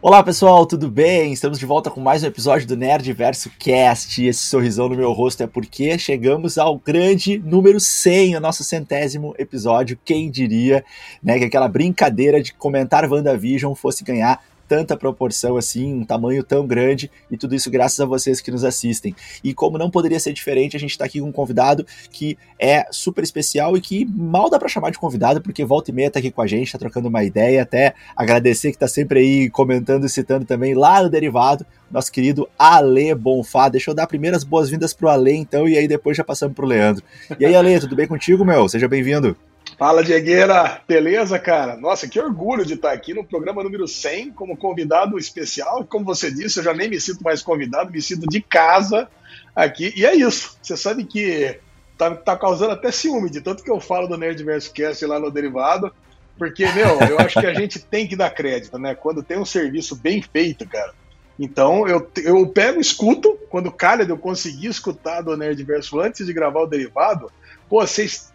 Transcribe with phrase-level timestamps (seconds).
[0.00, 1.32] Olá pessoal, tudo bem?
[1.32, 4.24] Estamos de volta com mais um episódio do Nerd Verso Cast.
[4.24, 9.34] Esse sorrisão no meu rosto é porque chegamos ao grande número 100, o nosso centésimo
[9.36, 9.98] episódio.
[10.04, 10.84] Quem diria,
[11.20, 16.66] né, que aquela brincadeira de comentar WandaVision fosse ganhar tanta proporção assim, um tamanho tão
[16.66, 19.16] grande, e tudo isso graças a vocês que nos assistem.
[19.42, 22.84] E como não poderia ser diferente, a gente está aqui com um convidado que é
[22.90, 26.18] super especial e que mal dá para chamar de convidado, porque volta e meia tá
[26.18, 30.04] aqui com a gente, tá trocando uma ideia, até agradecer que tá sempre aí comentando
[30.04, 33.68] e citando também lá no Derivado, nosso querido Ale Bonfá.
[33.68, 37.02] Deixa eu dar primeiras boas-vindas pro Ale, então, e aí depois já passamos pro Leandro.
[37.38, 38.68] E aí, Ale, tudo bem contigo, meu?
[38.68, 39.36] Seja bem-vindo.
[39.78, 40.80] Fala, Diegueira!
[40.88, 41.76] Beleza, cara?
[41.76, 45.84] Nossa, que orgulho de estar aqui no programa número 100 como convidado especial.
[45.84, 49.08] Como você disse, eu já nem me sinto mais convidado, me sinto de casa
[49.54, 49.94] aqui.
[49.96, 50.58] E é isso.
[50.60, 51.60] Você sabe que
[51.96, 55.30] tá, tá causando até ciúme de tanto que eu falo do Nerdverse Cast lá no
[55.30, 55.92] Derivado.
[56.36, 58.96] Porque, meu, eu acho que a gente tem que dar crédito, né?
[58.96, 60.92] Quando tem um serviço bem feito, cara.
[61.38, 63.38] Então, eu, eu pego escuto.
[63.48, 67.30] Quando calha de eu conseguir escutar do Nerdverso antes de gravar o Derivado,
[67.68, 68.30] pô, vocês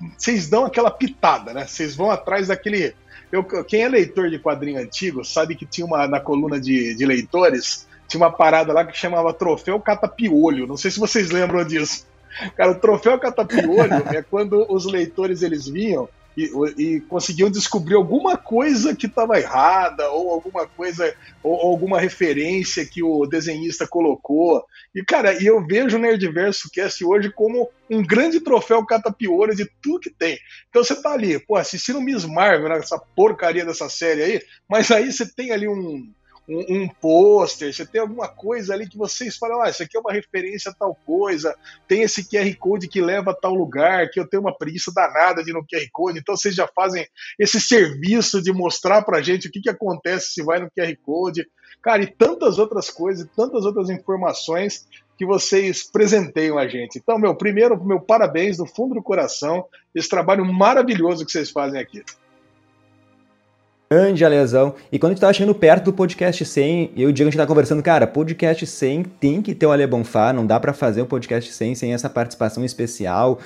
[0.49, 1.65] dão aquela pitada, né?
[1.65, 2.95] Vocês vão atrás daquele.
[3.31, 7.05] Eu, quem é leitor de quadrinho antigo sabe que tinha uma na coluna de, de
[7.05, 10.67] leitores, tinha uma parada lá que chamava Troféu Catapiolho.
[10.67, 12.05] Não sei se vocês lembram disso.
[12.55, 18.37] Cara, o Troféu Catapiolho é quando os leitores eles vinham e, e conseguiam descobrir alguma
[18.37, 24.65] coisa que estava errada, ou alguma coisa, ou, alguma referência que o desenhista colocou.
[24.95, 29.69] E, cara, e eu vejo o Nerdverso Cast hoje como um grande troféu catapiolho de
[29.81, 30.37] tudo que tem.
[30.69, 34.89] Então você tá ali, pô, assistindo Miss Marvel, né, essa porcaria dessa série aí, mas
[34.91, 36.11] aí você tem ali um
[36.47, 39.99] um, um pôster, você tem alguma coisa ali que vocês falam, ah, isso aqui é
[39.99, 41.55] uma referência a tal coisa,
[41.87, 45.43] tem esse QR Code que leva a tal lugar, que eu tenho uma preguiça danada
[45.43, 47.07] de ir no QR Code, então vocês já fazem
[47.39, 51.47] esse serviço de mostrar pra gente o que, que acontece se vai no QR Code.
[51.81, 56.97] Cara, e tantas outras coisas, tantas outras informações que vocês presenteiam a gente.
[56.97, 61.79] Então, meu, primeiro, meu parabéns do fundo do coração, esse trabalho maravilhoso que vocês fazem
[61.79, 62.03] aqui
[63.93, 64.73] grande a lesão.
[64.91, 67.31] E quando a gente tava chegando perto do podcast 100, eu e o Diego a
[67.31, 70.73] gente tava conversando, cara, podcast 100 tem que ter o Ale Bonfá, não dá para
[70.73, 73.39] fazer o podcast 100 sem essa participação especial.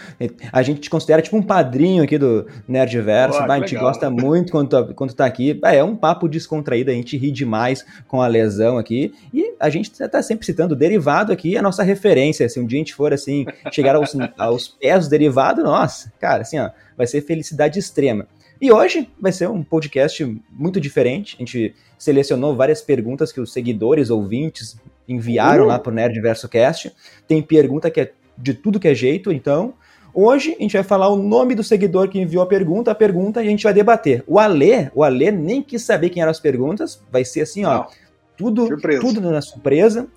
[0.53, 3.89] A gente te considera tipo um padrinho aqui do Nerdverso, Boa, a gente legal.
[3.89, 5.59] gosta muito quando tu, quando tu tá aqui.
[5.65, 9.13] É um papo descontraído, a gente ri demais com a lesão aqui.
[9.33, 12.47] E a gente tá sempre citando o derivado aqui, a nossa referência.
[12.47, 16.43] Se um dia a gente for assim, chegar aos, aos pés do derivado, nossa, cara,
[16.43, 18.27] assim, ó, vai ser felicidade extrema.
[18.59, 21.35] E hoje vai ser um podcast muito diferente.
[21.35, 25.69] A gente selecionou várias perguntas que os seguidores, ouvintes, enviaram uhum.
[25.69, 26.91] lá para o Nerdverso Cast.
[27.27, 29.73] Tem pergunta que é de tudo que é jeito, então.
[30.13, 33.43] Hoje a gente vai falar o nome do seguidor que enviou a pergunta, a pergunta
[33.43, 34.23] e a gente vai debater.
[34.25, 37.73] O Alê, o Alê nem quis saber quem eram as perguntas, vai ser assim, ó,
[37.73, 37.87] Não.
[38.35, 38.67] tudo,
[38.99, 40.07] tudo na surpresa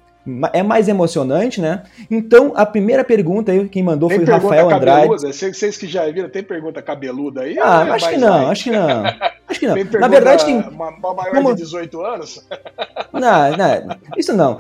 [0.52, 1.82] é mais emocionante, né?
[2.10, 5.08] Então, a primeira pergunta aí, quem mandou tem foi o Rafael Andrade.
[5.08, 5.32] Cabeluda?
[5.32, 7.58] Vocês que já viram, tem pergunta cabeluda aí?
[7.58, 9.04] Ah, é acho, que não, acho que não,
[9.48, 9.74] acho que não.
[10.00, 10.58] Na verdade, tem.
[10.58, 11.54] Uma, uma maior como...
[11.54, 12.46] de 18 anos?
[13.12, 14.56] Não, não, isso não.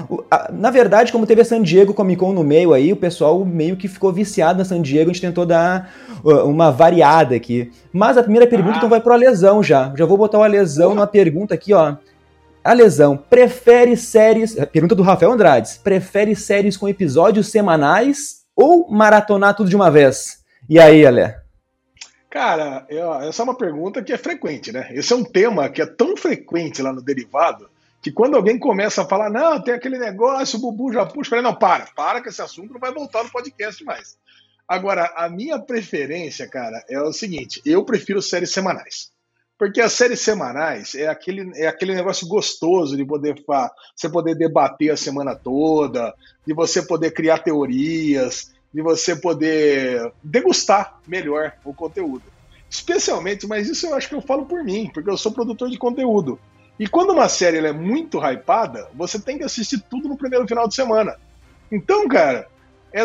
[0.52, 3.76] Na verdade, como teve a San Diego Comic Con no meio aí, o pessoal meio
[3.76, 5.94] que ficou viciado na San Diego, a gente tentou dar
[6.24, 7.70] uma variada aqui.
[7.92, 8.78] Mas a primeira pergunta ah.
[8.78, 9.92] então vai pro Alesão já.
[9.96, 11.94] Já vou botar o Alesão na pergunta aqui, ó.
[12.62, 14.54] A lesão prefere séries.
[14.66, 15.78] Pergunta do Rafael Andrades.
[15.78, 20.44] Prefere séries com episódios semanais ou maratonar tudo de uma vez?
[20.68, 21.34] E aí, Ale?
[22.28, 22.86] Cara,
[23.22, 24.88] essa é uma pergunta que é frequente, né?
[24.92, 27.68] Esse é um tema que é tão frequente lá no derivado
[28.02, 31.30] que quando alguém começa a falar, não, tem aquele negócio, o Bubu já puxa, eu
[31.30, 34.16] falei, não, para, para que esse assunto não vai voltar no podcast mais.
[34.66, 39.10] Agora, a minha preferência, cara, é o seguinte: eu prefiro séries semanais.
[39.60, 43.44] Porque as séries semanais é aquele, é aquele negócio gostoso de poder
[43.94, 46.14] você poder debater a semana toda,
[46.46, 52.22] de você poder criar teorias, de você poder degustar melhor o conteúdo.
[52.70, 55.76] Especialmente, mas isso eu acho que eu falo por mim, porque eu sou produtor de
[55.76, 56.40] conteúdo.
[56.78, 60.66] E quando uma série é muito hypada, você tem que assistir tudo no primeiro final
[60.66, 61.16] de semana.
[61.70, 62.48] Então, cara,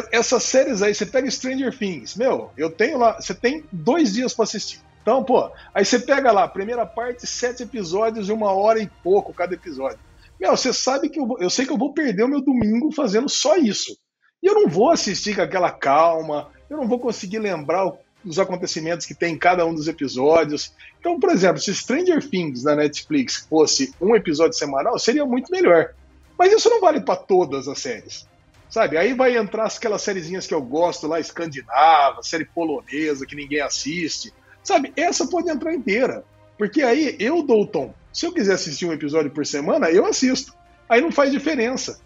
[0.09, 4.33] essas séries aí, você pega Stranger Things, meu, eu tenho lá, você tem dois dias
[4.33, 4.84] para assistir.
[5.06, 9.36] Então, pô, aí você pega lá, primeira parte, sete episódios de uma hora e pouco
[9.36, 10.00] cada episódio.
[10.40, 13.30] Meu, você sabe que eu, eu sei que eu vou perder o meu domingo fazendo
[13.30, 13.96] só isso.
[14.42, 17.94] E eu não vou assistir com aquela calma, eu não vou conseguir lembrar
[18.25, 20.74] os acontecimentos que tem em cada um dos episódios.
[21.00, 25.94] Então, por exemplo, se Stranger Things na Netflix fosse um episódio semanal, seria muito melhor.
[26.36, 28.28] Mas isso não vale para todas as séries.
[28.68, 28.98] Sabe?
[28.98, 34.34] Aí vai entrar aquelas sériezinhas que eu gosto lá, escandinava, série polonesa que ninguém assiste.
[34.65, 36.25] Sabe, essa pode entrar inteira.
[36.57, 37.94] Porque aí eu dou o tom.
[38.12, 40.53] Se eu quiser assistir um episódio por semana, eu assisto.
[40.89, 42.00] Aí não faz diferença.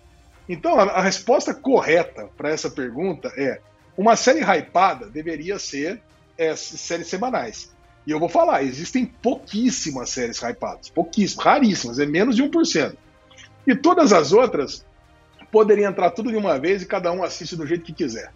[0.48, 3.60] Então, a, a resposta correta para essa pergunta é:
[3.98, 6.02] uma série hypada deveria ser
[6.38, 7.72] é, séries semanais.
[8.08, 12.96] E eu vou falar, existem pouquíssimas séries hypadas, pouquíssimas, raríssimas, é menos de 1%.
[13.68, 14.84] E todas as outras
[15.52, 18.32] poderiam entrar tudo de uma vez e cada um assiste do jeito que quiser.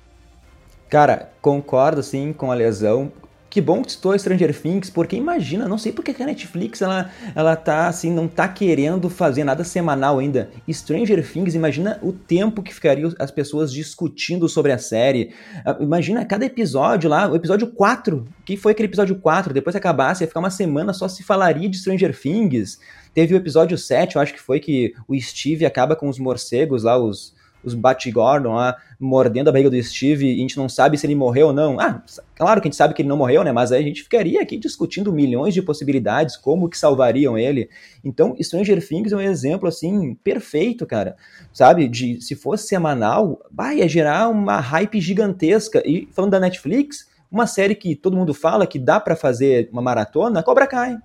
[0.90, 3.12] Cara, concordo sim com a lesão.
[3.54, 7.12] Que bom que estou Stranger Things, porque imagina, não sei porque que a Netflix ela,
[7.36, 10.50] ela tá assim, não tá querendo fazer nada semanal ainda.
[10.68, 15.36] Stranger Things, imagina o tempo que ficariam as pessoas discutindo sobre a série.
[15.64, 19.78] Ah, imagina cada episódio lá, o episódio 4, que foi aquele episódio 4, depois que
[19.78, 22.80] acabasse, ia ficar uma semana só se falaria de Stranger Things.
[23.14, 26.82] Teve o episódio 7, eu acho que foi que o Steve acaba com os morcegos
[26.82, 30.98] lá, os os Bat-Gordon lá mordendo a barriga do Steve e a gente não sabe
[30.98, 31.80] se ele morreu ou não.
[31.80, 32.02] Ah,
[32.36, 33.52] claro que a gente sabe que ele não morreu, né?
[33.52, 37.70] Mas aí a gente ficaria aqui discutindo milhões de possibilidades, como que salvariam ele.
[38.04, 41.16] Então, Stranger Things é um exemplo, assim, perfeito, cara.
[41.52, 41.88] Sabe?
[41.88, 45.82] De se fosse semanal, vai ia gerar uma hype gigantesca.
[45.86, 49.82] E falando da Netflix, uma série que todo mundo fala que dá para fazer uma
[49.82, 50.98] maratona, Cobra Kai.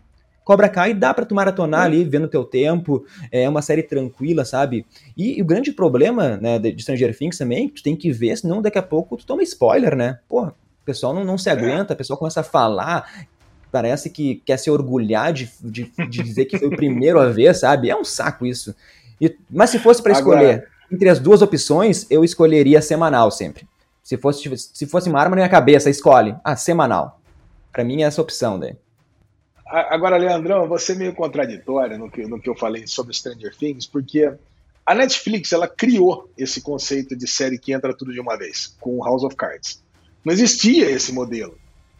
[0.48, 4.86] Cobra Kai dá para tu maratonar ali, vendo teu tempo, é uma série tranquila, sabe?
[5.14, 8.62] E, e o grande problema, né, de Stranger Things também, tu tem que ver, senão
[8.62, 10.20] daqui a pouco tu toma spoiler, né?
[10.26, 13.28] Porra, o pessoal não, não se aguenta, o pessoal começa a falar,
[13.70, 17.54] parece que quer se orgulhar de, de, de dizer que foi o primeiro a ver,
[17.54, 17.90] sabe?
[17.90, 18.74] É um saco isso.
[19.20, 20.68] E, mas se fosse para escolher Agora...
[20.90, 23.68] entre as duas opções, eu escolheria semanal sempre.
[24.02, 26.34] Se fosse, se fosse uma arma na minha cabeça, escolhe.
[26.42, 27.20] Ah, semanal.
[27.70, 28.74] Para mim é essa opção daí.
[29.68, 33.86] Agora, Leandrão, você é meio contraditório no que, no que eu falei sobre Stranger Things,
[33.86, 34.32] porque
[34.84, 39.04] a Netflix ela criou esse conceito de série que entra tudo de uma vez, com
[39.04, 39.84] House of Cards.
[40.24, 41.58] Não existia esse modelo.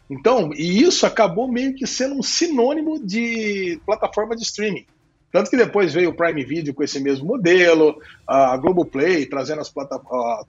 [0.09, 4.87] Então, e isso acabou meio que sendo um sinônimo de plataforma de streaming.
[5.31, 9.71] Tanto que depois veio o Prime Video com esse mesmo modelo, a Globoplay trazendo as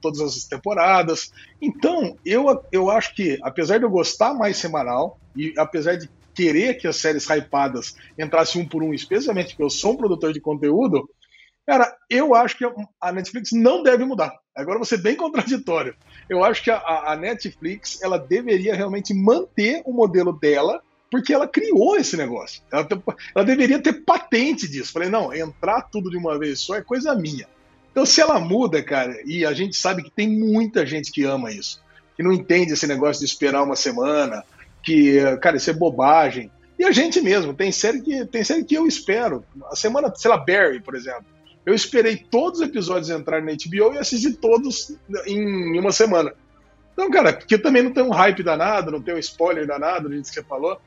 [0.00, 1.30] todas as temporadas.
[1.60, 6.08] Então, eu, eu acho que, apesar de eu gostar mais semanal, e apesar de
[6.40, 10.32] querer que as séries hypadas entrassem um por um, especialmente porque eu sou um produtor
[10.32, 11.06] de conteúdo,
[11.66, 12.64] cara, eu acho que
[12.98, 14.32] a Netflix não deve mudar.
[14.56, 15.94] Agora ser bem contraditório.
[16.30, 21.46] Eu acho que a, a Netflix ela deveria realmente manter o modelo dela, porque ela
[21.46, 22.62] criou esse negócio.
[22.72, 22.88] Ela,
[23.34, 24.92] ela deveria ter patente disso.
[24.92, 27.46] Falei, não, entrar tudo de uma vez só é coisa minha.
[27.90, 31.52] Então, se ela muda, cara, e a gente sabe que tem muita gente que ama
[31.52, 31.82] isso,
[32.16, 34.42] que não entende esse negócio de esperar uma semana,
[34.82, 36.50] que, cara, isso é bobagem.
[36.78, 39.44] E a gente mesmo, tem série que, tem série que eu espero.
[39.70, 41.24] A semana, sei lá, Barry, por exemplo.
[41.64, 44.96] Eu esperei todos os episódios entrarem na HBO e assisti todos
[45.26, 46.32] em uma semana.
[46.92, 50.14] Então, cara, porque também não tem um hype danado, não tem um spoiler danado, do
[50.14, 50.80] jeito que você falou.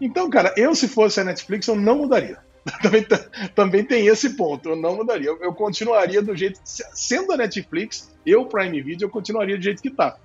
[0.00, 2.38] Então, cara, eu se fosse a Netflix, eu não mudaria.
[2.82, 3.06] também,
[3.54, 5.28] também tem esse ponto, eu não mudaria.
[5.28, 6.60] Eu, eu continuaria do jeito.
[6.64, 10.16] Sendo a Netflix, eu, Prime Video, eu continuaria do jeito que tá.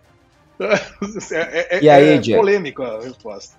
[1.32, 3.56] É, é, e aí, é polêmico a resposta.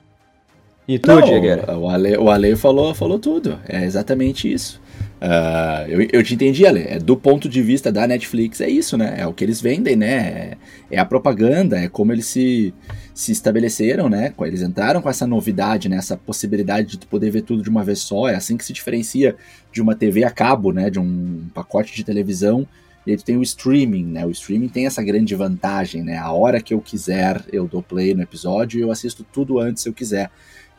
[0.86, 1.72] E tu, Diego?
[1.72, 3.58] O Ale, o Ale falou, falou tudo.
[3.68, 4.80] É exatamente isso.
[5.22, 6.82] Uh, eu, eu te entendi, Ale.
[6.82, 9.14] É, do ponto de vista da Netflix, é isso, né?
[9.18, 10.10] É o que eles vendem, né?
[10.10, 10.56] É,
[10.90, 12.74] é, a propaganda, é como eles se,
[13.14, 14.34] se estabeleceram, né?
[14.40, 15.96] Eles entraram com essa novidade, né?
[15.96, 18.28] Essa possibilidade de tu poder ver tudo de uma vez só.
[18.28, 19.36] É assim que se diferencia
[19.70, 20.90] de uma TV a cabo, né?
[20.90, 22.66] De um pacote de televisão
[23.06, 24.24] e aí tu tem o streaming, né?
[24.24, 26.18] O streaming tem essa grande vantagem, né?
[26.18, 29.82] A hora que eu quiser, eu dou play no episódio e eu assisto tudo antes
[29.82, 30.30] se eu quiser.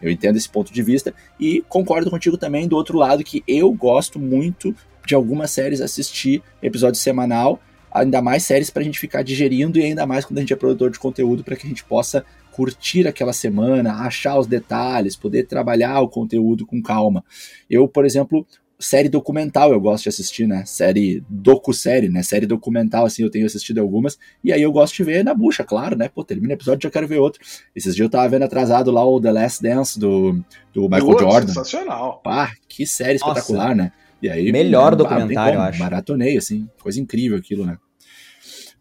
[0.01, 3.71] Eu entendo esse ponto de vista e concordo contigo também do outro lado que eu
[3.71, 4.75] gosto muito
[5.05, 7.61] de algumas séries assistir episódio semanal,
[7.91, 10.55] ainda mais séries para a gente ficar digerindo e ainda mais quando a gente é
[10.55, 15.47] produtor de conteúdo para que a gente possa curtir aquela semana, achar os detalhes, poder
[15.47, 17.23] trabalhar o conteúdo com calma.
[17.69, 18.45] Eu, por exemplo,
[18.83, 20.63] série documental eu gosto de assistir, né?
[20.65, 22.21] Série docu-série, né?
[22.21, 24.17] Série documental, assim, eu tenho assistido algumas.
[24.43, 26.09] E aí eu gosto de ver na bucha, claro, né?
[26.09, 27.41] Pô, termina o episódio já quero ver outro.
[27.75, 31.47] Esses dias eu tava vendo atrasado lá o The Last Dance do, do Michael Jordan.
[31.47, 32.21] Sensacional.
[32.23, 33.39] Pá, que série Nossa.
[33.39, 33.91] espetacular, né?
[34.21, 35.79] E aí, Melhor documentário, eu acho.
[35.79, 36.69] Maratonei, assim.
[36.81, 37.77] Coisa incrível aquilo, né?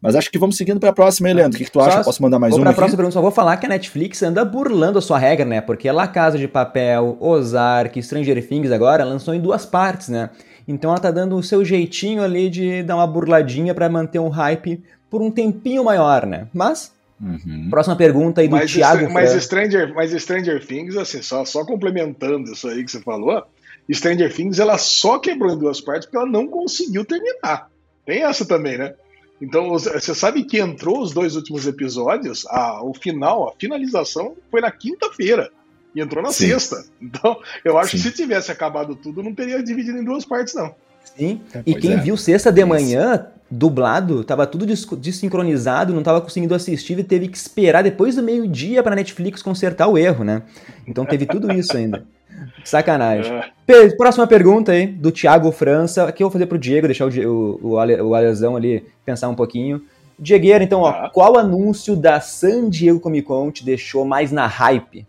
[0.03, 1.55] Mas acho que vamos seguindo para a próxima, hein, Leandro?
[1.55, 1.99] O que, que tu acha?
[1.99, 2.63] Só, Posso mandar mais uma?
[2.63, 5.47] Para a próxima pergunta, só vou falar que a Netflix anda burlando a sua regra,
[5.47, 5.61] né?
[5.61, 10.31] Porque La Casa de Papel, Ozark, Stranger Things agora lançou em duas partes, né?
[10.67, 14.29] Então ela tá dando o seu jeitinho ali de dar uma burladinha para manter um
[14.29, 16.49] hype por um tempinho maior, né?
[16.53, 16.93] Mas
[17.23, 17.69] Uhum.
[17.71, 19.09] Próxima pergunta aí do mas Thiago.
[19.13, 23.45] Mas Stranger, mas Stranger Things, assim, só, só complementando isso aí que você falou,
[23.91, 27.71] Stranger Things ela só quebrou em duas partes porque ela não conseguiu terminar.
[28.05, 28.95] Tem essa também, né?
[29.43, 34.61] Então, você sabe que entrou os dois últimos episódios, a, o final, a finalização foi
[34.61, 35.51] na quinta-feira.
[35.95, 36.49] e entrou na Sim.
[36.49, 36.85] sexta.
[37.03, 37.97] Então, eu acho Sim.
[37.97, 40.73] que se tivesse acabado tudo, não teria dividido em duas partes, não.
[41.17, 41.97] Sim, é, e quem é.
[41.97, 47.37] viu sexta de manhã, dublado, tava tudo desincronizado, não tava conseguindo assistir e teve que
[47.37, 50.43] esperar depois do meio-dia pra Netflix consertar o erro, né?
[50.87, 52.03] Então teve tudo isso ainda.
[52.65, 53.31] Sacanagem.
[53.67, 53.89] É.
[53.91, 56.05] Próxima pergunta aí, do Thiago França.
[56.05, 59.35] Aqui eu vou fazer pro Diego, deixar o, o, o, o Alesão ali pensar um
[59.35, 59.83] pouquinho.
[60.19, 61.11] Diegueira, então, ó, ah.
[61.13, 65.07] qual anúncio da San Diego Comic Con te deixou mais na hype?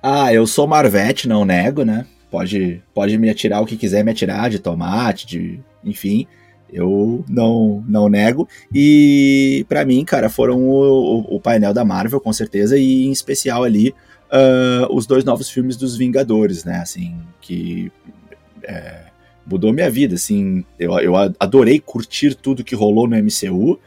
[0.00, 2.06] Ah, eu sou Marvete, não nego, né?
[2.30, 5.60] Pode, pode me atirar o que quiser me atirar, de tomate, de.
[5.84, 6.28] enfim.
[6.72, 8.48] Eu não, não nego.
[8.74, 13.62] E para mim, cara, foram o, o, painel da Marvel, com certeza, e em especial
[13.62, 13.94] ali
[14.30, 16.78] uh, os dois novos filmes dos Vingadores, né?
[16.78, 17.90] Assim, que
[18.64, 19.04] é,
[19.46, 20.16] mudou minha vida.
[20.16, 23.78] Assim, eu, eu adorei curtir tudo que rolou no MCU.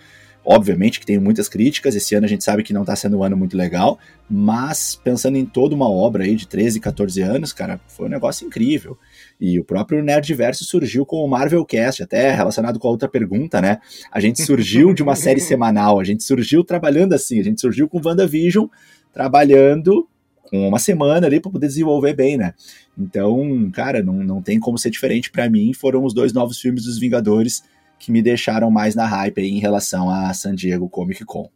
[0.44, 3.24] Obviamente que tem muitas críticas, esse ano a gente sabe que não está sendo um
[3.24, 7.80] ano muito legal, mas pensando em toda uma obra aí de 13, 14 anos, cara,
[7.88, 8.98] foi um negócio incrível.
[9.40, 13.62] E o próprio Nerdverso surgiu com o Marvel Cast, até relacionado com a outra pergunta,
[13.62, 13.80] né?
[14.12, 17.88] A gente surgiu de uma série semanal, a gente surgiu trabalhando assim, a gente surgiu
[17.88, 18.66] com WandaVision,
[19.14, 20.08] trabalhando
[20.50, 22.54] com uma semana ali para poder desenvolver bem, né?
[22.98, 25.74] Então, cara, não, não tem como ser diferente para mim.
[25.74, 27.64] Foram os dois novos filmes dos Vingadores
[28.00, 31.50] que me deixaram mais na hype em relação a San Diego Comic Con.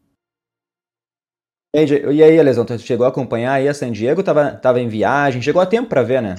[1.75, 4.21] E aí, Lesão, tu chegou a acompanhar aí a San Diego?
[4.21, 6.35] Tava, tava em viagem, chegou a tempo para ver, né?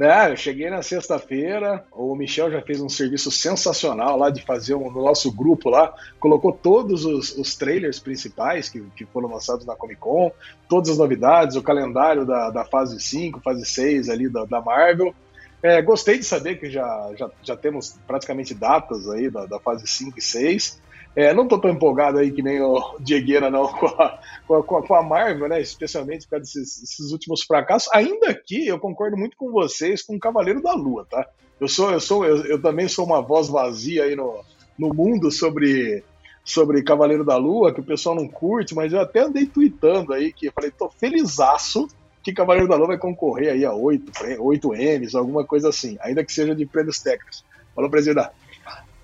[0.00, 4.74] É, eu cheguei na sexta-feira, o Michel já fez um serviço sensacional lá de fazer
[4.74, 9.66] um, no nosso grupo lá, colocou todos os, os trailers principais que, que foram lançados
[9.66, 10.30] na Comic Con,
[10.68, 15.12] todas as novidades, o calendário da, da fase 5, fase 6 ali da, da Marvel.
[15.60, 19.84] É, gostei de saber que já, já, já temos praticamente datas aí da, da fase
[19.88, 20.80] 5 e 6.
[21.18, 24.86] É, não tô tão empolgado aí que nem o Diegueira, não, com a, com a,
[24.86, 25.60] com a Marvel, né?
[25.60, 27.92] Especialmente por causa desses, desses, últimos fracassos.
[27.92, 31.28] Ainda que eu concordo muito com vocês com o Cavaleiro da Lua, tá?
[31.60, 34.44] Eu sou, eu sou, eu, eu também sou uma voz vazia aí no,
[34.78, 36.04] no mundo sobre,
[36.44, 40.32] sobre Cavaleiro da Lua, que o pessoal não curte, mas eu até andei tweetando aí
[40.32, 41.88] que falei, tô felizaço
[42.22, 46.22] que Cavaleiro da Lua vai concorrer aí a 8, 8 M's, alguma coisa assim, ainda
[46.22, 47.44] que seja de prêmios técnicos.
[47.74, 48.30] Falou, presidente.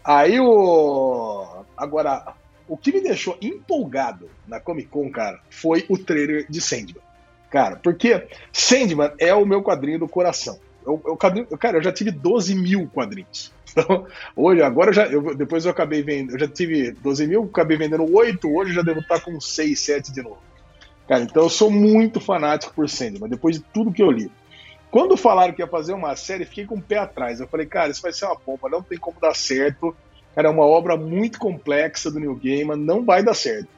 [0.05, 1.54] Aí o.
[1.77, 2.35] Agora,
[2.69, 7.03] o que me deixou empolgado na Comic Con, cara, foi o trailer de Sandman.
[7.51, 10.59] Cara, porque Sandman é o meu quadrinho do coração.
[10.85, 13.53] Eu, eu, cara, eu já tive 12 mil quadrinhos.
[13.77, 17.77] Então, hoje, agora já, eu, depois eu acabei vendendo, eu já tive 12 mil, acabei
[17.77, 20.39] vendendo 8, hoje já devo estar com 6, 7 de novo.
[21.09, 24.31] Cara, então eu sou muito fanático por Sandman, depois de tudo que eu li.
[24.93, 27.41] Quando falaram que ia fazer uma série, fiquei com o pé atrás.
[27.41, 29.93] Eu falei, cara, isso vai ser uma bomba, não tem como dar certo.
[30.35, 33.69] Cara, é uma obra muito complexa do New Gaiman, não vai dar certo.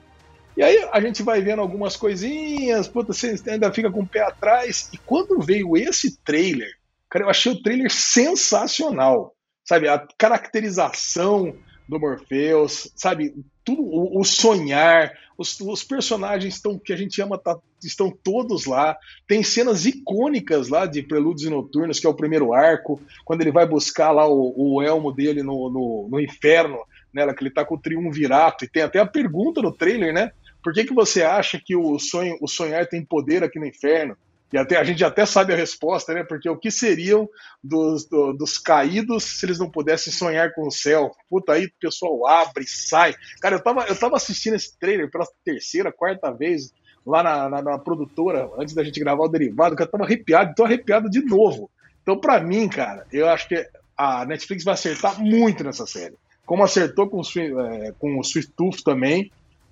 [0.56, 4.22] E aí a gente vai vendo algumas coisinhas, puta, você ainda fica com o pé
[4.22, 4.88] atrás.
[4.92, 6.70] E quando veio esse trailer,
[7.10, 9.34] cara, eu achei o trailer sensacional.
[9.62, 11.54] Sabe, a caracterização
[11.88, 13.34] do Morpheus, sabe,
[13.64, 18.66] tudo o, o sonhar, os, os, personagens estão, que a gente ama tá, estão todos
[18.66, 18.96] lá.
[19.26, 23.52] Tem cenas icônicas lá de Prelúdios e Noturnos, que é o primeiro arco, quando ele
[23.52, 26.78] vai buscar lá o, o elmo dele no, no, no inferno,
[27.12, 30.32] né, que ele tá com o triunvirato, e tem até a pergunta no trailer, né?
[30.62, 34.16] Por que, que você acha que o sonho, o sonhar tem poder aqui no inferno?
[34.52, 36.22] E até, a gente até sabe a resposta, né?
[36.22, 37.28] Porque o que seriam
[37.62, 41.10] dos, do, dos caídos se eles não pudessem sonhar com o céu?
[41.28, 43.14] Puta, aí o pessoal abre, sai.
[43.40, 46.72] Cara, eu tava, eu tava assistindo esse trailer pela terceira, quarta vez
[47.06, 50.54] lá na, na, na produtora, antes da gente gravar o derivado, que eu tava arrepiado,
[50.54, 51.70] tô arrepiado de novo.
[52.02, 56.14] Então, para mim, cara, eu acho que a Netflix vai acertar muito nessa série.
[56.44, 59.30] Como acertou com, é, com o Sweet Tooth também.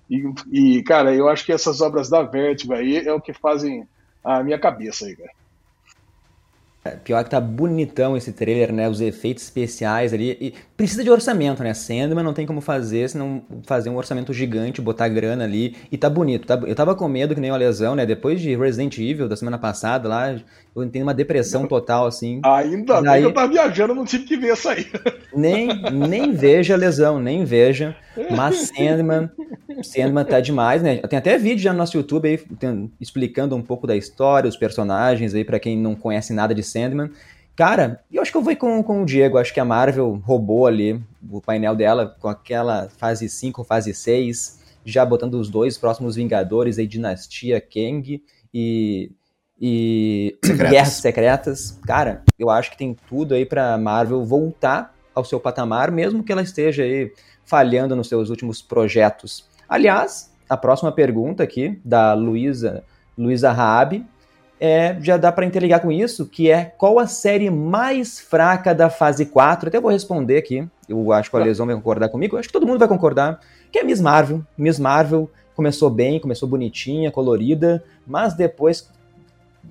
[0.09, 3.87] E, e, cara, eu acho que essas obras da Vertigo aí é o que fazem
[4.23, 5.31] a minha cabeça aí, cara.
[6.85, 8.87] É, pior que tá bonitão esse trailer, né?
[8.87, 10.37] Os efeitos especiais ali.
[10.39, 11.73] E precisa de orçamento, né?
[11.73, 15.75] Sandman não tem como fazer, senão fazer um orçamento gigante, botar grana ali.
[15.91, 16.45] E tá bonito.
[16.45, 16.61] Tá...
[16.63, 18.05] Eu tava com medo que nem uma lesão, né?
[18.05, 20.35] Depois de Resident Evil da semana passada lá,
[20.75, 22.39] eu entrei uma depressão total, assim.
[22.43, 23.13] Ainda Daí...
[23.13, 24.85] bem que eu tava viajando, não tive que ver isso aí.
[25.35, 27.93] Nem, nem veja lesão, nem veja.
[28.31, 29.29] Mas Sandman,
[29.83, 30.97] Sandman tá demais, né?
[30.97, 34.55] Tem até vídeo já no nosso YouTube aí tem, explicando um pouco da história, os
[34.55, 37.11] personagens aí, para quem não conhece nada de Sandman.
[37.55, 39.37] Cara, eu acho que eu vou com, com o Diego.
[39.37, 44.59] Acho que a Marvel roubou ali o painel dela com aquela fase 5, fase 6,
[44.83, 48.21] já botando os dois próximos Vingadores aí, Dinastia Kang
[48.53, 49.11] e,
[49.59, 50.69] e Secretas.
[50.69, 51.79] Guerras Secretas.
[51.87, 56.33] Cara, eu acho que tem tudo aí pra Marvel voltar ao seu patamar, mesmo que
[56.33, 57.13] ela esteja aí
[57.45, 59.47] falhando nos seus últimos projetos.
[59.69, 62.83] Aliás, a próxima pergunta aqui, da Luísa
[63.17, 64.05] Luísa Raab,
[64.59, 68.89] é, já dá para interligar com isso, que é qual a série mais fraca da
[68.89, 69.67] fase 4.
[69.67, 72.67] Até vou responder aqui, eu acho que o Alesão vai concordar comigo, acho que todo
[72.67, 73.39] mundo vai concordar,
[73.71, 74.41] que é Miss Marvel.
[74.57, 78.89] Miss Marvel começou bem, começou bonitinha, colorida, mas depois,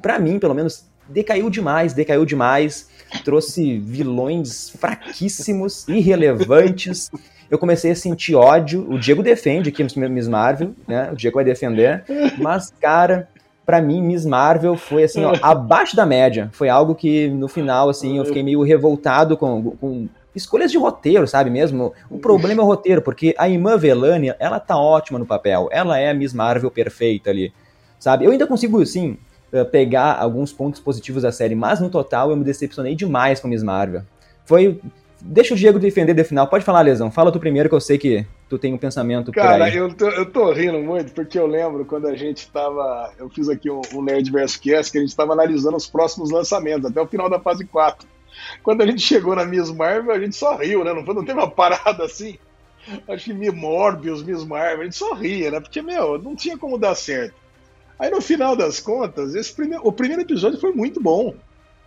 [0.03, 2.89] para mim, pelo menos, decaiu demais, decaiu demais,
[3.25, 7.11] trouxe vilões fraquíssimos, irrelevantes.
[7.51, 8.91] Eu comecei a sentir ódio.
[8.91, 11.11] O Diego defende aqui Miss Marvel, né?
[11.13, 12.05] O Diego vai defender,
[12.39, 13.29] mas cara,
[13.65, 16.51] para mim, Miss Marvel foi assim, ó, abaixo da média.
[16.53, 21.27] Foi algo que no final, assim, eu fiquei meio revoltado com, com escolhas de roteiro,
[21.27, 21.93] sabe mesmo?
[22.11, 25.69] O problema é o roteiro, porque a Imã Velânia, ela tá ótima no papel.
[25.71, 27.53] Ela é a Miss Marvel perfeita ali,
[27.99, 28.25] sabe?
[28.25, 29.17] Eu ainda consigo, assim,
[29.53, 33.49] eh, pegar alguns pontos positivos da série, mas no total eu me decepcionei demais com
[33.49, 34.03] Miss Marvel.
[34.45, 34.81] Foi
[35.27, 36.47] Deixa o Diego defender de final.
[36.47, 37.11] Pode falar, Lesão.
[37.11, 40.27] Fala tu primeiro, que eu sei que tu tem um pensamento Cara, eu tô, eu
[40.27, 43.13] tô rindo muito, porque eu lembro quando a gente tava.
[43.19, 46.31] Eu fiz aqui um, um Nerd vs Cast, que a gente tava analisando os próximos
[46.31, 48.07] lançamentos, até o final da fase 4.
[48.63, 50.93] Quando a gente chegou na Miss Marvel, a gente só riu, né?
[50.93, 52.39] Não, não teve uma parada assim.
[53.09, 55.61] Acho que Miss Morbius, Miss Marvel, a gente só ria, né?
[55.61, 57.35] Porque, meu, não tinha como dar certo.
[57.99, 61.35] Aí no final das contas, esse primeiro, o primeiro episódio foi muito bom.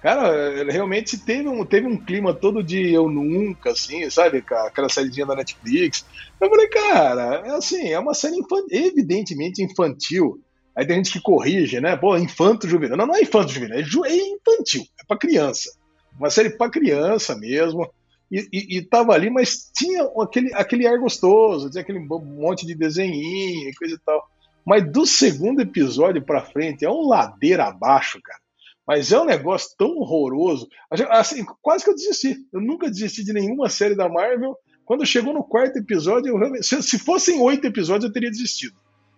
[0.01, 4.43] Cara, realmente teve um, teve um clima todo de eu nunca, assim, sabe?
[4.67, 6.05] Aquela sériezinha da Netflix.
[6.39, 10.39] Eu falei, cara, é assim, é uma série infantil, evidentemente infantil.
[10.75, 11.95] Aí tem gente que corrige, né?
[11.95, 12.95] Pô, infanto juvenil.
[12.95, 15.71] Não, não é infanto juvenil, é, é infantil, é pra criança.
[16.17, 17.89] Uma série pra criança mesmo.
[18.31, 22.75] E, e, e, tava ali, mas tinha aquele, aquele ar gostoso, tinha aquele monte de
[22.75, 24.27] desenhinho e coisa e tal.
[24.65, 28.39] Mas do segundo episódio pra frente é um ladeira abaixo, cara.
[28.87, 30.69] Mas é um negócio tão horroroso.
[31.09, 32.37] Assim, quase que eu desisti.
[32.53, 34.55] Eu nunca desisti de nenhuma série da Marvel.
[34.85, 38.75] Quando chegou no quarto episódio, eu, se, se fossem oito episódios, eu teria desistido.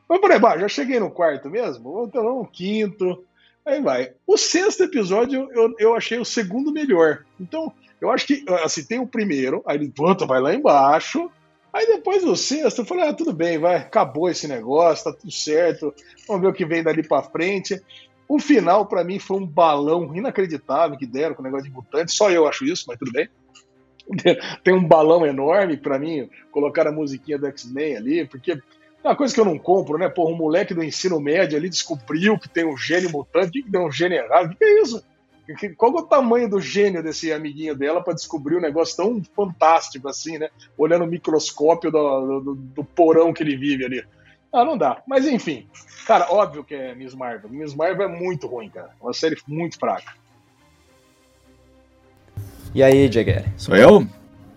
[0.09, 3.23] Mas por aí, já cheguei no quarto mesmo, então um quinto.
[3.63, 4.13] Aí vai.
[4.25, 7.23] O sexto episódio eu, eu achei o segundo melhor.
[7.39, 7.71] Então,
[8.01, 11.29] eu acho que assim, tem o primeiro, aí ele puta, vai lá embaixo.
[11.71, 15.31] Aí depois o sexto, eu falei, ah, tudo bem, vai, acabou esse negócio, tá tudo
[15.31, 15.93] certo,
[16.27, 17.79] vamos ver o que vem dali para frente.
[18.29, 22.11] O final, para mim, foi um balão inacreditável que deram com o negócio de mutante.
[22.11, 23.27] Só eu acho isso, mas tudo bem.
[24.63, 29.15] Tem um balão enorme para mim, colocar a musiquinha do X-Men ali, porque é uma
[29.15, 30.07] coisa que eu não compro, né?
[30.07, 33.47] Pô, um moleque do ensino médio ali descobriu que tem um gênio mutante.
[33.47, 34.45] O que, deu um gênio errado?
[34.45, 35.03] O que, que é isso?
[35.75, 40.07] Qual é o tamanho do gênio desse amiguinho dela para descobrir um negócio tão fantástico
[40.07, 40.49] assim, né?
[40.77, 44.03] Olhando o microscópio do, do, do porão que ele vive ali.
[44.51, 45.01] Ah, não dá.
[45.07, 45.67] Mas enfim,
[46.05, 47.49] cara, óbvio que é Miss Marvel.
[47.49, 48.89] Miss Marvel é muito ruim, cara.
[48.99, 50.13] Uma série muito fraca.
[52.73, 53.45] E aí, Jagger?
[53.57, 54.07] Sou eu?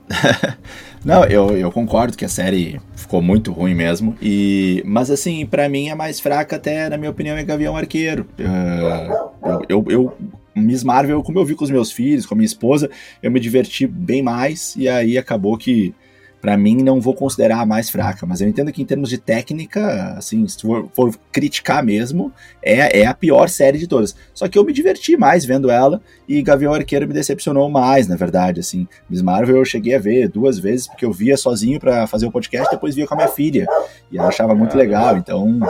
[1.04, 4.16] não, eu, eu concordo que a série ficou muito ruim mesmo.
[4.20, 8.26] E, mas assim, para mim a mais fraca até, na minha opinião, é Gavião Arqueiro.
[8.38, 10.18] Uh, eu, eu, eu,
[10.54, 12.90] Miss Marvel, como eu vi com os meus filhos, com a minha esposa,
[13.22, 14.74] eu me diverti bem mais.
[14.76, 15.94] E aí acabou que
[16.42, 19.16] para mim não vou considerar a mais fraca, mas eu entendo que em termos de
[19.16, 24.16] técnica, assim, se for, for, criticar mesmo, é, é a pior série de todas.
[24.34, 28.16] Só que eu me diverti mais vendo ela e Gavião Arqueiro me decepcionou mais, na
[28.16, 28.88] verdade, assim.
[29.08, 32.32] Miss Marvel eu cheguei a ver duas vezes porque eu via sozinho para fazer o
[32.32, 33.64] podcast, depois via com a minha filha
[34.10, 35.60] e ela achava muito legal, então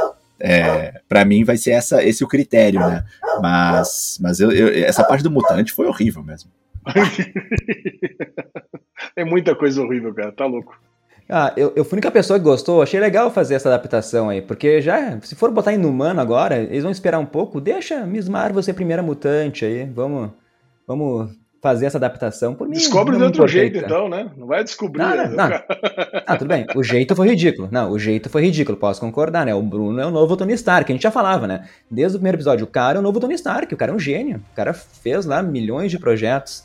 [0.41, 3.05] é, para mim vai ser essa, esse o critério, né?
[3.43, 6.51] Mas, mas eu, eu, essa parte do mutante foi horrível mesmo.
[9.17, 10.33] é muita coisa horrível, cara.
[10.33, 10.79] Tá louco.
[11.29, 14.43] Ah, eu, eu fui a única pessoa que gostou, achei legal fazer essa adaptação aí,
[14.43, 18.63] porque já, se for botar inumano agora, eles vão esperar um pouco, deixa Miss Marvel
[18.63, 20.31] ser primeira mutante aí, vamos,
[20.87, 21.31] vamos
[21.63, 22.75] fazer essa adaptação por mim.
[22.75, 24.29] Descobre de outro jeito, então, né?
[24.37, 25.01] Não vai descobrir.
[25.01, 25.63] Não, não, não.
[26.27, 26.67] ah, tudo bem.
[26.75, 27.69] O jeito foi ridículo.
[27.71, 29.55] Não, o jeito foi ridículo, posso concordar, né?
[29.55, 31.69] O Bruno é o novo Tony Stark, a gente já falava, né?
[31.89, 33.99] Desde o primeiro episódio, o cara é o novo Tony Stark, o cara é um
[33.99, 34.43] gênio.
[34.53, 36.65] O cara fez lá milhões de projetos.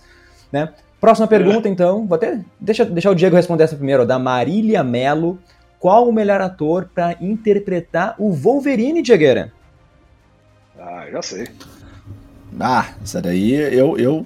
[0.52, 0.70] Né?
[1.00, 2.06] Próxima pergunta, então.
[2.08, 5.40] Vou até deixa, deixar o Diego responder essa primeiro, da Marília Melo.
[5.80, 9.54] Qual o melhor ator para interpretar o Wolverine, Diegueira?
[10.80, 11.48] Ah, já sei.
[12.60, 14.26] Ah, isso daí eu, eu.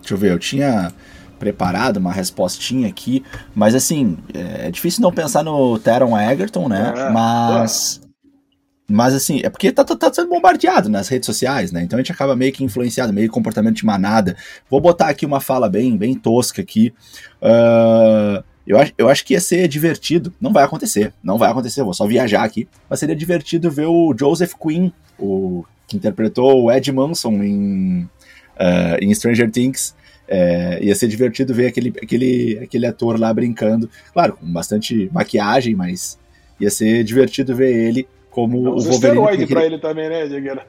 [0.00, 0.92] Deixa eu ver, eu tinha
[1.38, 6.94] preparado uma respostinha aqui, mas assim, é difícil não pensar no Teron Egerton, né?
[6.96, 8.00] É, mas.
[8.92, 11.82] Mas assim, é porque tá, tá, tá, sendo bombardeado nas redes sociais, né?
[11.82, 14.36] Então a gente acaba meio que influenciado, meio comportamento de manada.
[14.68, 16.92] Vou botar aqui uma fala bem, bem tosca aqui.
[17.40, 20.30] Uh, eu, acho, eu acho que ia ser divertido.
[20.38, 22.68] Não vai acontecer, não vai acontecer, vou só viajar aqui.
[22.88, 28.98] Mas seria divertido ver o Joseph Quinn, o que interpretou o Ed Manson em, uh,
[29.00, 29.94] em Stranger Things.
[30.28, 33.88] É, ia ser divertido ver aquele, aquele, aquele ator lá brincando.
[34.12, 36.18] Claro, com bastante maquiagem, mas
[36.60, 38.94] ia ser divertido ver ele como o Wolverine.
[38.94, 40.66] esteroide pra ele também, né, Diegueira?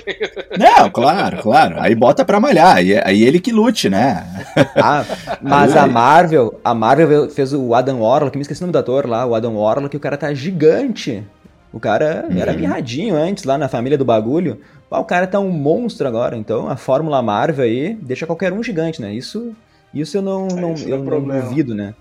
[0.58, 1.76] Não, claro, claro.
[1.78, 4.26] Aí bota pra malhar, aí, aí ele que lute, né?
[4.74, 5.04] Ah,
[5.42, 9.06] mas a Marvel, a Marvel fez o Adam Warlock, me esqueci o nome do ator
[9.06, 11.22] lá, o Adam Warlock, que o cara tá gigante.
[11.70, 12.58] O cara era uhum.
[12.58, 14.60] mirradinho antes, lá na família do bagulho.
[14.90, 19.02] O cara tá um monstro agora, então a fórmula Marvel aí deixa qualquer um gigante,
[19.02, 19.12] né?
[19.12, 19.52] Isso,
[19.92, 21.94] isso eu não, é, não, eu não duvido, né?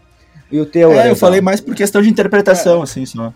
[0.52, 2.84] E o teu, é, eu falei mais por questão de interpretação, é.
[2.84, 3.34] assim, só.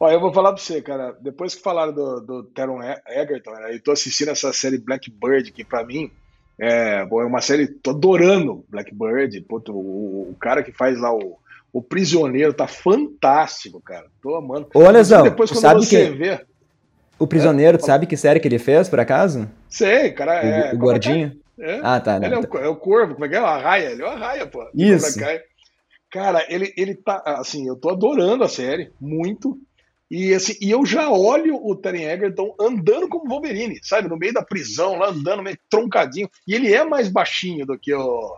[0.00, 3.74] Ó, eu vou falar pra você, cara, depois que falaram do, do Teron Egerton, né,
[3.74, 6.10] eu tô assistindo essa série Blackbird, que pra mim
[6.58, 11.36] é, é uma série, tô adorando Blackbird, puto, o, o cara que faz lá o,
[11.70, 14.68] o Prisioneiro tá fantástico, cara, tô amando.
[14.72, 16.16] Ô, Lesão, depois quando sabe você que...
[16.16, 16.46] vê...
[17.18, 19.46] O Prisioneiro, é, sabe que série que ele fez, por acaso?
[19.68, 20.60] Sei, cara, é...
[20.60, 21.38] O, o é gordinho?
[21.58, 21.78] É?
[21.82, 22.18] Ah, tá.
[22.18, 23.40] Não, ele é o, é o, Corvo, como é que é?
[23.42, 24.66] O Arraia, ele é o Arraia, pô.
[24.74, 25.20] Isso.
[26.10, 29.58] Cara, ele, ele tá, assim, eu tô adorando a série, muito,
[30.10, 34.08] e, assim, e eu já olho o Terry Egerton andando como Wolverine, sabe?
[34.08, 36.28] No meio da prisão, lá andando meio troncadinho.
[36.48, 38.36] E ele é mais baixinho do que o.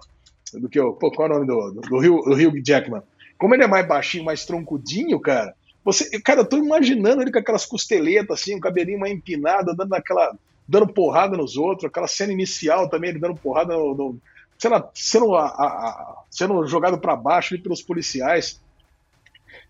[0.52, 0.92] Do que o.
[0.92, 3.02] Pô, qual é o nome do, do, Hugh, do Hugh Jackman?
[3.38, 5.54] Como ele é mais baixinho, mais troncudinho, cara.
[5.82, 9.94] Você, cara, eu tô imaginando ele com aquelas costeletas, assim, um cabelinho mais empinado, dando
[9.94, 10.36] aquela.
[10.68, 13.94] dando porrada nos outros, aquela cena inicial também, ele dando porrada no.
[13.94, 14.18] no
[14.58, 18.60] sendo, sendo, a, a, a, sendo jogado para baixo pelos policiais.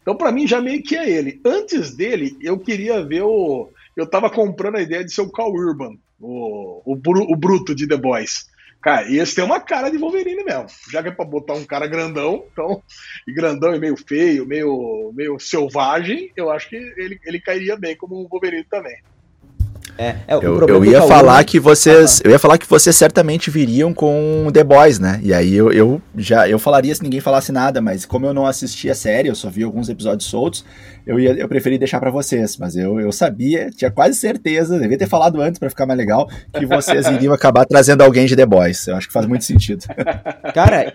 [0.03, 1.41] Então, para mim, já meio que é ele.
[1.45, 3.71] Antes dele, eu queria ver o.
[3.97, 7.87] Eu tava comprando a ideia de ser o Cal Urban, o, o, o bruto de
[7.87, 8.51] The Boys.
[8.83, 10.67] Cara, esse tem uma cara de Wolverine mesmo.
[10.91, 12.83] Já que é pra botar um cara grandão, então,
[13.29, 17.97] e grandão e meio feio, meio, meio selvagem, eu acho que ele, ele cairia bem
[17.97, 18.97] como um Wolverine também.
[19.99, 23.51] É, é, eu, eu ia falar que vocês, ah, eu ia falar que vocês certamente
[23.51, 25.21] viriam com The Boys, né?
[25.23, 28.47] E aí eu, eu já eu falaria se ninguém falasse nada, mas como eu não
[28.47, 30.65] assisti a série, eu só vi alguns episódios soltos,
[31.07, 34.99] eu ia eu preferi deixar para vocês, mas eu, eu sabia, tinha quase certeza, devia
[34.99, 38.47] ter falado antes para ficar mais legal, que vocês iriam acabar trazendo alguém de The
[38.47, 38.87] Boys.
[38.87, 39.85] Eu acho que faz muito sentido.
[40.55, 40.95] Cara,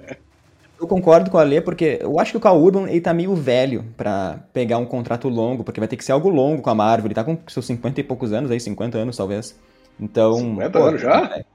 [0.79, 3.35] eu concordo com a Lê, porque eu acho que o Cal Urban ele tá meio
[3.35, 6.75] velho para pegar um contrato longo, porque vai ter que ser algo longo com a
[6.75, 7.07] Marvel.
[7.07, 9.57] Ele tá com seus 50 e poucos anos aí, 50 anos talvez.
[9.99, 10.37] Então.
[10.37, 11.25] 50 pô, anos já?
[11.35, 11.45] É,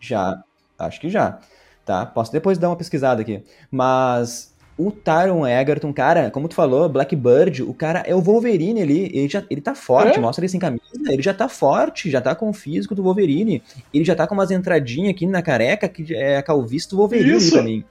[0.00, 0.42] já,
[0.78, 1.38] acho que já.
[1.84, 2.06] Tá?
[2.06, 3.42] Posso depois dar uma pesquisada aqui.
[3.70, 9.10] Mas o Tyron Egerton, cara, como tu falou, Blackbird, o cara é o Wolverine ali,
[9.14, 10.20] ele já ele tá forte, é?
[10.20, 13.62] mostra ele sem camisa, ele já tá forte, já tá com o físico do Wolverine,
[13.92, 17.36] ele já tá com umas entradinhas aqui na careca que é a calvície do Wolverine
[17.36, 17.52] Isso.
[17.52, 17.84] pra mim.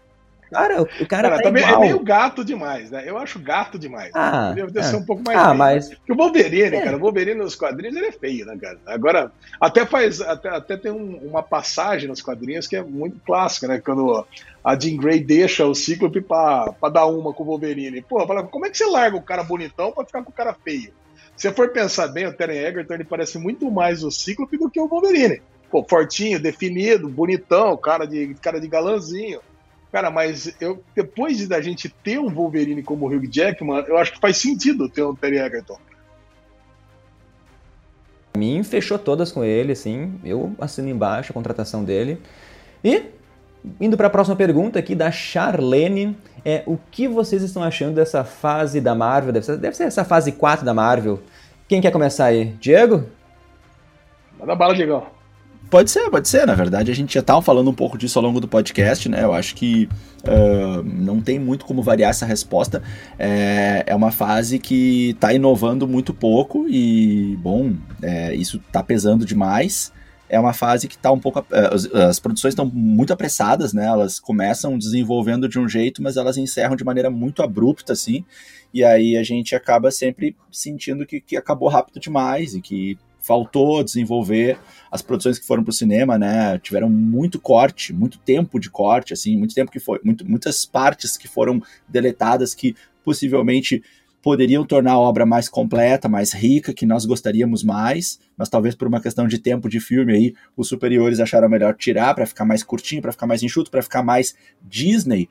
[0.53, 1.83] Cara, o cara, cara tá também é igual.
[1.83, 3.03] é meio gato demais, né?
[3.05, 4.11] Eu acho gato demais.
[4.13, 4.65] Ah, né?
[4.65, 4.83] Deve é.
[4.83, 5.37] ser um pouco mais.
[5.37, 5.57] Ah, feio.
[5.57, 5.91] mas.
[6.09, 6.81] O Wolverine, é.
[6.81, 8.77] cara, o Wolverine nos quadrinhos ele é feio, né, cara?
[8.85, 10.21] Agora, até faz.
[10.21, 13.79] Até, até tem um, uma passagem nos quadrinhos que é muito clássica, né?
[13.79, 14.25] Quando
[14.63, 18.01] a Jean Grey deixa o Cíclope pra, pra dar uma com o Wolverine.
[18.01, 20.53] Pô, fala, como é que você larga o cara bonitão pra ficar com o cara
[20.53, 20.93] feio?
[21.35, 24.79] Se for pensar bem, o Terry Egerton ele parece muito mais o Cíclope do que
[24.79, 25.41] o Wolverine.
[25.69, 29.39] Pô, fortinho, definido, bonitão, cara de, cara de galanzinho.
[29.93, 34.13] Cara, mas eu, depois da gente ter um Wolverine como o Hugh Jackman, eu acho
[34.13, 35.77] que faz sentido ter um Terry Egerton.
[38.31, 40.19] Pra mim, fechou todas com ele, assim.
[40.25, 42.19] Eu assino embaixo a contratação dele.
[42.83, 43.03] E,
[43.79, 48.23] indo para a próxima pergunta aqui da Charlene, é o que vocês estão achando dessa
[48.23, 49.31] fase da Marvel?
[49.31, 51.21] Deve ser, deve ser essa fase 4 da Marvel.
[51.67, 52.45] Quem quer começar aí?
[52.59, 53.03] Diego?
[54.39, 55.05] Manda bala, Diego.
[55.73, 56.45] Pode ser, pode ser.
[56.45, 59.23] Na verdade, a gente já estava falando um pouco disso ao longo do podcast, né?
[59.23, 62.83] Eu acho que uh, não tem muito como variar essa resposta.
[63.17, 69.25] É, é uma fase que está inovando muito pouco e, bom, é, isso está pesando
[69.25, 69.91] demais.
[70.29, 71.43] É uma fase que está um pouco.
[71.51, 73.87] As, as produções estão muito apressadas, né?
[73.87, 78.23] Elas começam desenvolvendo de um jeito, mas elas encerram de maneira muito abrupta, assim.
[78.71, 83.83] E aí a gente acaba sempre sentindo que, que acabou rápido demais e que faltou
[83.83, 84.59] desenvolver
[84.91, 86.59] as produções que foram para o cinema, né?
[86.59, 91.17] Tiveram muito corte, muito tempo de corte, assim, muito tempo que foi, muito, muitas partes
[91.17, 93.81] que foram deletadas que possivelmente
[94.21, 98.87] poderiam tornar a obra mais completa, mais rica, que nós gostaríamos mais, mas talvez por
[98.87, 102.63] uma questão de tempo de filme aí, os superiores acharam melhor tirar para ficar mais
[102.63, 105.27] curtinho, para ficar mais enxuto, para ficar mais Disney.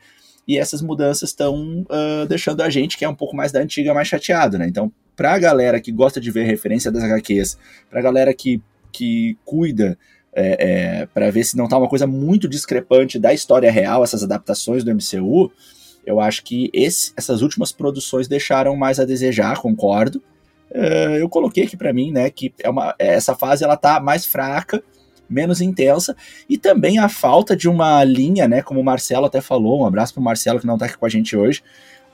[0.46, 3.94] E essas mudanças estão uh, deixando a gente, que é um pouco mais da antiga,
[3.94, 4.66] mais chateado, né?
[4.66, 7.58] Então, pra galera que gosta de ver referência das HQs,
[7.90, 9.98] pra galera que, que cuida
[10.34, 14.22] é, é, para ver se não tá uma coisa muito discrepante da história real, essas
[14.22, 15.52] adaptações do MCU,
[16.04, 20.22] eu acho que esse, essas últimas produções deixaram mais a desejar, concordo.
[20.70, 24.24] Uh, eu coloquei aqui para mim, né, que é uma, essa fase ela tá mais
[24.24, 24.82] fraca,
[25.28, 26.16] menos intensa,
[26.48, 30.14] e também a falta de uma linha, né, como o Marcelo até falou, um abraço
[30.14, 31.62] pro Marcelo que não tá aqui com a gente hoje,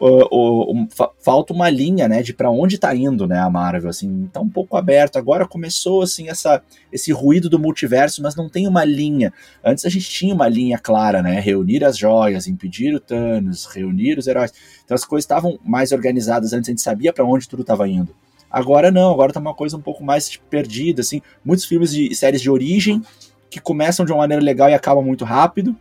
[0.01, 3.91] o, o, fa falta uma linha, né, de para onde está indo, né, a Marvel,
[3.91, 5.17] assim, tá um pouco aberto.
[5.17, 9.33] Agora começou assim essa esse ruído do multiverso, mas não tem uma linha.
[9.65, 14.19] Antes a gente tinha uma linha clara, né, reunir as joias, impedir o Thanos, reunir
[14.19, 14.53] os heróis.
[14.85, 18.15] Então as coisas estavam mais organizadas antes, a gente sabia para onde tudo estava indo.
[18.51, 22.15] Agora não, agora tá uma coisa um pouco mais tipo, perdida, assim, muitos filmes de
[22.15, 23.03] séries de origem
[23.51, 25.77] que começam de uma maneira legal e acabam muito rápido.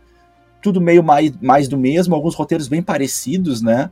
[0.60, 3.90] Tudo meio mais, mais do mesmo, alguns roteiros bem parecidos, né?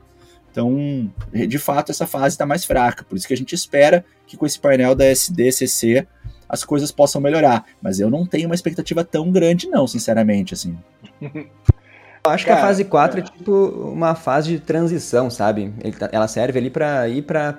[0.57, 1.11] Então,
[1.47, 3.05] de fato, essa fase está mais fraca.
[3.05, 6.07] Por isso que a gente espera que com esse painel da SDCC
[6.49, 7.67] as coisas possam melhorar.
[7.83, 10.79] Mas eu não tenho uma expectativa tão grande, não, sinceramente, assim.
[11.21, 13.23] Eu acho Cara, que a fase 4 é.
[13.23, 15.73] é tipo uma fase de transição, sabe?
[15.97, 17.55] Tá, ela serve ali para ir para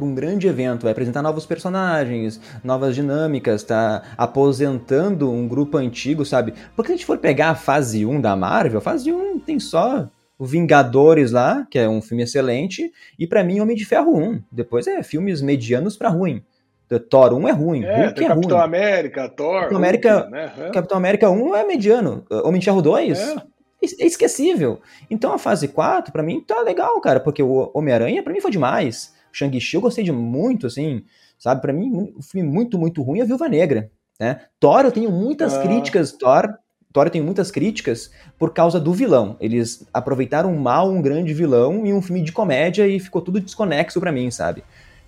[0.00, 6.54] um grande evento, vai apresentar novos personagens, novas dinâmicas, tá aposentando um grupo antigo, sabe?
[6.74, 9.60] Porque se a gente for pegar a fase 1 da Marvel, a fase 1 tem
[9.60, 14.16] só o Vingadores lá, que é um filme excelente, e para mim Homem de Ferro
[14.16, 14.42] 1.
[14.52, 16.42] Depois é filmes medianos para ruim.
[16.88, 18.64] The Thor 1 é ruim, é, Hulk é Capitão ruim.
[18.64, 20.52] América, Thor, Capitão América, Hulk, né?
[20.58, 20.70] é.
[20.70, 22.24] Capitão América 1 é mediano.
[22.44, 23.34] Homem de Ferro 2 é.
[23.82, 24.80] é esquecível.
[25.10, 28.50] Então a fase 4 para mim tá legal, cara, porque o Homem-Aranha para mim foi
[28.50, 29.12] demais.
[29.32, 31.04] Shang-Chi eu gostei de muito, assim,
[31.38, 31.60] sabe?
[31.60, 34.40] Para mim, um filme muito, muito ruim é Viúva Negra, né?
[34.58, 35.62] Thor eu tenho muitas ah.
[35.62, 36.54] críticas, Thor
[36.92, 39.36] Thor tem muitas críticas por causa do vilão.
[39.40, 44.00] Eles aproveitaram mal um grande vilão em um filme de comédia e ficou tudo desconexo
[44.00, 44.64] para mim, sabe?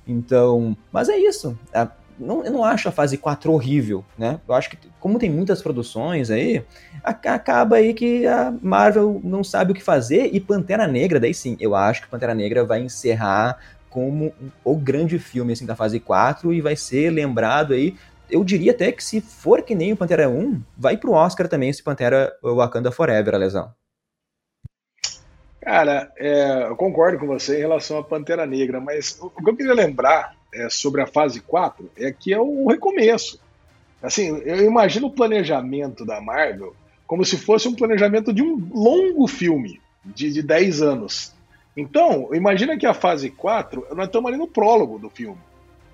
[0.07, 1.59] Então, mas é isso.
[2.19, 4.39] não, eu não acho a fase 4 horrível, né?
[4.47, 6.63] Eu acho que, como tem muitas produções aí,
[7.03, 11.57] acaba aí que a Marvel não sabe o que fazer e Pantera Negra, daí sim,
[11.59, 16.53] eu acho que Pantera Negra vai encerrar como o grande filme assim, da fase 4
[16.53, 17.97] e vai ser lembrado aí
[18.31, 21.69] eu diria até que se for que nem o Pantera 1, vai pro Oscar também
[21.69, 23.73] esse Pantera Wakanda Forever, a lesão.
[25.61, 29.57] Cara, é, eu concordo com você em relação à Pantera Negra, mas o que eu
[29.57, 33.41] queria lembrar é, sobre a fase 4 é que é o recomeço.
[34.03, 36.75] Assim, eu imagino o planejamento da Marvel
[37.07, 41.35] como se fosse um planejamento de um longo filme de, de 10 anos.
[41.77, 45.41] Então, imagina que a fase 4, nós estamos ali no prólogo do filme.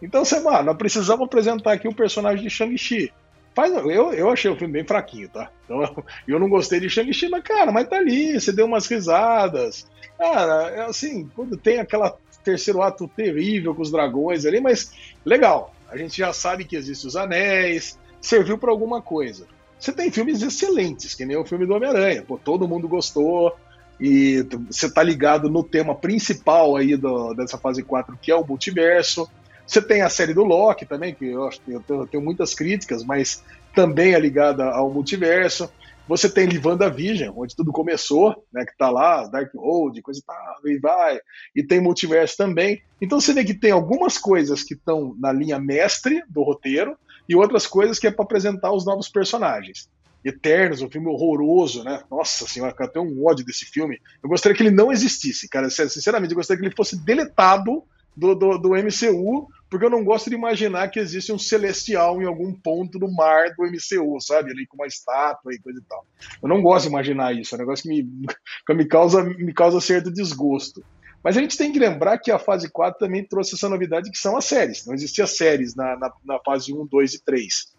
[0.02, 3.12] Então, você, mano, nós precisamos apresentar aqui o personagem de Shang-Chi.
[3.54, 5.50] Faz, eu, eu achei o filme bem fraquinho, tá?
[5.64, 5.82] Então,
[6.28, 9.86] eu, não gostei de Shang-Chi, mas, cara, mas tá ali, você deu umas risadas.
[10.18, 14.92] Cara, é assim, quando tem aquela terceiro ato terrível com os dragões ali, mas
[15.24, 15.74] legal.
[15.88, 19.46] A gente já sabe que existem os anéis, serviu para alguma coisa.
[19.78, 22.22] Você tem filmes excelentes, que nem o filme do Homem-Aranha.
[22.22, 23.54] Pô, todo mundo gostou.
[24.00, 28.46] E você tá ligado no tema principal aí do, dessa fase 4, que é o
[28.46, 29.28] multiverso.
[29.66, 32.54] Você tem a série do Loki também, que eu, acho, eu, tenho, eu tenho muitas
[32.54, 33.42] críticas, mas
[33.74, 35.68] também é ligada ao multiverso.
[36.08, 40.22] Você tem Livanda Vision, onde tudo começou, né, que tá lá, Dark Road, coisa e
[40.22, 41.18] tal, e vai.
[41.54, 42.80] E tem multiverso também.
[43.00, 46.96] Então você vê que tem algumas coisas que estão na linha mestre do roteiro
[47.28, 49.90] e outras coisas que é para apresentar os novos personagens.
[50.24, 52.02] Eternos, um filme horroroso, né?
[52.10, 54.00] Nossa senhora, eu tenho um ódio desse filme.
[54.22, 55.68] Eu gostaria que ele não existisse, cara.
[55.70, 57.84] Sinceramente, eu gostaria que ele fosse deletado
[58.16, 62.24] do, do, do, MCU, porque eu não gosto de imaginar que existe um celestial em
[62.24, 64.50] algum ponto do mar do MCU, sabe?
[64.50, 66.06] Ali com uma estátua e coisa e tal.
[66.42, 68.26] Eu não gosto de imaginar isso, é um negócio que me,
[68.66, 70.82] que me, causa, me causa certo desgosto.
[71.22, 74.18] Mas a gente tem que lembrar que a fase 4 também trouxe essa novidade que
[74.18, 74.86] são as séries.
[74.86, 77.76] Não existia séries na, na, na fase 1, 2 e 3.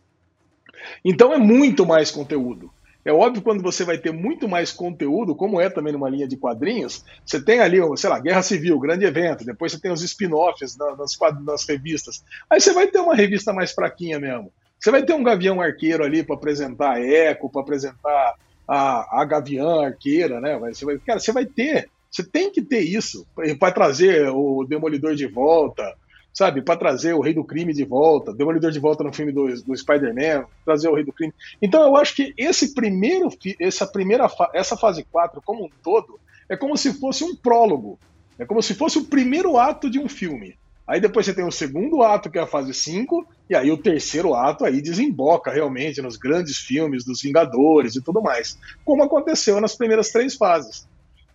[1.03, 2.69] Então é muito mais conteúdo.
[3.07, 6.35] É óbvio quando você vai ter muito mais conteúdo, como é também numa linha de
[6.35, 10.75] quadrinhos, você tem ali, sei lá, Guerra Civil, grande evento, depois você tem os spin-offs
[10.75, 12.21] nas, nas revistas.
[12.49, 14.51] Aí você vai ter uma revista mais fraquinha mesmo.
[14.77, 18.35] Você vai ter um Gavião Arqueiro ali para apresentar a Eco, para apresentar
[18.67, 20.59] a, a Gavião Arqueira, né?
[20.59, 23.25] Você vai, cara, você vai ter, você tem que ter isso
[23.57, 25.95] para trazer o Demolidor de volta,
[26.37, 29.47] sabe, para trazer o Rei do Crime de volta, Demolidor de volta no filme do,
[29.63, 31.33] do Spider-Man, trazer o Rei do Crime.
[31.59, 36.55] Então eu acho que esse primeiro, essa primeira, essa fase 4 como um todo, é
[36.55, 37.97] como se fosse um prólogo.
[38.37, 40.55] É como se fosse o primeiro ato de um filme.
[40.87, 43.77] Aí depois você tem o segundo ato, que é a fase 5, e aí o
[43.77, 48.59] terceiro ato aí desemboca realmente nos grandes filmes dos Vingadores e tudo mais.
[48.85, 50.87] Como aconteceu nas primeiras três fases.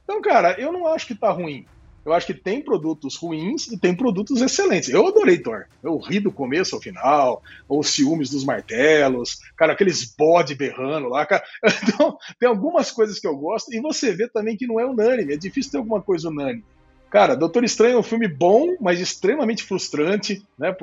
[0.05, 1.67] Então, cara, eu não acho que tá ruim.
[2.05, 4.89] Eu acho que tem produtos ruins e tem produtos excelentes.
[4.89, 5.67] Eu adorei Thor.
[5.83, 11.25] Eu ri do começo ao final, os ciúmes dos martelos, cara, aqueles bode berrando lá.
[11.27, 11.43] Cara.
[11.83, 15.35] Então, tem algumas coisas que eu gosto, e você vê também que não é unânime.
[15.35, 16.65] É difícil ter alguma coisa unânime.
[17.11, 20.75] Cara, Doutor Estranho é um filme bom, mas extremamente frustrante, né?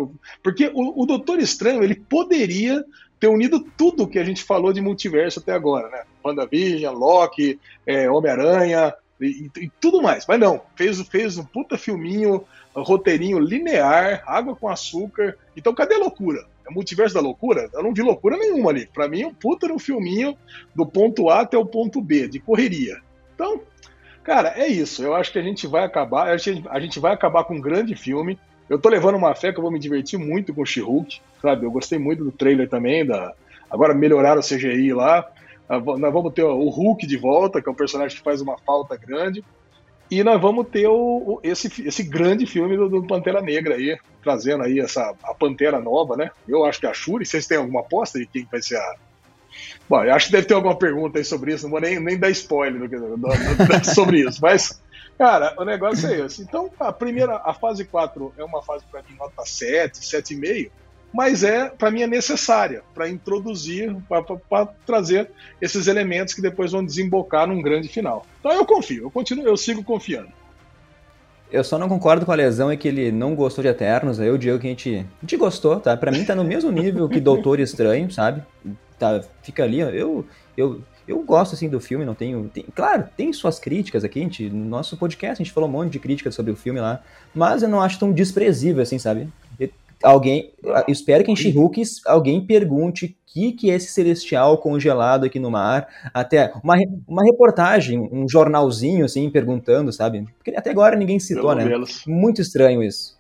[0.44, 2.86] Porque o, o Doutor Estranho, ele poderia
[3.20, 6.04] ter unido tudo que a gente falou de multiverso até agora, né?
[6.24, 10.26] WandaVision, Loki, é, Homem-Aranha, e, e, tudo mais.
[10.28, 15.38] Mas não, fez, fez um puta filminho, um roteirinho linear, água com açúcar.
[15.56, 16.46] Então cadê a loucura?
[16.68, 17.70] É multiverso da loucura?
[17.74, 18.86] Eu não vi loucura nenhuma ali.
[18.86, 20.38] Para mim, um puta no filminho
[20.74, 22.98] do ponto A até o ponto B, de correria.
[23.34, 23.62] Então,
[24.24, 25.04] cara, é isso.
[25.04, 27.62] Eu acho que a gente vai acabar, a gente, a gente vai acabar com um
[27.62, 28.40] grande filme.
[28.70, 31.66] Eu tô levando uma fé que eu vou me divertir muito com o She-Hulk, sabe?
[31.66, 33.34] Eu gostei muito do trailer também, da...
[33.70, 35.28] agora melhoraram o CGI lá.
[35.70, 38.58] Ah, nós vamos ter o Hulk de volta, que é um personagem que faz uma
[38.58, 39.46] falta grande.
[40.10, 43.96] E nós vamos ter o, o, esse, esse grande filme do, do, Pantera Negra aí,
[44.24, 46.32] trazendo aí essa, a Pantera nova, né?
[46.48, 48.96] Eu acho que é a Shuri, vocês têm alguma aposta de quem vai ser a.
[49.88, 52.18] Bom, eu acho que deve ter alguma pergunta aí sobre isso, não vou nem, nem
[52.18, 54.82] dar spoiler do, do, do, sobre isso, mas,
[55.18, 56.42] cara, o negócio é esse.
[56.42, 60.72] Então, a primeira, a fase 4 é uma fase para mim nota 7, 7,5
[61.14, 65.30] mas é para mim é necessária para introduzir, para trazer
[65.62, 68.26] esses elementos que depois vão desembocar num grande final.
[68.40, 70.30] Então eu confio, eu continuo, eu sigo confiando.
[71.52, 74.20] Eu só não concordo com a lesão é que ele não gostou de Eternos.
[74.20, 75.98] Eu digo que a gente, a gente gostou, tá?
[75.98, 78.44] Para mim tá no mesmo nível que Doutor Estranho, sabe?
[79.00, 83.34] Tá, fica ali, eu eu eu gosto assim do filme, não tenho, tem, claro, tem
[83.34, 86.36] suas críticas aqui, a gente, no nosso podcast a gente falou um monte de críticas
[86.36, 87.02] sobre o filme lá,
[87.34, 89.28] mas eu não acho tão desprezível assim, sabe?
[90.04, 90.54] Alguém,
[90.88, 91.54] espero que em she
[92.06, 96.76] alguém pergunte o que, que é esse celestial congelado aqui no mar, até uma,
[97.08, 100.26] uma reportagem, um jornalzinho assim, perguntando, sabe?
[100.38, 101.66] Porque até agora ninguém citou, né?
[102.08, 103.18] Muito estranho isso.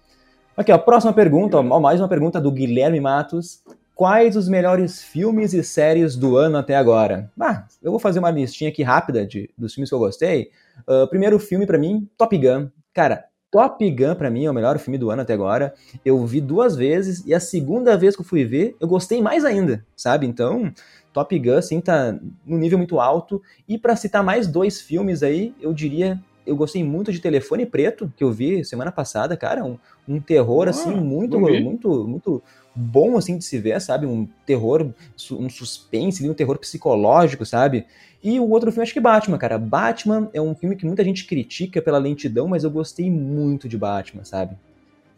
[0.58, 3.63] Aqui, ó, próxima pergunta, ó, mais uma pergunta do Guilherme Matos.
[3.96, 7.30] Quais os melhores filmes e séries do ano até agora?
[7.39, 10.52] Ah, eu vou fazer uma listinha aqui rápida de, dos filmes que eu gostei.
[10.88, 12.70] Uh, primeiro filme para mim, Top Gun.
[12.94, 15.74] Cara, Top Gun, para mim, é o melhor filme do ano até agora.
[16.06, 19.44] Eu vi duas vezes e a segunda vez que eu fui ver, eu gostei mais
[19.44, 20.28] ainda, sabe?
[20.28, 20.72] Então,
[21.12, 23.42] Top Gun, assim, tá num nível muito alto.
[23.68, 26.20] E para citar mais dois filmes aí, eu diria.
[26.46, 29.64] Eu gostei muito de Telefone Preto, que eu vi semana passada, cara.
[29.64, 32.44] Um, um terror, ah, assim, muito, muito, muito
[32.75, 34.05] bom, assim, de se ver, sabe?
[34.05, 34.91] Um terror,
[35.32, 37.86] um suspense, um terror psicológico, sabe?
[38.23, 39.58] E o outro filme, acho que Batman, cara.
[39.58, 43.77] Batman é um filme que muita gente critica pela lentidão, mas eu gostei muito de
[43.77, 44.58] Batman, sabe?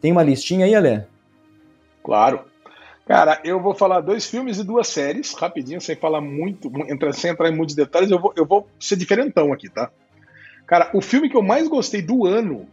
[0.00, 1.02] Tem uma listinha aí, Alê?
[2.02, 2.44] Claro.
[3.06, 6.70] Cara, eu vou falar dois filmes e duas séries, rapidinho, sem falar muito,
[7.12, 9.90] sem entrar em muitos detalhes, eu vou, eu vou ser diferentão aqui, tá?
[10.66, 12.68] Cara, o filme que eu mais gostei do ano,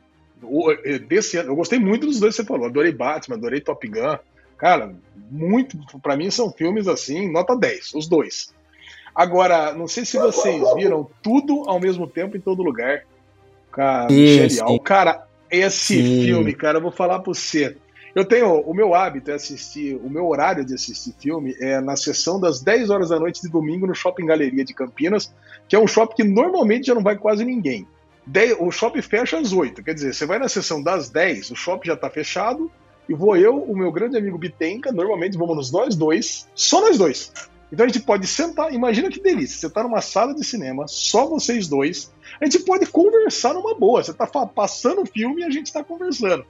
[0.85, 3.85] eh, desse ano, eu gostei muito dos dois que você falou, adorei Batman, adorei Top
[3.87, 4.17] Gun,
[4.59, 4.95] cara,
[5.31, 8.53] muito, para mim são filmes assim, nota 10, os dois.
[9.15, 13.03] Agora, não sei se vocês viram tudo ao mesmo tempo em todo lugar.
[13.71, 14.79] Cara, genial.
[14.79, 16.25] Cara, esse sim.
[16.25, 17.75] filme, cara, eu vou falar pra você.
[18.15, 18.61] Eu tenho.
[18.61, 19.95] O meu hábito é assistir.
[19.95, 23.49] O meu horário de assistir filme é na sessão das 10 horas da noite de
[23.49, 25.33] domingo no Shopping Galeria de Campinas,
[25.67, 27.87] que é um shopping que normalmente já não vai quase ninguém.
[28.59, 29.83] o shopping fecha às 8.
[29.83, 32.71] Quer dizer, você vai na sessão das 10, o shopping já tá fechado.
[33.09, 37.33] E vou eu, o meu grande amigo Bitenca, normalmente vamos nós dois, só nós dois.
[37.71, 41.27] Então a gente pode sentar, imagina que delícia, você está numa sala de cinema, só
[41.27, 45.49] vocês dois, a gente pode conversar numa boa, você está passando o filme e a
[45.49, 46.45] gente está conversando.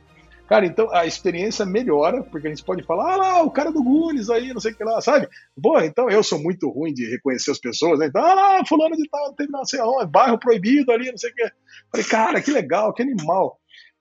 [0.49, 3.83] Cara, então a experiência melhora, porque a gente pode falar, ah lá, o cara do
[3.83, 5.29] Gunes aí, não sei o que lá, sabe?
[5.55, 8.07] Boa, então eu sou muito ruim de reconhecer as pessoas, né?
[8.07, 11.29] Então, ah lá, fulano de tal, tem não sei aonde, bairro proibido ali, não sei
[11.29, 11.51] o que.
[11.91, 13.59] Falei, cara, que legal, que animal.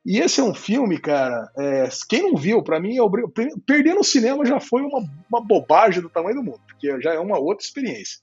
[0.09, 3.03] E esse é um filme, cara, é, quem não viu, para mim, é
[3.67, 7.19] perder no cinema já foi uma, uma bobagem do tamanho do mundo, porque já é
[7.19, 8.19] uma outra experiência.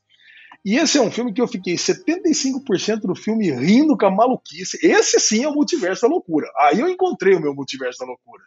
[0.65, 4.80] E esse é um filme que eu fiquei 75% do filme rindo com a maluquice.
[4.82, 6.50] Esse sim é o multiverso da loucura.
[6.58, 8.41] Aí eu encontrei o meu multiverso da loucura.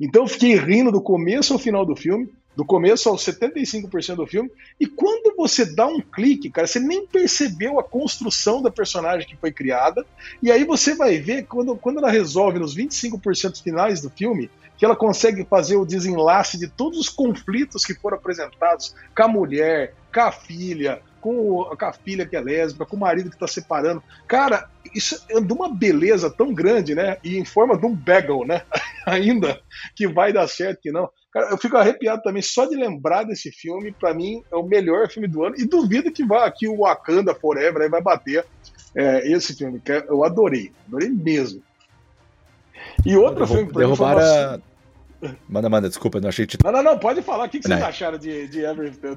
[0.00, 4.26] Então eu fiquei rindo do começo ao final do filme, do começo aos 75% do
[4.26, 9.28] filme, e quando você dá um clique, cara, você nem percebeu a construção da personagem
[9.28, 10.04] que foi criada,
[10.42, 14.84] e aí você vai ver quando, quando ela resolve nos 25% finais do filme, que
[14.84, 19.94] ela consegue fazer o desenlace de todos os conflitos que foram apresentados com a mulher,
[20.12, 24.02] com a filha, com, a filha que é lésbica, com o marido que está separando.
[24.26, 27.18] Cara, isso é de uma beleza tão grande, né?
[27.22, 28.62] E em forma de um bagel, né?
[29.06, 29.60] Ainda
[29.94, 31.08] que vai dar certo, que não.
[31.32, 33.92] Cara, eu fico arrepiado também só de lembrar desse filme.
[33.92, 35.56] Para mim, é o melhor filme do ano.
[35.58, 38.44] E duvido que vá aqui o Wakanda Forever aí vai bater
[38.94, 40.72] é, esse filme, que eu adorei.
[40.86, 41.62] Adorei mesmo.
[43.04, 44.62] E outro Derrub filme pra derrubaram,
[45.48, 46.56] Manda, manda, desculpa, não achei que.
[46.62, 47.46] Não, não, não, pode falar.
[47.46, 48.62] O que, que vocês acharam de, de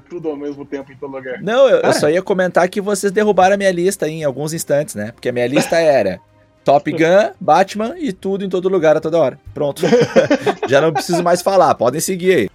[0.08, 1.40] tudo ao mesmo tempo em todo lugar?
[1.40, 4.96] Não, eu, eu, só ia comentar que vocês derrubaram a minha lista em alguns instantes,
[4.96, 5.12] né?
[5.12, 6.20] Porque a minha lista era
[6.64, 9.38] Top Gun, Batman e tudo em todo lugar a toda hora.
[9.54, 9.82] Pronto.
[10.68, 12.50] Já não preciso mais falar, podem seguir aí.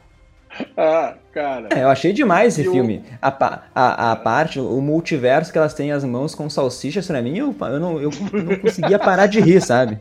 [0.75, 1.69] ah, cara.
[1.73, 3.03] É, eu achei demais esse filme.
[3.21, 7.37] A, a, a parte, o multiverso que elas têm as mãos com salsichas, pra mim,
[7.37, 9.99] eu, eu, não, eu não conseguia parar de rir, sabe?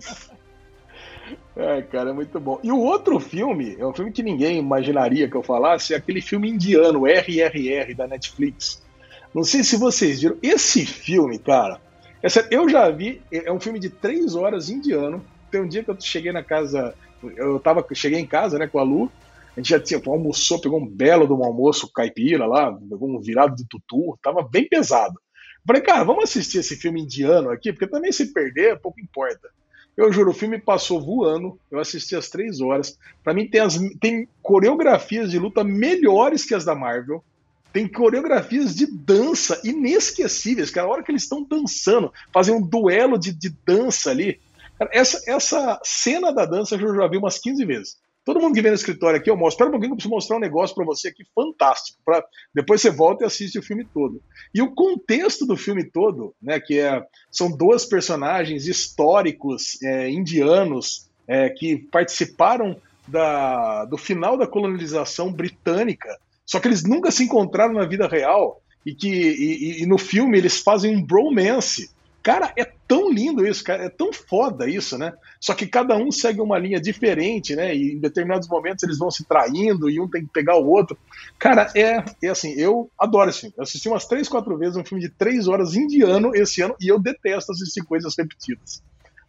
[1.56, 2.60] É, cara, é muito bom.
[2.62, 6.20] E o outro filme, é um filme que ninguém imaginaria que eu falasse, é aquele
[6.20, 8.84] filme indiano, RRR, da Netflix.
[9.34, 10.36] Não sei se vocês viram.
[10.42, 11.80] Esse filme, cara,
[12.22, 15.24] é sério, eu já vi, é um filme de três horas indiano.
[15.50, 16.94] Tem um dia que eu cheguei na casa,
[17.36, 19.10] eu tava, cheguei em casa, né, com a Lu,
[19.56, 23.18] a gente já tinha, almoçou, pegou um belo de um almoço caipira lá, pegou um
[23.18, 25.18] virado de tutu, tava bem pesado.
[25.66, 29.48] Falei, cara, vamos assistir esse filme indiano aqui, porque também se perder, pouco importa.
[29.96, 31.58] Eu juro, o filme passou voando.
[31.70, 32.98] Eu assisti as três horas.
[33.24, 37.24] Para mim, tem, as, tem coreografias de luta melhores que as da Marvel.
[37.72, 40.70] Tem coreografias de dança inesquecíveis.
[40.70, 44.38] Cara, a hora que eles estão dançando, fazem um duelo de, de dança ali.
[44.78, 47.96] Cara, essa, essa cena da dança eu já vi umas 15 vezes.
[48.26, 49.54] Todo mundo que vem no escritório aqui, eu mostro.
[49.54, 52.00] Espera um pouquinho que eu preciso mostrar um negócio para você aqui fantástico.
[52.04, 52.24] Pra...
[52.52, 54.20] Depois você volta e assiste o filme todo.
[54.52, 61.08] E o contexto do filme todo, né, que é, são duas personagens históricos é, indianos
[61.28, 66.08] é, que participaram da, do final da colonização britânica,
[66.44, 70.36] só que eles nunca se encontraram na vida real e que e, e no filme
[70.36, 71.90] eles fazem um bromance
[72.26, 75.12] Cara, é tão lindo isso, cara, é tão foda isso, né?
[75.40, 77.72] Só que cada um segue uma linha diferente, né?
[77.72, 80.98] E em determinados momentos eles vão se traindo e um tem que pegar o outro.
[81.38, 83.54] Cara, é, é assim, eu adoro esse filme.
[83.56, 86.88] Eu assisti umas três, quatro vezes um filme de três horas indiano esse ano e
[86.88, 88.82] eu detesto assistir coisas repetidas.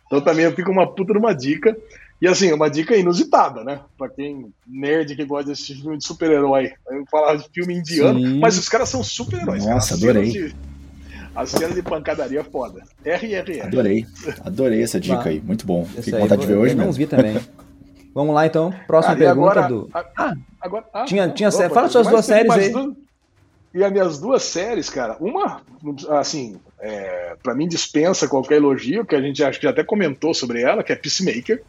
[0.07, 1.77] Então também eu fico uma puta uma dica.
[2.19, 3.79] E assim, uma dica inusitada, né?
[3.95, 6.73] Pra quem nerd que gosta de assistir filme de super-herói.
[6.89, 8.39] Eu falar de filme indiano, Sim.
[8.39, 9.63] mas os caras são super-heróis.
[9.63, 10.19] Nossa, cara.
[10.19, 10.51] adorei.
[11.37, 12.81] A cena de pancadaria é foda.
[13.05, 13.61] RRR.
[13.61, 14.07] Adorei.
[14.43, 15.39] Adorei essa dica aí.
[15.39, 15.85] Muito bom.
[15.85, 16.85] Fiquei com vontade de ver hoje mesmo.
[16.87, 17.39] não vi também.
[18.11, 18.73] Vamos lá então.
[18.87, 19.89] Próxima ah, pergunta agora, do.
[19.93, 20.85] Ah, agora.
[20.91, 22.69] Ah, tinha, tinha opa, Fala suas duas séries aí.
[22.71, 22.95] Duas...
[23.71, 25.61] E as minhas duas séries, cara, uma,
[26.17, 30.63] assim, é, para mim dispensa qualquer elogio, que a gente acho que até comentou sobre
[30.63, 31.61] ela, que é Peacemaker.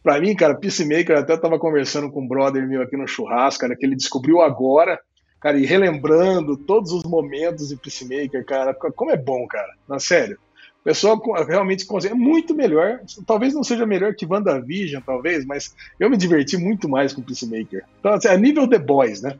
[0.00, 3.74] Pra mim, cara, Peacemaker, até tava conversando com um brother meu aqui no churrasco, cara,
[3.74, 5.00] que ele descobriu agora
[5.42, 10.38] cara, e relembrando todos os momentos de Peacemaker, cara, como é bom, cara, na sério.
[10.80, 11.86] O pessoal realmente.
[12.06, 13.00] É muito melhor.
[13.26, 17.84] Talvez não seja melhor que WandaVision, talvez, mas eu me diverti muito mais com Peacemaker.
[18.00, 19.38] Então, assim, a nível The Boys, né?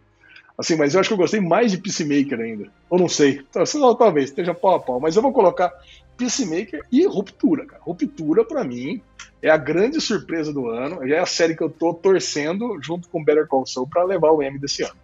[0.56, 2.68] Assim, mas eu acho que eu gostei mais de Peacemaker ainda.
[2.88, 3.40] Ou não sei.
[3.50, 5.00] Então, talvez esteja pau a pau.
[5.00, 5.72] Mas eu vou colocar
[6.16, 7.82] Peacemaker e Ruptura, cara.
[7.82, 9.02] Ruptura, para mim,
[9.40, 11.02] é a grande surpresa do ano.
[11.08, 14.42] É a série que eu tô torcendo junto com Better Call Saul pra levar o
[14.42, 14.94] M desse ano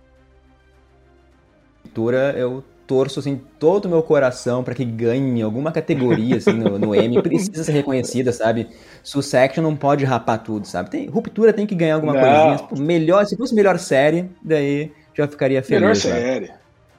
[2.36, 6.94] eu torço assim todo o meu coração para que ganhe alguma categoria assim no, no
[6.94, 8.66] M, precisa ser reconhecida, sabe?
[9.02, 10.90] Succession não pode rapar tudo, sabe?
[10.90, 12.56] Tem, ruptura tem que ganhar alguma não.
[12.56, 12.86] coisinha.
[12.86, 15.82] melhor, se fosse melhor série, daí já ficaria feliz.
[15.82, 16.50] Melhor série.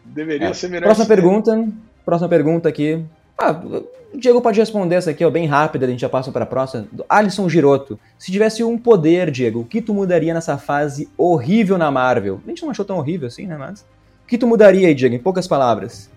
[0.06, 0.54] Deveria é.
[0.54, 1.22] ser melhor Próxima série.
[1.22, 1.68] pergunta,
[2.06, 3.04] próxima pergunta aqui.
[3.36, 3.52] Ah,
[4.14, 6.48] o Diego pode responder essa aqui, ó, bem rápida, a gente já passa para a
[6.48, 6.88] próxima.
[7.08, 8.00] Alisson Giroto.
[8.18, 12.40] Se tivesse um poder, Diego, o que tu mudaria nessa fase horrível na Marvel?
[12.46, 13.86] A gente não achou tão horrível assim, né, mas
[14.30, 16.10] que tu mudaria aí, Diego, em poucas palavras?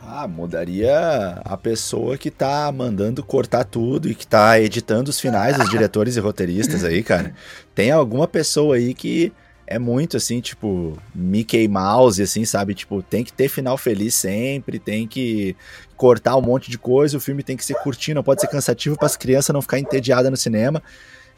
[0.00, 5.58] Ah, mudaria a pessoa que tá mandando cortar tudo e que tá editando os finais,
[5.58, 7.34] os diretores e roteiristas aí, cara.
[7.74, 9.32] Tem alguma pessoa aí que
[9.66, 12.74] é muito assim, tipo, Mickey Mouse, assim, sabe?
[12.74, 15.54] Tipo, tem que ter final feliz sempre, tem que
[15.96, 18.96] cortar um monte de coisa, o filme tem que ser curtinho, não pode ser cansativo
[18.96, 20.82] para as crianças não ficar entediadas no cinema.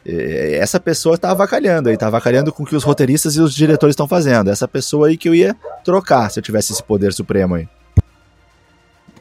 [0.05, 3.55] É, essa pessoa tá avacalhando aí, tá avacalhando com o que os roteiristas e os
[3.55, 4.49] diretores estão fazendo.
[4.49, 7.67] Essa pessoa aí que eu ia trocar se eu tivesse esse poder supremo aí.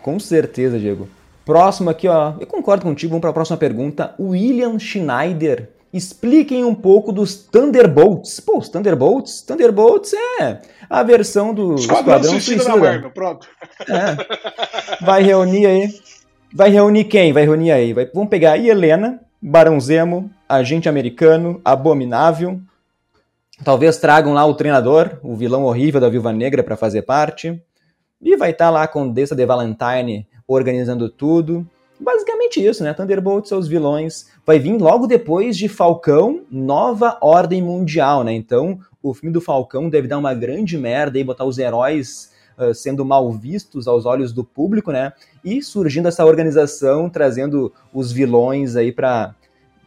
[0.01, 1.09] Com certeza, Diego.
[1.45, 2.35] Próximo aqui, ó.
[2.41, 4.15] Eu concordo contigo, vamos para a próxima pergunta.
[4.19, 5.71] William Schneider.
[5.93, 8.41] Expliquem um pouco dos Thunderbolts.
[8.41, 9.43] Pô, os Thunderbolts?
[9.43, 12.65] Thunderbolts é a versão do Esquadrão, Esquadrão Suicida.
[12.65, 13.47] Da Marvel, pronto.
[13.89, 15.05] É.
[15.05, 15.95] Vai reunir aí.
[16.55, 17.33] Vai reunir quem?
[17.33, 17.93] Vai reunir aí.
[17.93, 18.07] Vai...
[18.07, 22.61] Vamos pegar a Helena, Barão Zemo, Agente Americano, Abominável.
[23.65, 27.59] Talvez tragam lá o treinador, o vilão horrível da Viúva Negra para fazer parte.
[28.21, 31.67] E vai estar tá lá a Condessa de Valentine organizando tudo.
[31.99, 32.93] Basicamente isso, né?
[32.93, 34.27] Thunderbolts são os vilões.
[34.45, 38.35] Vai vir logo depois de Falcão, Nova Ordem Mundial, né?
[38.35, 42.75] Então, o filme do Falcão deve dar uma grande merda e botar os heróis uh,
[42.75, 45.15] sendo mal vistos aos olhos do público, né?
[45.43, 49.35] E surgindo essa organização trazendo os vilões aí para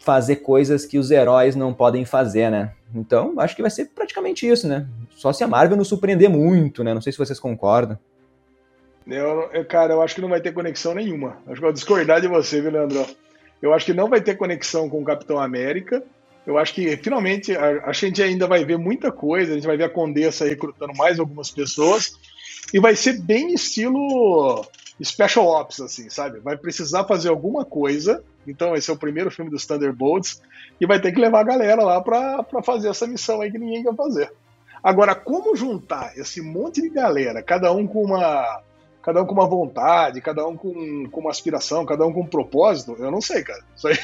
[0.06, 2.72] fazer coisas que os heróis não podem fazer, né?
[2.94, 4.88] Então, acho que vai ser praticamente isso, né?
[5.16, 6.94] Só se a Marvel nos surpreender muito, né?
[6.94, 7.98] Não sei se vocês concordam.
[9.08, 11.38] Eu, eu, cara, eu acho que não vai ter conexão nenhuma.
[11.48, 13.06] Acho que vou discordar de você, viu, Leandro?
[13.62, 16.04] Eu acho que não vai ter conexão com o Capitão América
[16.46, 19.78] Eu acho que finalmente a, a gente ainda vai ver muita coisa, a gente vai
[19.78, 22.14] ver a Condessa recrutando mais algumas pessoas
[22.72, 24.64] e vai ser bem estilo
[25.04, 26.40] Special Ops, assim, sabe?
[26.40, 28.24] Vai precisar fazer alguma coisa.
[28.48, 30.42] Então, esse é o primeiro filme dos Thunderbolts.
[30.80, 33.84] E vai ter que levar a galera lá para fazer essa missão aí que ninguém
[33.84, 34.32] quer fazer.
[34.84, 38.62] Agora, como juntar esse monte de galera, cada um com uma
[39.02, 42.28] cada um com uma vontade, cada um com, com uma aspiração, cada um com um
[42.28, 43.64] propósito, eu não sei, cara.
[43.86, 43.98] Aí,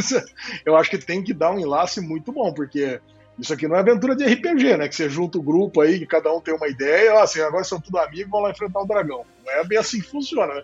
[0.64, 2.98] eu acho que tem que dar um enlace muito bom, porque
[3.38, 4.88] isso aqui não é aventura de RPG, né?
[4.88, 7.80] Que você junta o grupo aí, que cada um tem uma ideia, assim, agora são
[7.80, 9.24] tudo amigos, vão lá enfrentar o dragão.
[9.46, 10.62] Não é bem assim que funciona, né?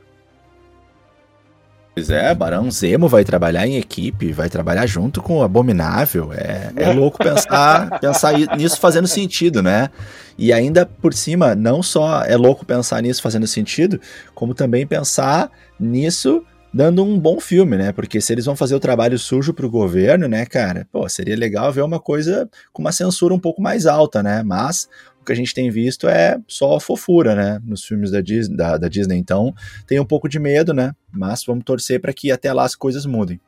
[1.95, 6.33] Pois é, Barão Zemo vai trabalhar em equipe, vai trabalhar junto com o Abominável.
[6.33, 9.89] É, é louco pensar, pensar nisso fazendo sentido, né?
[10.37, 14.01] E ainda por cima, não só é louco pensar nisso fazendo sentido,
[14.35, 15.49] como também pensar
[15.79, 16.45] nisso
[16.75, 17.93] dando um bom filme, né?
[17.93, 21.72] Porque se eles vão fazer o trabalho sujo pro governo, né, cara, pô, seria legal
[21.72, 24.43] ver uma coisa com uma censura um pouco mais alta, né?
[24.43, 24.89] Mas
[25.20, 27.61] o que a gente tem visto é só fofura, né?
[27.64, 29.16] Nos filmes da Disney, da, da Disney.
[29.16, 29.55] Então,
[29.87, 30.93] tem um pouco de medo, né?
[31.12, 33.41] Mas vamos torcer para que até lá as coisas mudem.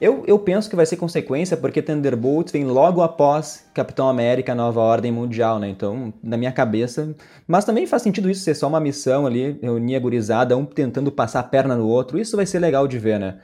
[0.00, 4.80] Eu, eu penso que vai ser consequência porque Thunderbolts vem logo após Capitão América Nova
[4.80, 5.68] Ordem Mundial, né?
[5.68, 7.14] Então, na minha cabeça.
[7.46, 11.10] Mas também faz sentido isso ser só uma missão ali, reunir a gurizada, um tentando
[11.10, 12.18] passar a perna no outro.
[12.18, 13.38] Isso vai ser legal de ver, né?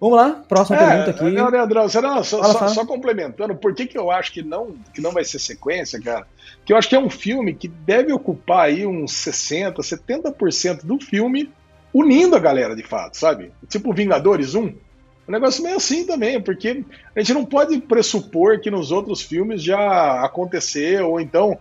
[0.00, 1.30] Vamos lá, próxima é, pergunta aqui.
[1.30, 2.68] Não, Leandrão, não, só, fala, só, fala.
[2.70, 6.26] só, complementando, por que, que eu acho que não, que não vai ser sequência, cara?
[6.64, 10.98] Que eu acho que é um filme que deve ocupar aí uns 60%, 70% do
[10.98, 11.52] filme
[11.94, 13.52] unindo a galera de fato, sabe?
[13.68, 14.74] Tipo Vingadores 1.
[15.28, 19.62] Um negócio meio assim também, porque a gente não pode pressupor que nos outros filmes
[19.62, 21.58] já aconteceu, ou então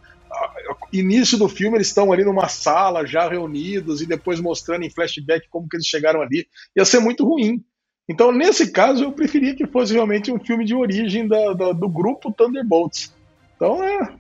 [0.91, 5.47] início do filme eles estão ali numa sala já reunidos e depois mostrando em flashback
[5.49, 6.47] como que eles chegaram ali.
[6.75, 7.63] Ia ser muito ruim.
[8.09, 11.87] Então, nesse caso, eu preferia que fosse realmente um filme de origem da, da, do
[11.87, 13.13] grupo Thunderbolts.
[13.55, 14.13] Então, é.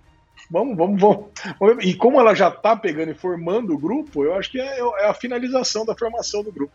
[0.49, 1.85] Vamos, vamos, vamos.
[1.85, 5.07] E como ela já está pegando e formando o grupo, eu acho que é, é
[5.07, 6.73] a finalização da formação do grupo.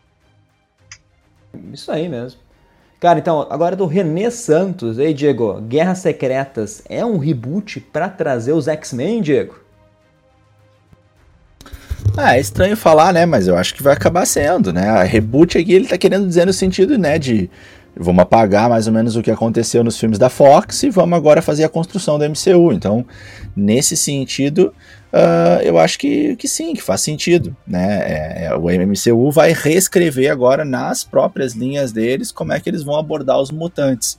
[1.72, 2.40] Isso aí mesmo.
[2.98, 4.98] Cara, então, agora do René Santos.
[4.98, 9.66] Ei, Diego, Guerras Secretas é um reboot para trazer os X-Men, Diego?
[12.16, 13.26] Ah, é estranho falar, né?
[13.26, 14.88] Mas eu acho que vai acabar sendo, né?
[14.88, 17.50] A reboot aqui ele tá querendo dizer no sentido, né, de
[17.94, 21.40] vamos apagar mais ou menos o que aconteceu nos filmes da Fox e vamos agora
[21.42, 22.72] fazer a construção da MCU.
[22.72, 23.04] Então,
[23.54, 24.72] nesse sentido,
[25.16, 27.98] uh, eu acho que, que sim, que faz sentido, né?
[28.02, 32.82] É, é, o MCU vai reescrever agora nas próprias linhas deles como é que eles
[32.82, 34.18] vão abordar os mutantes.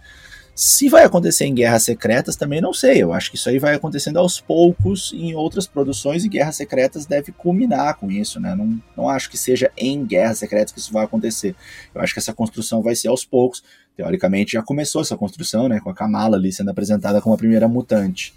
[0.55, 3.03] Se vai acontecer em Guerras Secretas, também não sei.
[3.03, 7.05] Eu acho que isso aí vai acontecendo aos poucos em outras produções e Guerras Secretas
[7.05, 8.55] deve culminar com isso, né?
[8.55, 11.55] Não, não acho que seja em Guerras Secretas que isso vai acontecer.
[11.93, 13.63] Eu acho que essa construção vai ser aos poucos.
[13.95, 15.79] Teoricamente já começou essa construção, né?
[15.79, 18.33] Com a Kamala ali sendo apresentada como a primeira mutante.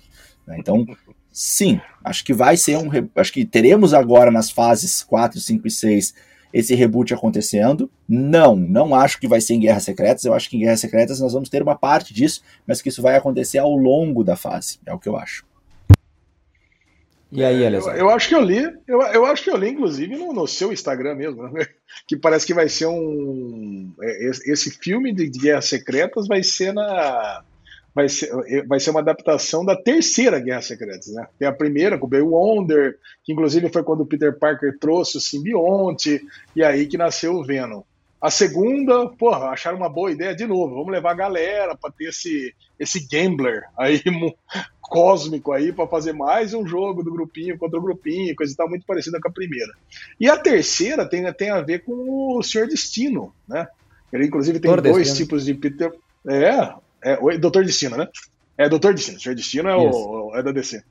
[0.47, 0.57] Né?
[0.59, 0.85] Então,
[1.33, 2.91] sim, acho que vai ser um.
[3.17, 6.15] Acho que teremos agora nas fases 4, 5 e 6
[6.53, 7.91] esse reboot acontecendo.
[8.09, 10.25] Não, não acho que vai ser em Guerras Secretas.
[10.25, 13.03] Eu acho que em Guerras Secretas nós vamos ter uma parte disso, mas que isso
[13.03, 14.79] vai acontecer ao longo da fase.
[14.85, 15.45] É o que eu acho.
[17.33, 17.97] E aí, Alessandro?
[17.97, 20.49] Eu, eu, acho que eu li, eu, eu acho que eu li, inclusive, no, no
[20.49, 21.65] seu Instagram mesmo, né?
[22.07, 23.93] que parece que vai ser um.
[24.03, 27.45] É, esse filme de Guerras Secretas vai ser na
[27.95, 31.27] vai ser, eh, vai ser uma adaptação da terceira Guerra Secretas, né?
[31.39, 35.19] Tem a primeira com o Bay Wonder, que inclusive foi quando o Peter Parker trouxe
[35.19, 36.21] o simbionte,
[36.55, 37.83] e aí que nasceu o Venom.
[38.21, 40.75] A segunda, porra, acharam uma boa ideia de novo.
[40.75, 44.03] Vamos levar a galera para ter esse, esse gambler aí
[44.81, 48.69] cósmico aí para fazer mais um jogo do grupinho contra o grupinho, coisa e tal,
[48.69, 49.73] muito parecida com a primeira.
[50.19, 53.67] E a terceira tem, tem a ver com o Senhor Destino, né?
[54.13, 55.17] Ele inclusive tem dois Destino.
[55.17, 55.93] tipos de Peter.
[56.29, 58.09] É, é, o Doutor Destino, né?
[58.57, 59.21] É Doutor Destino.
[59.21, 60.83] Senhor Destino é, o, é da DC.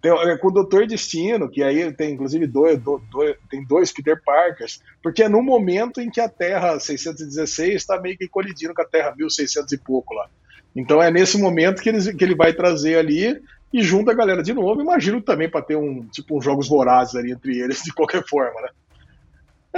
[0.00, 4.20] Tem, é com o Doutor Destino, que aí tem inclusive dois, dois, tem dois Peter
[4.24, 8.82] Parkers, porque é no momento em que a Terra 616 está meio que colidindo com
[8.82, 10.28] a Terra 1600 e pouco lá.
[10.76, 13.40] Então é nesse momento que, eles, que ele vai trazer ali
[13.72, 14.80] e junta a galera de novo.
[14.80, 18.60] Imagino também para ter um tipo uns jogos vorazes ali entre eles de qualquer forma,
[18.60, 18.68] né?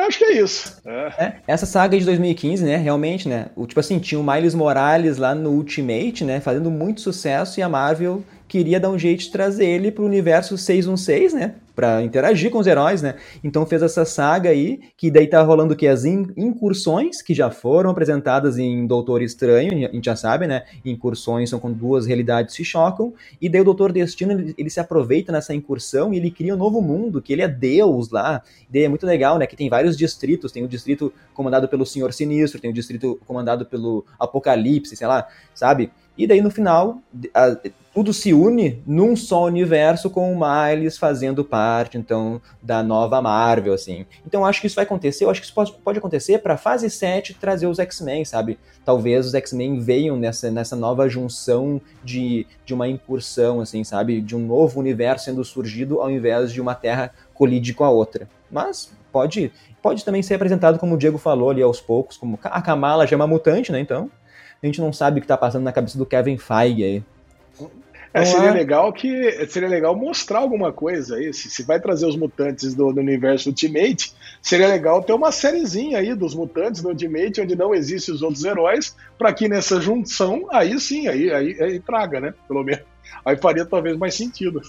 [0.00, 0.80] Eu acho que é isso.
[0.84, 1.24] É.
[1.24, 2.76] É, essa saga de 2015, né?
[2.76, 3.46] Realmente, né?
[3.54, 6.40] O, tipo assim, tinha o Miles Morales lá no Ultimate, né?
[6.40, 10.56] Fazendo muito sucesso e a Marvel queria dar um jeito de trazer ele pro universo
[10.56, 11.54] 616, né?
[11.80, 13.14] Pra interagir com os heróis, né?
[13.42, 15.88] Então fez essa saga aí, que daí tá rolando que?
[15.88, 20.64] As incursões, que já foram apresentadas em Doutor Estranho, a gente já sabe, né?
[20.84, 24.78] Incursões são quando duas realidades se chocam, e daí o Doutor Destino, ele, ele se
[24.78, 28.42] aproveita nessa incursão e ele cria um novo mundo, que ele é Deus lá.
[28.68, 29.46] E daí é muito legal, né?
[29.46, 33.64] Que tem vários distritos, tem o distrito comandado pelo Senhor Sinistro, tem o distrito comandado
[33.64, 35.90] pelo Apocalipse, sei lá, sabe?
[36.18, 37.00] E daí no final,
[37.32, 37.56] a,
[37.92, 43.74] tudo se une num só universo com o Miles fazendo parte, então, da nova Marvel,
[43.74, 44.06] assim.
[44.24, 46.88] Então acho que isso vai acontecer, eu acho que isso pode, pode acontecer pra fase
[46.88, 48.58] 7 trazer os X-Men, sabe?
[48.84, 54.20] Talvez os X-Men venham nessa, nessa nova junção de, de uma incursão, assim, sabe?
[54.20, 58.28] De um novo universo sendo surgido ao invés de uma Terra colide com a outra.
[58.50, 62.62] Mas pode, pode também ser apresentado, como o Diego falou ali aos poucos, como a
[62.62, 63.80] Kamala já é uma mutante, né?
[63.80, 64.08] Então
[64.62, 67.04] a gente não sabe o que está passando na cabeça do Kevin Feige aí.
[68.12, 71.32] É, seria legal que seria legal mostrar alguma coisa aí.
[71.32, 75.98] Se, se vai trazer os mutantes do, do, universo Ultimate, seria legal ter uma sériezinha
[75.98, 80.46] aí dos mutantes do Ultimate, onde não existem os outros heróis, para que nessa junção,
[80.50, 82.34] aí sim, aí, aí, aí traga, né?
[82.48, 82.82] Pelo menos.
[83.24, 84.60] Aí faria talvez mais sentido.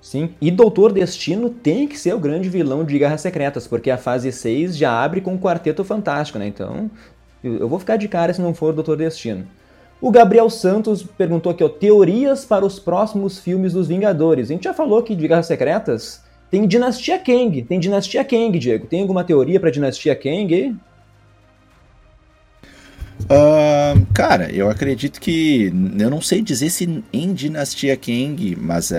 [0.00, 3.98] Sim, e Doutor Destino tem que ser o grande vilão de Guerras Secretas, porque a
[3.98, 6.46] fase 6 já abre com o Quarteto Fantástico, né?
[6.46, 6.90] Então,
[7.42, 9.46] eu vou ficar de cara se não for Doutor Destino.
[10.00, 14.48] O Gabriel Santos perguntou aqui, ó, teorias para os próximos filmes dos Vingadores.
[14.48, 16.22] A gente já falou aqui de Guerras Secretas.
[16.48, 18.86] Tem Dinastia Kang, tem Dinastia Kang, Diego.
[18.86, 20.76] Tem alguma teoria para Dinastia Kang?
[23.24, 25.72] Uh, cara, eu acredito que.
[25.98, 28.94] Eu não sei dizer se em Dinastia Kang, mas uh,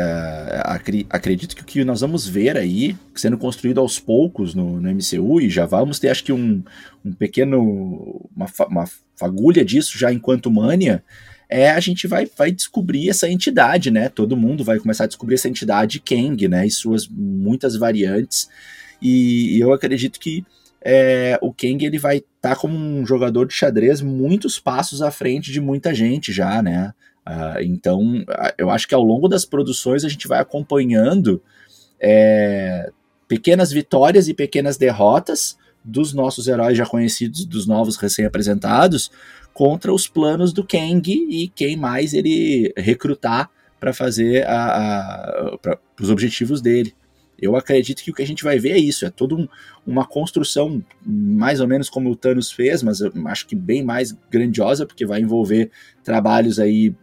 [1.09, 5.41] acredito que o que nós vamos ver aí, sendo construído aos poucos no, no MCU,
[5.41, 6.63] e já vamos ter, acho que, um,
[7.03, 8.30] um pequeno.
[8.36, 11.03] Uma, uma fagulha disso já enquanto Mania,
[11.49, 14.07] é a gente vai, vai descobrir essa entidade, né?
[14.07, 16.67] Todo mundo vai começar a descobrir essa entidade Kang, né?
[16.67, 18.47] E suas muitas variantes.
[19.01, 20.45] E, e eu acredito que
[20.82, 25.11] é, o Kang ele vai estar tá como um jogador de xadrez muitos passos à
[25.11, 26.93] frente de muita gente já, né?
[27.27, 28.25] Uh, então,
[28.57, 31.41] eu acho que ao longo das produções a gente vai acompanhando
[31.99, 32.91] é,
[33.27, 39.11] pequenas vitórias e pequenas derrotas dos nossos heróis já conhecidos, dos novos recém-apresentados,
[39.53, 43.49] contra os planos do Kang e quem mais ele recrutar
[43.80, 46.93] para fazer a, a os objetivos dele.
[47.41, 49.47] Eu acredito que o que a gente vai ver é isso, é toda um,
[49.85, 54.85] uma construção mais ou menos como o Thanos fez, mas acho que bem mais grandiosa,
[54.85, 55.71] porque vai envolver
[56.03, 56.93] trabalhos aí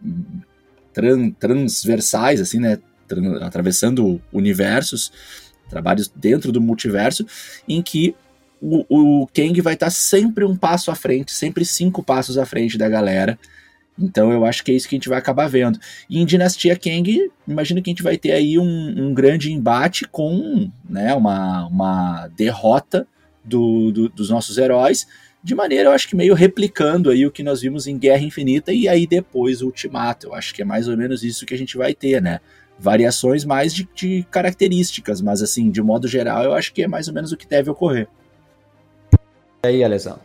[0.93, 5.11] tran, transversais, assim, né, tran, atravessando universos,
[5.69, 7.25] trabalhos dentro do multiverso,
[7.67, 8.15] em que
[8.61, 12.77] o, o Kang vai estar sempre um passo à frente, sempre cinco passos à frente
[12.77, 13.37] da galera,
[13.99, 15.79] então eu acho que é isso que a gente vai acabar vendo.
[16.09, 20.07] E em Dinastia Kang, imagino que a gente vai ter aí um, um grande embate
[20.07, 23.07] com né, uma, uma derrota
[23.43, 25.07] do, do, dos nossos heróis,
[25.47, 28.73] de maneira, eu acho que meio replicando aí o que nós vimos em Guerra Infinita
[28.73, 30.27] e aí depois o Ultimato.
[30.27, 32.41] Eu acho que é mais ou menos isso que a gente vai ter, né?
[32.77, 37.07] Variações mais de, de características, mas assim, de modo geral, eu acho que é mais
[37.07, 38.09] ou menos o que deve ocorrer.
[39.63, 40.21] E aí, Alessandro?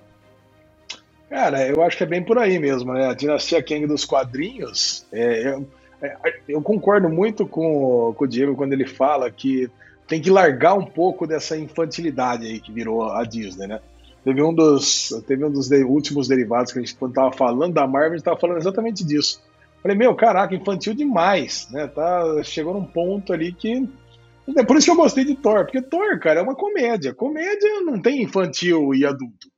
[1.33, 3.07] Cara, eu acho que é bem por aí mesmo, né?
[3.07, 5.66] A dinastia Kang dos quadrinhos, é, eu,
[6.03, 6.14] é,
[6.47, 9.70] eu, concordo muito com, com o Diego quando ele fala que
[10.07, 13.80] tem que largar um pouco dessa infantilidade aí que virou a Disney, né?
[14.22, 17.72] Teve um dos, teve um dos de, últimos derivados que a gente, quando tava falando
[17.72, 19.43] da Marvel, a gente tava falando exatamente disso.
[19.80, 21.87] Falei, meu, caraca, infantil demais, né?
[21.87, 23.89] Tá, chegou num ponto ali que.
[24.55, 27.14] É por isso que eu gostei de Thor, porque Thor, cara, é uma comédia.
[27.14, 29.51] Comédia não tem infantil e adulto.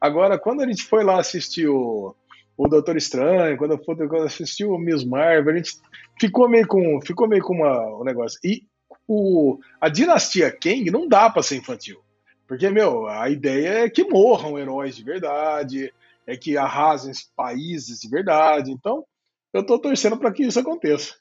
[0.00, 2.14] Agora, quando a gente foi lá assistir o,
[2.56, 5.72] o Doutor Estranho, quando, foi, quando assistiu o Miss Marvel, a gente
[6.18, 8.38] ficou meio com, ficou meio com uma, um negócio.
[8.44, 8.62] E
[9.06, 12.00] o, a dinastia Kang não dá para ser infantil.
[12.46, 15.92] Porque, meu, a ideia é que morram heróis de verdade,
[16.26, 18.70] é que arrasem países de verdade.
[18.70, 19.04] Então,
[19.52, 21.14] eu tô torcendo para que isso aconteça.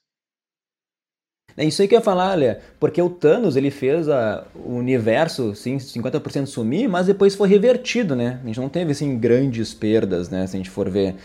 [1.57, 4.73] É isso aí que eu ia falar, Olha, porque o Thanos ele fez a, o
[4.73, 8.41] universo sim, 50% sumir, mas depois foi revertido, né?
[8.43, 10.45] A gente não teve assim grandes perdas, né?
[10.47, 11.15] Se a gente for ver.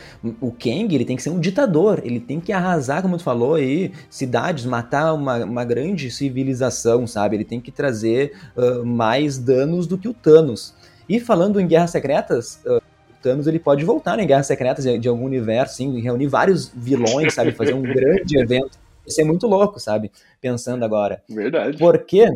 [0.40, 3.54] O Kang ele tem que ser um ditador, ele tem que arrasar, como tu falou
[3.56, 7.34] aí, cidades, matar uma, uma grande civilização, sabe?
[7.34, 10.74] Ele tem que trazer uh, mais danos do que o Thanos.
[11.08, 12.80] E falando em Guerras Secretas, uh,
[13.20, 16.70] Thanos ele pode voltar né, em Guerras Secretas de, de algum universo, sim, reunir vários
[16.72, 17.50] vilões, sabe?
[17.50, 18.78] Fazer um grande evento.
[19.10, 20.10] Isso é muito louco, sabe?
[20.40, 21.22] Pensando agora.
[21.28, 21.78] Verdade.
[21.78, 22.26] Porque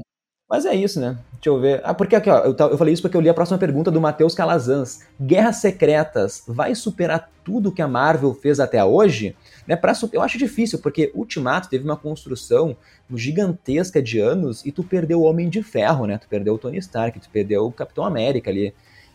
[0.49, 1.19] Mas é isso, né?
[1.33, 1.81] Deixa eu ver.
[1.85, 4.01] Ah, porque aqui, ó, eu, eu falei isso porque eu li a próxima pergunta do
[4.01, 5.01] Matheus Calazans.
[5.21, 9.37] Guerras Secretas vai superar tudo que a Marvel fez até hoje?
[9.67, 12.77] Né, pra, eu acho difícil, porque Ultimato teve uma construção
[13.15, 16.19] gigantesca de anos e tu perdeu o Homem de Ferro, né?
[16.19, 18.75] Tu perdeu o Tony Stark, tu perdeu o Capitão América ali.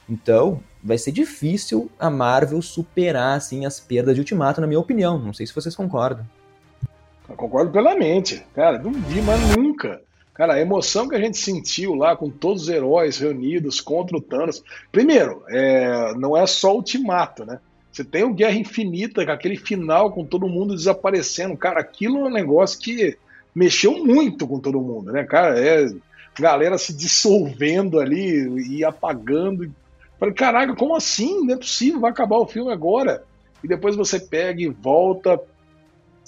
[0.09, 5.19] Então, vai ser difícil a Marvel superar assim as perdas de Ultimato, na minha opinião.
[5.19, 6.25] Não sei se vocês concordam.
[7.29, 8.43] Eu concordo plenamente.
[8.55, 10.01] Cara, não vi mais nunca.
[10.33, 14.21] Cara, a emoção que a gente sentiu lá com todos os heróis reunidos contra o
[14.21, 14.63] Thanos.
[14.91, 17.59] Primeiro, é, não é só Ultimato, né?
[17.91, 21.57] Você tem o Guerra Infinita, com aquele final com todo mundo desaparecendo.
[21.57, 23.17] Cara, aquilo é um negócio que
[23.53, 25.23] mexeu muito com todo mundo, né?
[25.25, 25.89] Cara, é
[26.39, 29.69] galera se dissolvendo ali e apagando.
[30.17, 31.45] Falei, caraca, como assim?
[31.45, 33.23] Não é possível, vai acabar o filme agora.
[33.63, 35.39] E depois você pega e volta,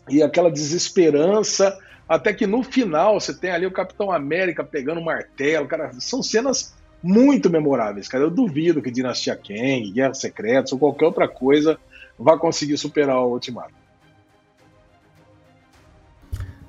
[0.09, 1.77] e aquela desesperança,
[2.07, 6.21] até que no final você tem ali o Capitão América pegando o martelo, cara, são
[6.21, 8.23] cenas muito memoráveis, cara.
[8.23, 11.79] Eu duvido que Dinastia Kang, Guerra Secretas ou qualquer outra coisa
[12.17, 13.81] vá conseguir superar o Ultimato.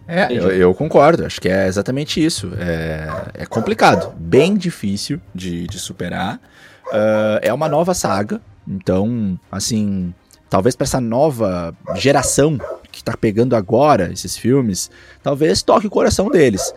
[0.07, 2.53] É, eu, eu, concordo, acho que é exatamente isso.
[2.59, 6.41] É, é complicado, bem difícil de, de superar.
[6.89, 10.13] Uh, é uma nova saga, então, assim,
[10.51, 12.59] talvez para essa nova geração
[12.93, 14.91] que tá pegando agora esses filmes,
[15.23, 16.73] talvez toque o coração deles.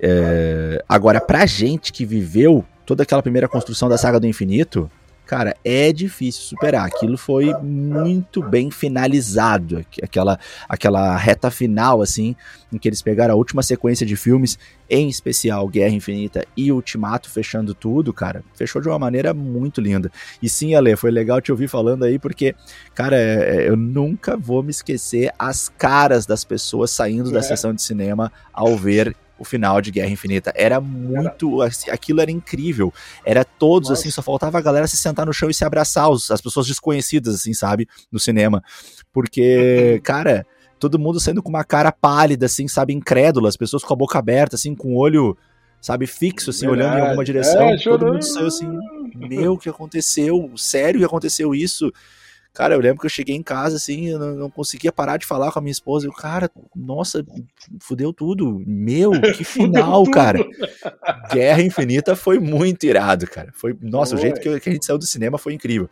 [0.00, 4.90] É, agora, pra gente que viveu toda aquela primeira construção da saga do infinito,
[5.30, 6.84] cara, é difícil superar.
[6.84, 10.36] Aquilo foi muito bem finalizado, aquela,
[10.68, 12.34] aquela reta final, assim,
[12.72, 14.58] em que eles pegaram a última sequência de filmes,
[14.90, 20.10] em especial Guerra Infinita e Ultimato, fechando tudo, cara, fechou de uma maneira muito linda.
[20.42, 22.56] E sim, Ale, foi legal te ouvir falando aí, porque,
[22.92, 27.34] cara, é, é, eu nunca vou me esquecer as caras das pessoas saindo é.
[27.34, 30.52] da sessão de cinema ao ver o final de Guerra Infinita.
[30.54, 31.62] Era muito.
[31.62, 32.92] Assim, aquilo era incrível.
[33.24, 34.02] Era todos, Nossa.
[34.02, 37.34] assim, só faltava a galera se sentar no chão e se abraçar, as pessoas desconhecidas,
[37.34, 37.88] assim, sabe?
[38.12, 38.62] No cinema.
[39.12, 40.00] Porque, uhum.
[40.02, 40.46] cara,
[40.78, 42.92] todo mundo saindo com uma cara pálida, assim, sabe?
[42.92, 45.36] Incrédula, as pessoas com a boca aberta, assim, com o olho
[45.80, 46.88] sabe, fixo, assim, Verdade.
[46.88, 47.62] olhando em alguma direção.
[47.62, 48.68] É, todo mundo saiu assim,
[49.16, 50.52] meu, o que aconteceu?
[50.56, 51.90] Sério que aconteceu isso?
[52.52, 55.24] Cara, eu lembro que eu cheguei em casa, assim, eu não, não conseguia parar de
[55.24, 56.06] falar com a minha esposa.
[56.06, 57.24] Eu, cara, nossa,
[57.80, 58.62] fudeu tudo.
[58.66, 60.40] Meu, que final, cara.
[61.32, 63.52] Guerra Infinita foi muito irado, cara.
[63.54, 65.88] Foi, nossa, o jeito que, que a gente saiu do cinema foi incrível.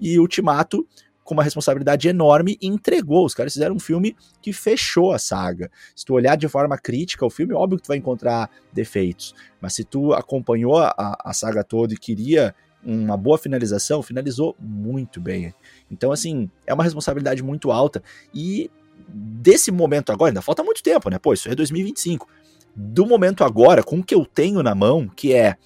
[0.00, 0.84] E Ultimato,
[1.22, 3.24] com uma responsabilidade enorme, entregou.
[3.24, 5.70] Os caras fizeram um filme que fechou a saga.
[5.94, 9.32] Se tu olhar de forma crítica o filme, óbvio que tu vai encontrar defeitos.
[9.60, 12.52] Mas se tu acompanhou a, a saga toda e queria
[12.82, 15.54] uma boa finalização, finalizou muito bem.
[15.90, 18.02] Então, assim, é uma responsabilidade muito alta.
[18.32, 18.70] E
[19.08, 21.18] desse momento agora, ainda falta muito tempo, né?
[21.18, 22.28] Pô, isso é 2025.
[22.74, 25.56] Do momento agora, com o que eu tenho na mão, que é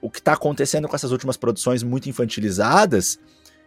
[0.00, 3.18] o que está acontecendo com essas últimas produções muito infantilizadas,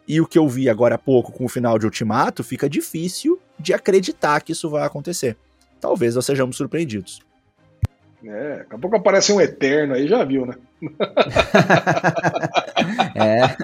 [0.08, 3.40] e o que eu vi agora há pouco com o final de Ultimato, fica difícil
[3.60, 5.36] de acreditar que isso vai acontecer.
[5.82, 7.20] Talvez nós sejamos surpreendidos.
[8.24, 10.56] É, daqui a pouco aparece um Eterno aí, já viu, né?
[13.16, 13.56] é.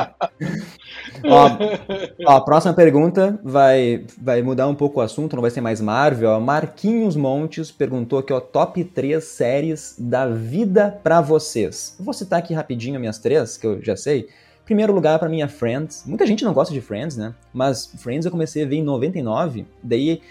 [1.24, 1.50] Ó,
[2.26, 5.82] ó, a próxima pergunta vai, vai mudar um pouco o assunto, não vai ser mais
[5.82, 6.32] Marvel.
[6.32, 6.40] Ó.
[6.40, 11.96] Marquinhos Montes perguntou aqui, ó, top 3 séries da vida para vocês.
[12.00, 14.28] vou citar aqui rapidinho minhas três, que eu já sei.
[14.66, 16.04] Primeiro lugar para mim é Friends.
[16.06, 17.34] Muita gente não gosta de Friends, né?
[17.54, 20.22] Mas Friends eu comecei a ver em 99, daí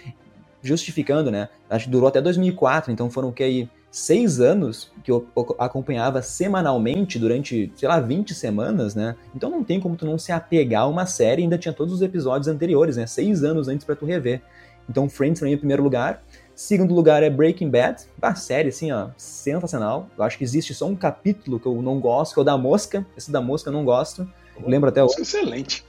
[0.61, 1.49] justificando, né?
[1.69, 5.27] Acho que durou até 2004, então foram o que aí seis anos que eu
[5.59, 9.15] acompanhava semanalmente durante, sei lá, 20 semanas, né?
[9.35, 12.01] Então não tem como tu não se apegar a uma série, ainda tinha todos os
[12.01, 13.05] episódios anteriores, né?
[13.05, 14.41] Seis anos antes para tu rever.
[14.89, 16.23] Então Friends pra mim é primeiro lugar.
[16.55, 20.09] Segundo lugar é Breaking Bad, uma série assim, ó, sensacional.
[20.17, 22.57] Eu acho que existe só um capítulo que eu não gosto, que é o da
[22.57, 23.05] Mosca.
[23.15, 24.27] Esse da Mosca eu não gosto.
[24.65, 25.07] Lembro até o.
[25.07, 25.85] Excelente.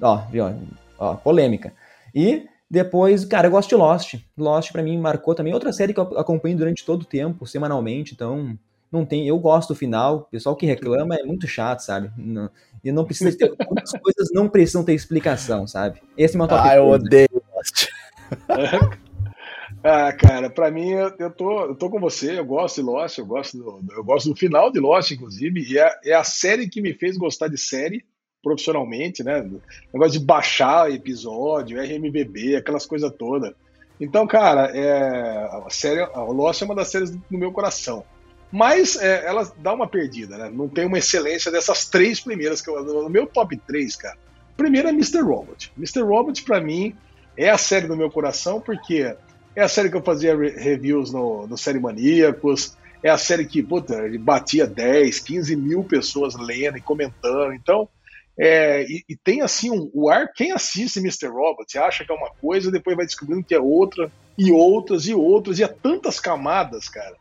[0.00, 0.44] Ó, viu?
[0.98, 1.74] Ó, polêmica.
[2.14, 4.14] E depois, cara, eu gosto de Lost.
[4.36, 8.12] Lost para mim marcou também outra série que eu acompanho durante todo o tempo, semanalmente,
[8.12, 8.58] então
[8.90, 10.16] não tem, eu gosto do final.
[10.16, 12.10] O pessoal que reclama é muito chato, sabe?
[12.16, 12.50] Não,
[12.82, 16.02] e não precisa ter muitas coisas não precisam ter explicação, sabe?
[16.16, 16.68] Esse é o meu top.
[16.68, 17.88] Ah, eu odeio Lost.
[19.84, 23.18] ah, cara, para mim eu, eu, tô, eu tô com você, eu gosto de Lost,
[23.18, 26.68] eu gosto do, eu gosto do final de Lost, inclusive, e é, é a série
[26.68, 28.04] que me fez gostar de série
[28.46, 29.44] profissionalmente, né?
[29.92, 33.52] Negócio de baixar episódio, RMVB, aquelas coisas todas.
[34.00, 38.04] Então, cara, é, a série, a Lost é uma das séries do meu coração.
[38.52, 40.48] Mas é, ela dá uma perdida, né?
[40.48, 44.16] Não tem uma excelência dessas três primeiras que eu no meu top 3, cara.
[44.56, 45.22] Primeiro é Mr.
[45.22, 45.72] Robot.
[45.76, 46.02] Mr.
[46.02, 46.94] Robot, para mim,
[47.36, 49.12] é a série do meu coração, porque
[49.56, 53.60] é a série que eu fazia reviews no, no Série Maníacos, é a série que,
[53.60, 57.52] puta, batia 10, 15 mil pessoas lendo e comentando.
[57.52, 57.88] Então,
[58.38, 60.30] é, e, e, tem assim um, o ar.
[60.32, 61.28] Quem assiste Mr.
[61.28, 65.14] Robot acha que é uma coisa, depois vai descobrindo que é outra, e outras, e
[65.14, 67.16] outras, e há tantas camadas, cara.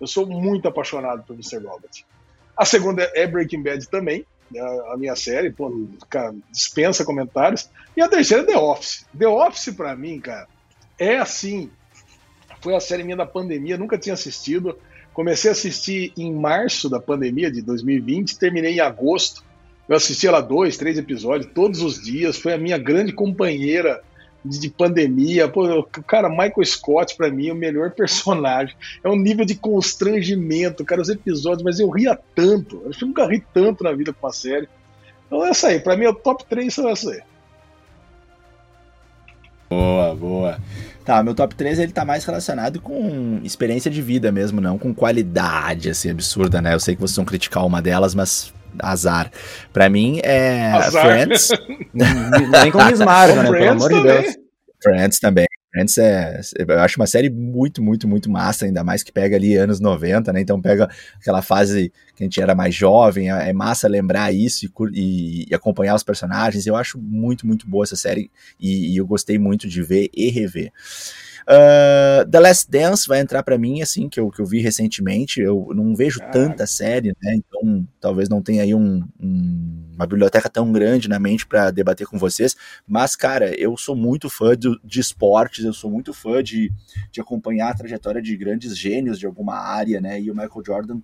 [0.00, 1.58] Eu sou muito apaixonado por Mr.
[1.58, 2.06] Robot.
[2.56, 4.60] A segunda é Breaking Bad também, né,
[4.92, 7.68] a minha série, pô, cara, dispensa comentários.
[7.96, 9.06] E a terceira é The Office.
[9.18, 10.48] The Office, para mim, cara,
[10.98, 11.70] é assim.
[12.60, 14.78] Foi a série minha da pandemia, nunca tinha assistido.
[15.12, 19.44] Comecei a assistir em março da pandemia de 2020, terminei em agosto.
[19.88, 22.38] Eu assisti ela dois, três episódios todos os dias.
[22.38, 24.02] Foi a minha grande companheira
[24.44, 25.48] de pandemia.
[25.48, 28.74] Pô, cara, Michael Scott, para mim, é o melhor personagem.
[29.02, 32.82] É um nível de constrangimento, cara, os episódios, mas eu ria tanto.
[32.84, 34.68] Eu nunca ri tanto na vida com uma série.
[35.26, 35.80] Então, é essa aí.
[35.80, 37.22] Para mim, o top 3 são essa aí.
[39.70, 40.58] Boa, boa.
[41.04, 44.94] Tá, meu top 3 ele tá mais relacionado com experiência de vida mesmo, não com
[44.94, 46.72] qualidade assim absurda, né?
[46.72, 49.30] Eu sei que vocês vão criticar uma delas, mas azar.
[49.72, 51.06] Pra mim é azar.
[51.06, 51.48] Friends.
[51.92, 53.50] Nem com Miss Marvel, né?
[53.50, 54.36] Pelo amor de Deus.
[54.82, 55.46] Friends também.
[55.74, 59.56] Friends é, eu acho uma série muito, muito, muito massa, ainda mais que pega ali
[59.56, 60.40] anos 90, né?
[60.40, 64.66] Então pega aquela fase que a gente era mais jovem, é, é massa lembrar isso
[64.66, 66.66] e, e, e acompanhar os personagens.
[66.66, 70.30] Eu acho muito, muito boa essa série e, e eu gostei muito de ver e
[70.30, 70.70] rever.
[71.44, 75.40] Uh, The Last Dance vai entrar para mim, assim, que eu, que eu vi recentemente.
[75.40, 77.36] Eu não vejo tanta série, né?
[77.36, 82.06] Então talvez não tenha aí um, um, uma biblioteca tão grande na mente para debater
[82.06, 82.56] com vocês.
[82.86, 86.72] Mas, cara, eu sou muito fã de, de esportes, eu sou muito fã de,
[87.10, 90.20] de acompanhar a trajetória de grandes gênios de alguma área, né?
[90.20, 91.00] E o Michael Jordan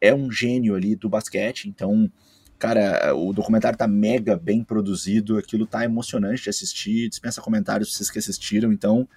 [0.00, 2.10] é um gênio ali do basquete, então
[2.58, 8.10] cara, o documentário tá mega bem produzido, aquilo tá emocionante de assistir, dispensa comentários vocês
[8.10, 9.08] que assistiram, então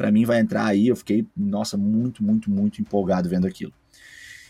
[0.00, 0.88] para mim vai entrar aí.
[0.88, 3.70] Eu fiquei, nossa, muito, muito, muito empolgado vendo aquilo.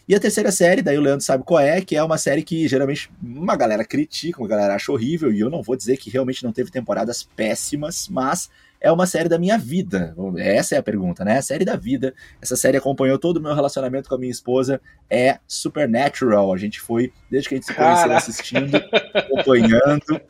[0.08, 2.68] E a terceira série, daí o Leandro sabe qual é, que é uma série que
[2.68, 6.44] geralmente uma galera critica, uma galera acha horrível, e eu não vou dizer que realmente
[6.44, 8.48] não teve temporadas péssimas, mas
[8.80, 10.14] é uma série da minha vida?
[10.38, 11.36] Essa é a pergunta, né?
[11.36, 12.14] A série da vida.
[12.40, 14.80] Essa série acompanhou todo o meu relacionamento com a minha esposa.
[15.08, 16.52] É Supernatural.
[16.52, 18.16] A gente foi, desde que a gente se conheceu, Cara.
[18.16, 18.76] assistindo,
[19.14, 20.20] acompanhando.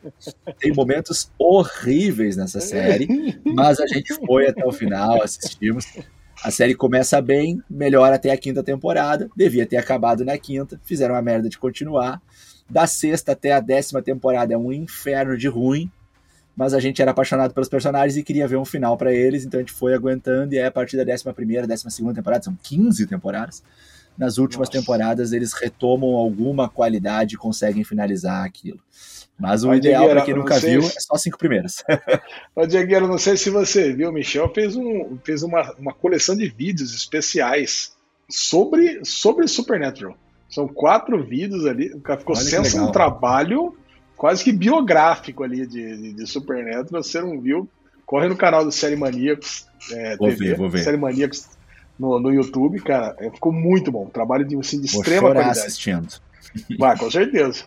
[0.59, 3.07] Tem momentos horríveis nessa série,
[3.45, 5.85] mas a gente foi até o final, assistimos.
[6.43, 9.29] A série começa bem, melhora até a quinta temporada.
[9.35, 12.21] Devia ter acabado na quinta, fizeram a merda de continuar.
[12.69, 15.89] Da sexta até a décima temporada é um inferno de ruim
[16.61, 19.59] mas a gente era apaixonado pelos personagens e queria ver um final para eles, então
[19.59, 21.83] a gente foi aguentando, e aí a partir da 11 primeira, 12
[22.13, 23.63] temporada, são 15 temporadas,
[24.15, 24.79] nas últimas Nossa.
[24.79, 28.79] temporadas eles retomam alguma qualidade e conseguem finalizar aquilo.
[29.39, 30.95] Mas o Ô, ideal para quem nunca viu se...
[30.95, 31.77] é só cinco primeiras.
[32.55, 36.35] Ô, Diegueira, não sei se você viu, o Michel fez, um, fez uma, uma coleção
[36.37, 37.93] de vídeos especiais
[38.29, 40.15] sobre, sobre Supernatural.
[40.47, 43.75] São quatro vídeos ali, o cara ficou sendo um trabalho
[44.21, 47.01] quase que biográfico ali de, de, de Supernatural.
[47.01, 47.67] Você não viu?
[48.05, 49.65] Corre no canal do Série Maníacos.
[49.91, 50.83] É, vou TV, ver, vou ver.
[50.83, 51.47] Série Maníacos
[51.97, 53.15] no, no YouTube, cara.
[53.17, 54.05] É, ficou muito bom.
[54.05, 55.57] Trabalho de, assim, de extrema qualidade.
[55.57, 56.07] assistindo.
[56.77, 57.63] Vai, com certeza.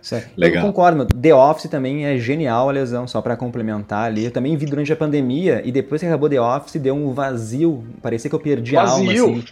[0.00, 0.30] Certo.
[0.36, 0.62] Legal.
[0.62, 4.26] Eu concordo, The Office também é genial a lesão, só para complementar ali.
[4.26, 7.84] Eu também vi durante a pandemia e depois que acabou The Office deu um vazio.
[8.00, 8.94] Parecia que eu perdi vazio.
[8.94, 9.44] a alma, assim.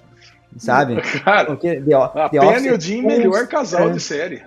[0.57, 1.03] Sabe?
[1.25, 3.93] Cara, Porque The, a The Penny e o Jim, melhor casal é.
[3.93, 4.43] de série.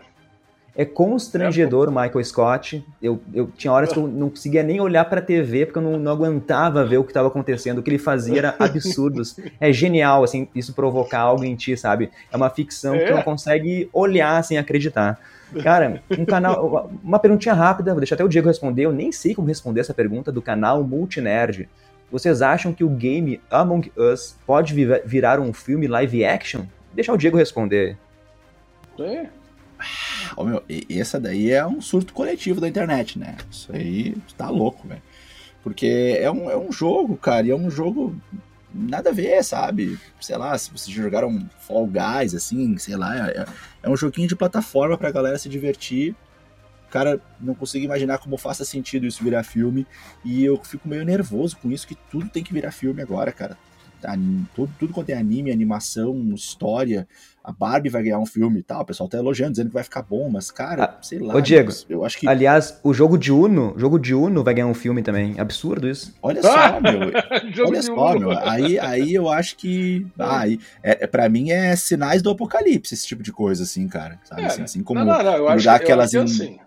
[0.80, 2.86] É constrangedor o Michael Scott.
[3.01, 5.84] Eu, eu tinha horas que eu não conseguia nem olhar para a TV porque eu
[5.84, 7.80] não, não aguentava ver o que estava acontecendo.
[7.80, 9.38] O que ele fazia era absurdos.
[9.59, 12.09] é genial, assim, isso provocar algo em ti, sabe?
[12.32, 12.99] É uma ficção é.
[12.99, 15.19] que tu não consegue olhar sem acreditar.
[15.61, 16.89] Cara, um canal.
[17.03, 18.84] Uma perguntinha rápida, vou deixar até o Diego responder.
[18.84, 21.67] Eu nem sei como responder essa pergunta do canal Multinerd.
[22.09, 24.73] Vocês acham que o game Among Us pode
[25.03, 26.61] virar um filme live action?
[26.93, 27.97] Deixa o Diego responder.
[28.97, 29.27] É,
[30.36, 33.38] Oh, meu, essa daí é um surto coletivo da internet, né?
[33.49, 35.01] Isso aí tá louco, velho.
[35.63, 38.15] Porque é um, é um jogo, cara, e é um jogo
[38.73, 39.99] nada a ver, sabe?
[40.21, 43.45] Sei lá, se vocês jogaram Fall Guys, assim, sei lá, é,
[43.84, 46.15] é um joguinho de plataforma pra galera se divertir.
[46.89, 49.86] Cara, não consigo imaginar como faça sentido isso virar filme.
[50.23, 53.57] E eu fico meio nervoso com isso, que tudo tem que virar filme agora, cara.
[54.55, 57.07] Tudo, tudo quanto é anime, animação, história,
[57.50, 59.84] a Barbie vai ganhar um filme e tal, o pessoal tá elogiando, dizendo que vai
[59.84, 61.36] ficar bom, mas, cara, ah, sei lá.
[61.36, 62.28] Ô, Diego, eu acho que.
[62.28, 65.39] Aliás, o jogo de Uno, jogo de Uno vai ganhar um filme também.
[65.39, 66.16] Absurdo isso.
[66.22, 67.66] Olha só, meu.
[67.66, 68.38] olha só, meu.
[68.38, 70.06] Aí, aí eu acho que.
[70.18, 73.88] Ah, aí, é, é, pra mim é sinais do apocalipse, esse tipo de coisa, assim,
[73.88, 74.20] cara.
[74.24, 74.43] Sabe?
[74.43, 75.00] É, assim, assim, como.
[75.00, 76.14] Não, não, não, eu acho, aquelas.
[76.14, 76.60] Eu acho assim.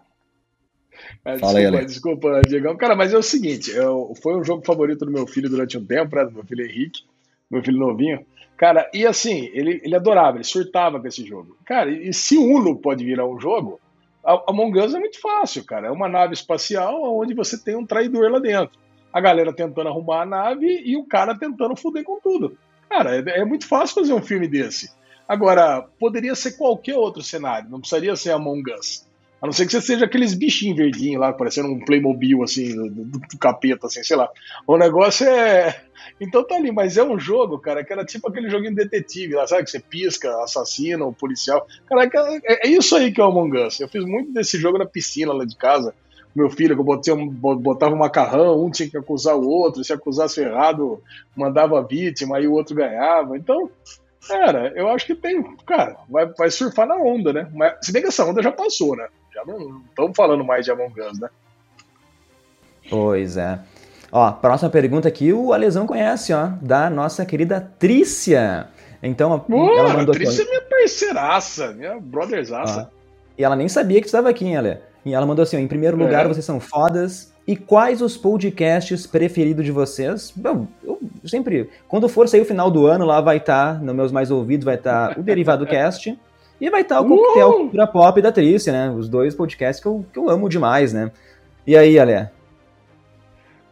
[1.25, 2.77] Mas, Fala desculpa, aí, desculpa, Diegão.
[2.77, 5.85] Cara, mas é o seguinte, eu, foi um jogo favorito do meu filho durante um
[5.85, 7.03] tempo, né, do meu filho Henrique.
[7.49, 8.27] meu filho novinho.
[8.63, 11.57] Cara, e assim, ele, ele adorava, ele surtava com esse jogo.
[11.65, 13.81] Cara, e se Uno pode virar um jogo,
[14.25, 15.89] Among Us é muito fácil, cara.
[15.89, 18.79] É uma nave espacial onde você tem um traidor lá dentro.
[19.13, 22.57] A galera tentando arrumar a nave e o cara tentando foder com tudo.
[22.89, 24.93] Cara, é, é muito fácil fazer um filme desse.
[25.27, 29.05] Agora, poderia ser qualquer outro cenário, não precisaria ser Among Us.
[29.43, 33.19] A não ser que você seja aqueles bichinhos verdinhos lá, parecendo um Playmobil, assim, do,
[33.19, 34.31] do, capeta, assim, sei lá.
[34.65, 35.83] O negócio é.
[36.21, 39.45] Então tá ali, mas é um jogo, cara, que era tipo aquele joguinho detetive lá,
[39.45, 39.65] sabe?
[39.65, 41.67] Que você pisca, assassina, o policial.
[41.89, 42.09] Cara,
[42.45, 43.81] é, é isso aí que é o Among Us.
[43.81, 45.93] Eu fiz muito desse jogo na piscina lá de casa.
[46.37, 49.93] Meu filho, que eu botei, botava um macarrão, um tinha que acusar o outro, se
[49.93, 51.03] acusasse errado,
[51.37, 53.37] mandava a vítima, aí o outro ganhava.
[53.37, 53.69] Então,
[54.29, 55.43] Cara, eu acho que tem.
[55.67, 57.51] Cara, vai, vai surfar na onda, né?
[57.53, 59.09] Mas, se bem que essa onda já passou, né?
[59.35, 61.29] Já não estamos falando mais de Among Us, né?
[62.89, 63.59] Pois é.
[64.11, 68.69] Ó, próxima pergunta aqui, o Alesão conhece, ó, da nossa querida Trícia.
[69.03, 70.15] Então, ela mandou.
[70.15, 72.91] A Trícia é minha parceiraça, minha brotherzaça.
[73.39, 74.79] E ela nem sabia que estava aqui, hein, Ale?
[75.05, 76.29] E ela mandou assim: ó, em primeiro lugar, é.
[76.29, 77.33] vocês são fodas.
[77.47, 80.33] E quais os podcasts preferidos de vocês?
[80.37, 81.71] Bom, eu sempre.
[81.89, 84.65] Quando for sair o final do ano, lá vai estar, tá, nos meus mais ouvidos,
[84.65, 86.17] vai estar tá o Derivado Cast.
[86.63, 87.53] E vai estar o Coquetel uh!
[87.55, 88.89] Cultura Pop da Trícia, né?
[88.89, 91.11] Os dois podcasts que eu, que eu amo demais, né?
[91.67, 92.31] E aí, Ale?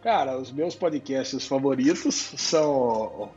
[0.03, 3.31] Cara, os meus podcasts favoritos são.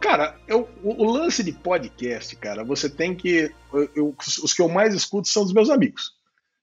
[0.00, 3.52] Cara, eu, o, lance de podcast, cara, você tem que.
[3.94, 6.12] Eu, os que eu mais escuto são dos meus amigos.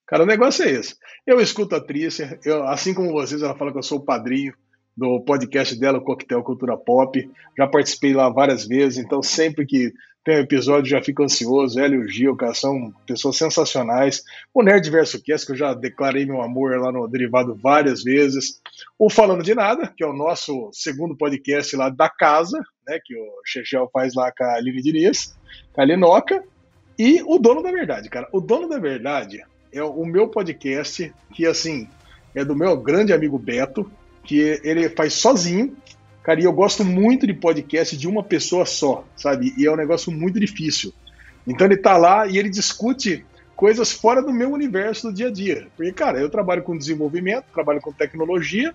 [0.08, 0.96] Cara, o negócio é esse.
[1.28, 4.52] Eu escuto a Trícia, eu, assim como vocês, ela fala que eu sou o padrinho
[4.98, 7.32] do podcast dela, o Coquetel Cultura Pop.
[7.56, 9.94] Já participei lá várias vezes, então sempre que
[10.26, 11.80] tem um episódio já fico ansioso.
[11.80, 14.24] Ela e o Gil, cara, são pessoas sensacionais.
[14.52, 18.60] O Nerd Verso Cast, que eu já declarei meu amor lá no Derivado várias vezes.
[18.98, 23.16] O Falando de Nada, que é o nosso segundo podcast lá da casa, né, que
[23.16, 25.38] o Chechel faz lá com a Aline Diniz,
[25.72, 26.44] com a Linoca.
[26.98, 28.28] E o Dono da Verdade, cara.
[28.32, 31.88] O Dono da Verdade é o meu podcast, que assim,
[32.34, 33.92] é do meu grande amigo Beto,
[34.24, 35.78] que ele faz sozinho.
[36.26, 39.54] Cara, e eu gosto muito de podcast de uma pessoa só, sabe?
[39.56, 40.92] E é um negócio muito difícil.
[41.46, 43.24] Então ele tá lá e ele discute
[43.56, 45.68] coisas fora do meu universo do dia a dia.
[45.78, 48.74] Porque, cara, eu trabalho com desenvolvimento, trabalho com tecnologia,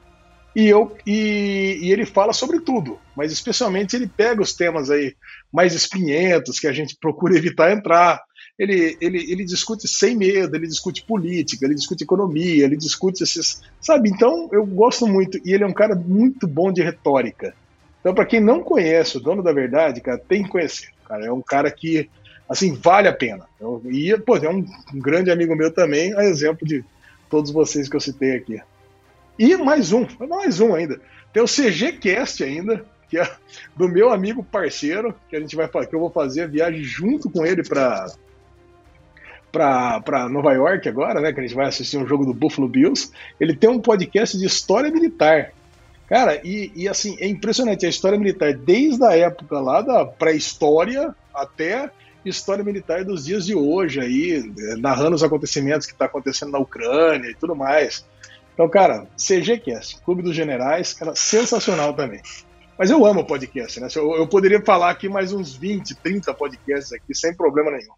[0.54, 5.16] e, eu, e, e, ele fala sobre tudo, mas especialmente ele pega os temas aí
[5.52, 8.22] mais espinhentos que a gente procura evitar entrar
[8.60, 13.62] ele, ele, ele discute sem medo, ele discute política, ele discute economia, ele discute esses.
[13.80, 14.10] Sabe?
[14.10, 15.40] Então, eu gosto muito.
[15.42, 17.54] E ele é um cara muito bom de retórica.
[18.00, 20.90] Então, para quem não conhece o dono da verdade, cara, tem que conhecer.
[21.08, 22.10] Cara, é um cara que,
[22.46, 23.46] assim, vale a pena.
[23.86, 26.84] E, pô, é um, um grande amigo meu também, a exemplo de
[27.30, 28.60] todos vocês que eu citei aqui.
[29.38, 31.00] E mais um, mais um ainda.
[31.32, 33.26] Tem o CG Cast ainda, que é
[33.74, 37.30] do meu amigo parceiro, que a gente vai que eu vou fazer a viagem junto
[37.30, 38.06] com ele para
[39.50, 41.32] para Nova York agora, né?
[41.32, 43.10] Que a gente vai assistir um jogo do Buffalo Bills.
[43.38, 45.52] Ele tem um podcast de história militar.
[46.08, 51.14] Cara, e, e assim, é impressionante a história militar, desde a época lá da pré-história
[51.32, 51.90] até
[52.24, 57.30] história militar dos dias de hoje aí, narrando os acontecimentos que está acontecendo na Ucrânia
[57.30, 58.04] e tudo mais.
[58.52, 62.20] Então, cara, CGCast, Clube dos Generais, cara, sensacional também.
[62.78, 63.88] Mas eu amo podcast, né?
[63.94, 67.92] Eu, eu poderia falar aqui mais uns 20, 30 podcasts aqui, sem problema nenhum.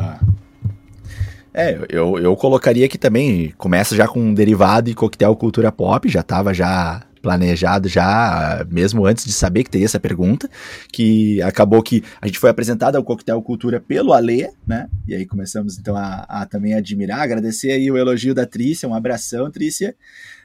[0.00, 0.20] Boa.
[1.52, 6.08] É, eu, eu colocaria aqui também, começa já com um derivado e coquetel cultura pop,
[6.08, 10.46] já estava já planejado já, mesmo antes de saber que teria essa pergunta,
[10.92, 14.90] que acabou que a gente foi apresentado ao Coquetel Cultura pelo Alê, né?
[15.08, 18.94] E aí começamos então a, a também admirar, agradecer aí o elogio da Trícia, um
[18.94, 19.96] abração, Trícia.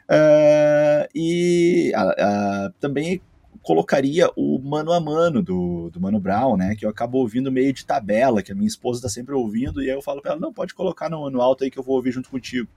[0.10, 3.22] Uh, e uh, uh, também
[3.70, 6.76] colocaria o mano a mano do, do Mano Brown, né?
[6.76, 9.92] Que eu acabo ouvindo meio de tabela, que a minha esposa tá sempre ouvindo, e
[9.92, 11.96] aí eu falo pra ela, não, pode colocar no, no alto aí que eu vou
[11.96, 12.68] ouvir junto contigo.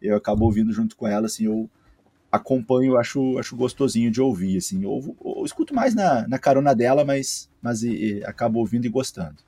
[0.00, 1.68] Eu acabo ouvindo junto com ela, assim, eu
[2.32, 4.82] acompanho, acho, acho gostosinho de ouvir, assim.
[4.82, 8.86] Eu, eu, eu escuto mais na, na carona dela, mas, mas e, e, acabo ouvindo
[8.86, 9.42] e gostando.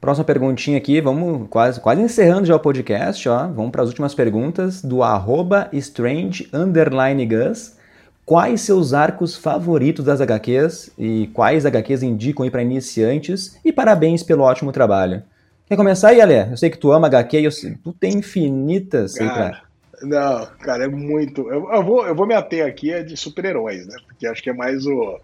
[0.00, 3.48] Próxima perguntinha aqui, vamos quase, quase encerrando já o podcast, ó.
[3.48, 7.81] Vamos para as últimas perguntas do arroba strange underline gus.
[8.24, 13.58] Quais seus arcos favoritos das HQs e quais HQs indicam para iniciantes?
[13.64, 15.22] E parabéns pelo ótimo trabalho.
[15.66, 16.20] Quer começar aí?
[16.50, 19.62] Eu sei que tu ama HQ e eu sei, tu tem infinitas cara, aí pra...
[20.02, 21.48] Não, cara, é muito.
[21.50, 23.96] Eu, eu, vou, eu vou me ater aqui é de super-heróis, né?
[24.06, 25.20] Porque acho que é mais o.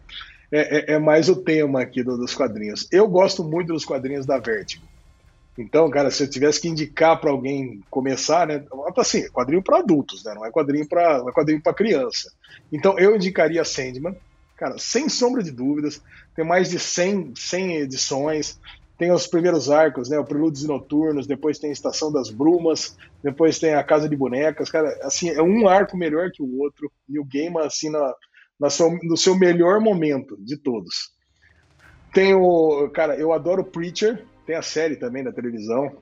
[0.50, 2.88] É, é, é mais o tema aqui do, dos quadrinhos.
[2.90, 4.87] Eu gosto muito dos quadrinhos da Vertigo.
[5.58, 8.64] Então, cara, se eu tivesse que indicar para alguém começar, né?
[8.96, 10.32] Assim, quadrinho para adultos, né?
[10.32, 12.30] Não é quadrinho para é quadrinho para criança.
[12.72, 14.16] Então, eu indicaria Sandman,
[14.56, 16.00] cara, sem sombra de dúvidas.
[16.36, 18.60] Tem mais de 100, 100 edições.
[18.96, 20.16] Tem os primeiros arcos, né?
[20.16, 24.70] O Prelúdios Noturnos, depois tem a Estação das Brumas, depois tem a Casa de Bonecas.
[24.70, 26.88] Cara, assim, é um arco melhor que o outro.
[27.08, 28.14] E o game, assim, na,
[28.60, 31.10] na sua, no seu melhor momento de todos.
[32.14, 32.88] Tem o.
[32.90, 35.94] Cara, eu adoro Preacher, tem a série também na televisão.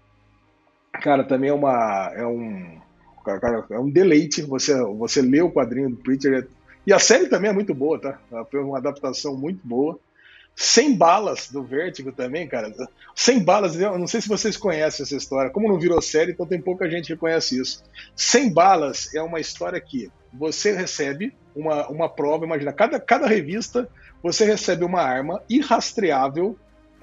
[0.92, 2.12] Cara, também é uma.
[2.14, 2.80] É um.
[3.24, 6.46] Cara, é um deleite você, você ler o quadrinho do Preacher.
[6.86, 8.20] E a série também é muito boa, tá?
[8.48, 9.98] Foi uma adaptação muito boa.
[10.54, 12.72] Sem balas do Vértigo também, cara.
[13.16, 15.50] Sem balas, eu não sei se vocês conhecem essa história.
[15.50, 17.82] Como não virou série, então tem pouca gente que conhece isso.
[18.14, 23.88] Sem balas é uma história que você recebe uma, uma prova, imagina, cada, cada revista
[24.22, 26.56] você recebe uma arma irrastreável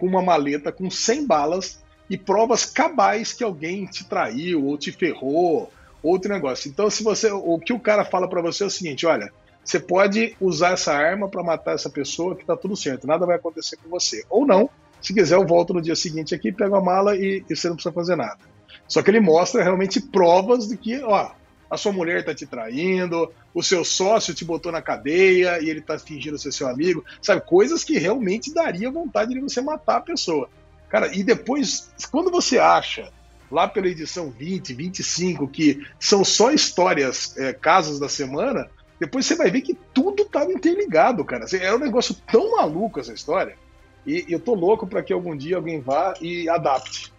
[0.04, 4.92] com uma maleta com 100 balas e provas cabais que alguém te traiu ou te
[4.92, 5.72] ferrou,
[6.04, 6.70] outro negócio.
[6.70, 9.32] Então, se você, o que o cara fala para você é o seguinte, olha,
[9.64, 13.38] você pode usar essa arma para matar essa pessoa que tá tudo certo, nada vai
[13.38, 14.26] acontecer com você.
[14.30, 14.70] Ou não,
[15.02, 17.76] se quiser eu volto no dia seguinte aqui, pego a mala e, e você não
[17.78, 18.40] precisa fazer nada.
[18.86, 21.32] Só que ele mostra realmente provas de que, ó,
[21.74, 25.80] a sua mulher está te traindo, o seu sócio te botou na cadeia e ele
[25.80, 27.42] está fingindo ser seu amigo, sabe?
[27.42, 30.48] Coisas que realmente daria vontade de você matar a pessoa.
[30.88, 33.12] Cara, e depois, quando você acha,
[33.50, 38.70] lá pela edição 20, 25, que são só histórias, é, casos da semana,
[39.00, 41.46] depois você vai ver que tudo estava interligado, cara.
[41.46, 43.58] Assim, é um negócio tão maluco essa história.
[44.06, 47.12] E eu tô louco para que algum dia alguém vá e adapte.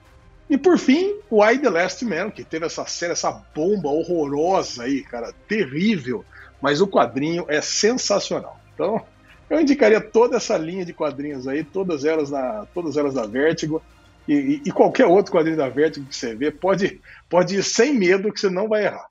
[0.48, 4.84] E por fim, o I The Last Man, que teve essa série, essa bomba horrorosa
[4.84, 6.24] aí, cara, terrível,
[6.60, 8.60] mas o quadrinho é sensacional.
[8.74, 9.02] Então,
[9.48, 13.82] eu indicaria toda essa linha de quadrinhos aí, todas elas na, todas elas da Vertigo.
[14.26, 18.32] E, e, qualquer outro quadrinho da Vertigo que você vê, pode, pode ir sem medo
[18.32, 19.06] que você não vai errar.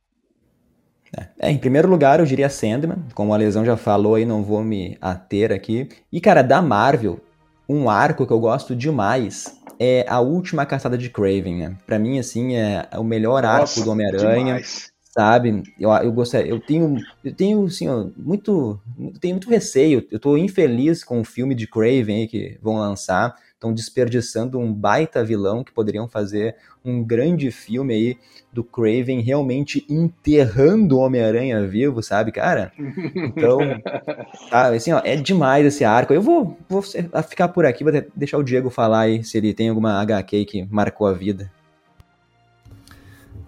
[1.39, 4.63] É, em primeiro lugar, eu diria Sandman, como a Lesão já falou aí, não vou
[4.63, 5.87] me ater aqui.
[6.11, 7.19] E, cara, da Marvel,
[7.67, 11.77] um arco que eu gosto demais é a última caçada de Craven, né?
[11.85, 14.61] Pra mim, assim, é o melhor arco Nossa, do Homem-Aranha.
[15.03, 15.61] Sabe?
[15.79, 20.07] Eu, eu gostaria, eu tenho, eu tenho, assim, ó, muito, eu tenho muito receio.
[20.09, 24.73] Eu tô infeliz com o filme de Craven aí que vão lançar estão desperdiçando um
[24.73, 28.17] baita vilão que poderiam fazer um grande filme aí
[28.53, 32.71] do Craven realmente enterrando o Homem-Aranha vivo, sabe, cara?
[33.15, 33.59] Então,
[34.49, 36.13] tá, assim, ó, é demais esse arco.
[36.13, 39.69] Eu vou, vou ficar por aqui, vou deixar o Diego falar aí se ele tem
[39.69, 41.51] alguma HQ que marcou a vida.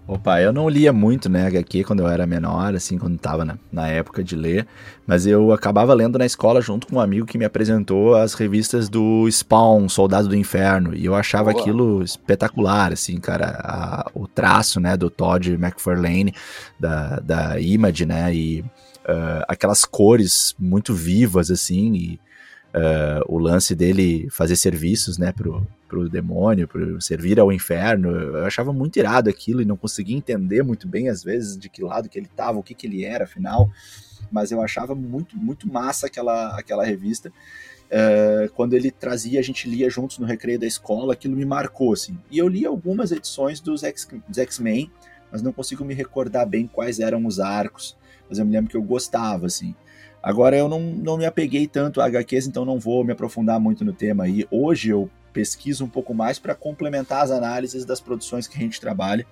[0.08, 3.58] Opa, eu não lia muito, né, HQ quando eu era menor, assim, quando tava na,
[3.72, 4.64] na, época de ler,
[5.04, 8.88] mas eu acabava lendo na escola junto com um amigo que me apresentou as revistas
[8.88, 11.60] do Spawn, Soldado do Inferno, e eu achava Boa.
[11.60, 16.32] aquilo espetacular, assim, cara, a, o traço, né, do Todd McFarlane,
[16.78, 22.20] da, da Image, né, e uh, aquelas cores muito vivas, assim, e
[22.76, 28.10] uh, o lance dele fazer serviços, né, pro, pro demônio, pro servir ao inferno.
[28.10, 31.82] Eu achava muito irado aquilo e não conseguia entender muito bem, às vezes, de que
[31.82, 33.70] lado que ele tava, o que que ele era, afinal.
[34.30, 37.32] Mas eu achava muito, muito massa aquela, aquela revista.
[37.86, 41.92] Uh, quando ele trazia, a gente lia juntos no recreio da escola, aquilo me marcou,
[41.92, 42.18] assim.
[42.30, 44.90] E eu li algumas edições dos X-Men,
[45.30, 47.96] mas não consigo me recordar bem quais eram os arcos.
[48.28, 49.74] Mas eu me lembro que eu gostava, assim.
[50.20, 53.84] Agora eu não, não me apeguei tanto a HQs, então não vou me aprofundar muito
[53.84, 54.44] no tema aí.
[54.50, 58.80] Hoje eu pesquiso um pouco mais para complementar as análises das produções que a gente
[58.80, 59.26] trabalha,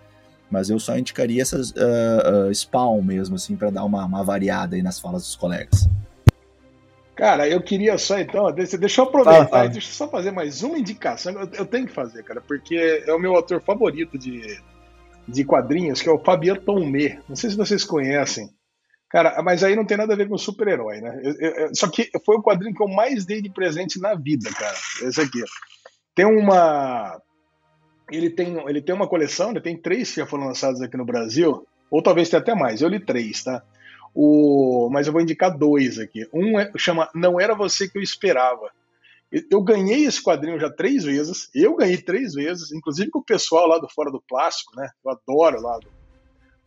[0.51, 4.77] mas eu só indicaria essas uh, uh, Spawn mesmo, assim, para dar uma, uma variada
[4.77, 5.89] aí nas falas dos colegas.
[7.17, 9.69] Cara, eu queria só então, deixa, deixa eu aproveitar, fala.
[9.69, 11.33] deixa eu só fazer mais uma indicação.
[11.33, 14.61] Eu, eu, tenho que fazer, cara, porque é o meu autor favorito de,
[15.27, 17.21] de quadrinhos, que é o Fabien Tomé.
[17.27, 18.51] Não sei se vocês conhecem.
[19.09, 21.21] Cara, mas aí não tem nada a ver com super-herói, né?
[21.23, 24.51] Eu, eu, só que foi o quadrinho que eu mais dei de presente na vida,
[24.53, 24.77] cara.
[25.03, 25.41] Esse aqui.
[26.15, 27.21] Tem uma.
[28.11, 31.05] Ele tem, ele tem uma coleção, ele tem três que já foram lançados aqui no
[31.05, 32.83] Brasil, ou talvez tenha até mais.
[32.83, 33.63] Eu li três, tá?
[34.15, 36.29] O, mas eu vou indicar dois aqui.
[36.33, 38.71] Um é, chama Não Era Você Que Eu Esperava.
[39.51, 41.51] Eu ganhei esse quadrinho já três vezes.
[41.53, 44.89] Eu ganhei três vezes, inclusive com o pessoal lá do Fora do Plástico, né?
[45.05, 45.89] Eu adoro lá do,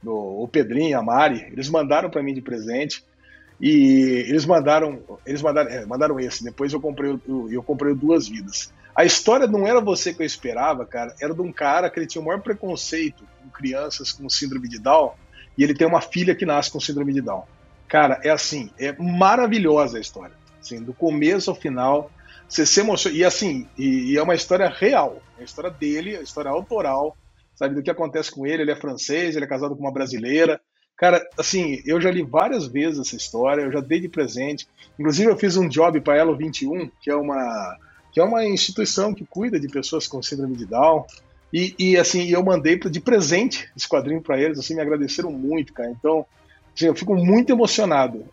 [0.04, 0.14] do,
[0.44, 3.06] o Pedrinho, a Mari, eles mandaram para mim de presente.
[3.62, 6.44] E eles mandaram, eles mandaram, é, mandaram esse.
[6.44, 8.74] Depois eu comprei, eu, eu comprei duas vidas.
[8.98, 11.16] A história não era você que eu esperava, cara.
[11.22, 14.80] Era de um cara que ele tinha o maior preconceito com crianças com síndrome de
[14.80, 15.12] Down.
[15.56, 17.44] E ele tem uma filha que nasce com síndrome de Down.
[17.88, 20.34] Cara, é assim, é maravilhosa a história.
[20.60, 22.10] Assim, do começo ao final,
[22.50, 23.16] você se emociona.
[23.16, 25.22] E assim, e, e, é uma história real.
[25.38, 27.16] É a história dele, a história autoral,
[27.54, 28.64] sabe, do que acontece com ele.
[28.64, 30.60] Ele é francês, ele é casado com uma brasileira.
[30.98, 34.68] Cara, assim, eu já li várias vezes essa história, eu já dei de presente.
[34.98, 37.78] Inclusive, eu fiz um job para Elo 21, que é uma
[38.12, 41.06] que é uma instituição que cuida de pessoas com síndrome de Down.
[41.54, 45.74] E, e assim, eu mandei de presente esse quadrinho para eles, assim, me agradeceram muito,
[45.74, 45.90] cara.
[45.92, 46.26] Então,
[46.76, 48.26] assim, eu fico muito emocionado.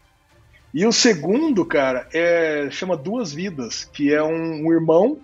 [0.73, 5.21] E o segundo, cara, é chama Duas Vidas, que é um, um irmão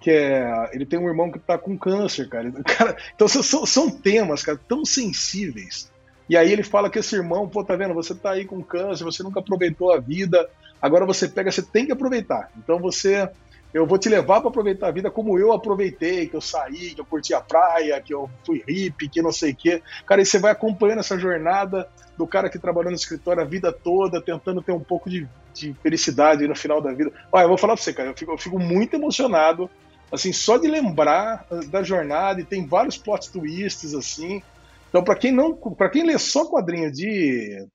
[0.00, 2.52] que é, ele tem um irmão que tá com câncer, cara.
[2.62, 5.90] cara então são, são temas, cara, tão sensíveis.
[6.28, 7.94] E aí ele fala que esse irmão, pô, tá vendo?
[7.94, 10.46] Você tá aí com câncer, você nunca aproveitou a vida.
[10.80, 12.50] Agora você pega, você tem que aproveitar.
[12.58, 13.30] Então você
[13.74, 17.00] eu vou te levar para aproveitar a vida como eu aproveitei, que eu saí, que
[17.00, 19.82] eu curti a praia, que eu fui hippie, que não sei o quê.
[20.06, 23.72] Cara, e você vai acompanhando essa jornada do cara que trabalhou no escritório a vida
[23.72, 27.12] toda, tentando ter um pouco de, de felicidade no final da vida.
[27.32, 29.68] Olha, eu vou falar para você, cara, eu fico, eu fico muito emocionado,
[30.12, 34.40] assim, só de lembrar da jornada, e tem vários plot twists, assim.
[34.88, 37.66] Então, para quem não, para quem lê só quadrinho de,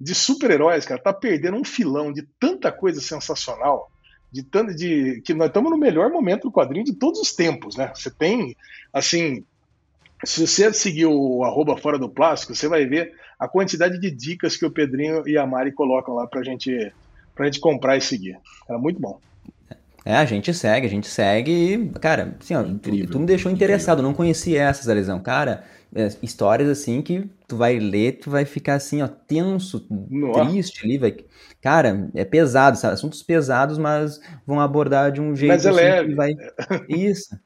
[0.00, 3.90] de super-heróis, cara, tá perdendo um filão de tanta coisa sensacional
[4.32, 7.76] de tanto de que nós estamos no melhor momento do quadrinho de todos os tempos,
[7.76, 7.92] né?
[7.94, 8.56] Você tem
[8.92, 9.44] assim,
[10.24, 14.56] se você seguir o arroba fora do plástico, você vai ver a quantidade de dicas
[14.56, 16.92] que o Pedrinho e a Mari colocam lá pra gente
[17.34, 18.38] pra gente comprar e seguir.
[18.68, 19.18] Era muito bom.
[20.04, 23.26] É, a gente segue, a gente segue e, cara, assim, ó, incrível, tu, tu me
[23.26, 24.10] deixou interessado, incrível.
[24.10, 25.64] não conhecia essa, lesão, Cara,
[25.94, 30.48] é, histórias assim que tu vai ler, tu vai ficar assim, ó, tenso, Nossa.
[30.48, 31.16] triste ali, vai.
[31.60, 32.94] Cara, é pesado, sabe?
[32.94, 36.14] Assuntos pesados, mas vão abordar de um jeito mas é assim, leve.
[36.14, 36.34] vai.
[36.88, 37.36] Isso.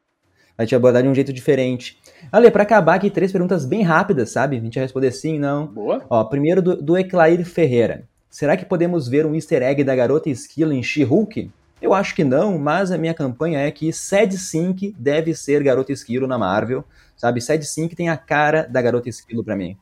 [0.57, 1.99] Vai te abordar de um jeito diferente.
[2.31, 4.57] Ale, para acabar aqui, três perguntas bem rápidas, sabe?
[4.57, 5.67] A gente vai responder sim, não.
[5.67, 6.05] Boa.
[6.09, 8.05] Ó, primeiro do, do Eclair Ferreira.
[8.31, 11.51] Será que podemos ver um easter egg da garota esquilo em She-Hulk?
[11.85, 15.93] Eu acho que não, mas a minha campanha é que Sad Sync deve ser Garota
[15.93, 16.83] Esquilo na Marvel,
[17.15, 17.43] sabe?
[17.43, 19.77] Sad Sync tem a cara da Garota Esquilo para mim.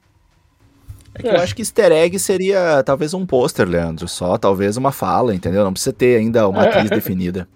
[1.15, 4.91] É que eu acho que easter egg seria talvez um pôster, Leandro, só talvez uma
[4.91, 5.63] fala, entendeu?
[5.63, 7.47] Não precisa ter ainda uma atriz definida.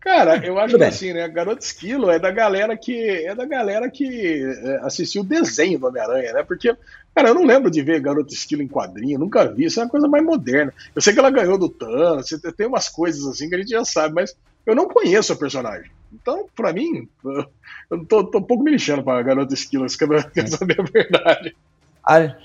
[0.00, 1.28] Cara, eu acho que assim, né?
[1.28, 5.86] Garoto Esquilo é da galera que é da galera que é, assistiu o desenho do
[5.86, 6.42] Homem-Aranha, né?
[6.42, 6.74] Porque,
[7.14, 9.64] cara, eu não lembro de ver Garoto Esquilo em quadrinho, nunca vi.
[9.64, 10.72] Isso é uma coisa mais moderna.
[10.94, 13.84] Eu sei que ela ganhou do Thanos, tem umas coisas assim que a gente já
[13.84, 14.36] sabe, mas
[14.66, 15.90] eu não conheço a personagem.
[16.12, 17.08] Então, pra mim,
[17.90, 19.86] eu tô, tô um pouco me lixando pra Garoto Esquilo,
[20.32, 21.54] quer saber a verdade.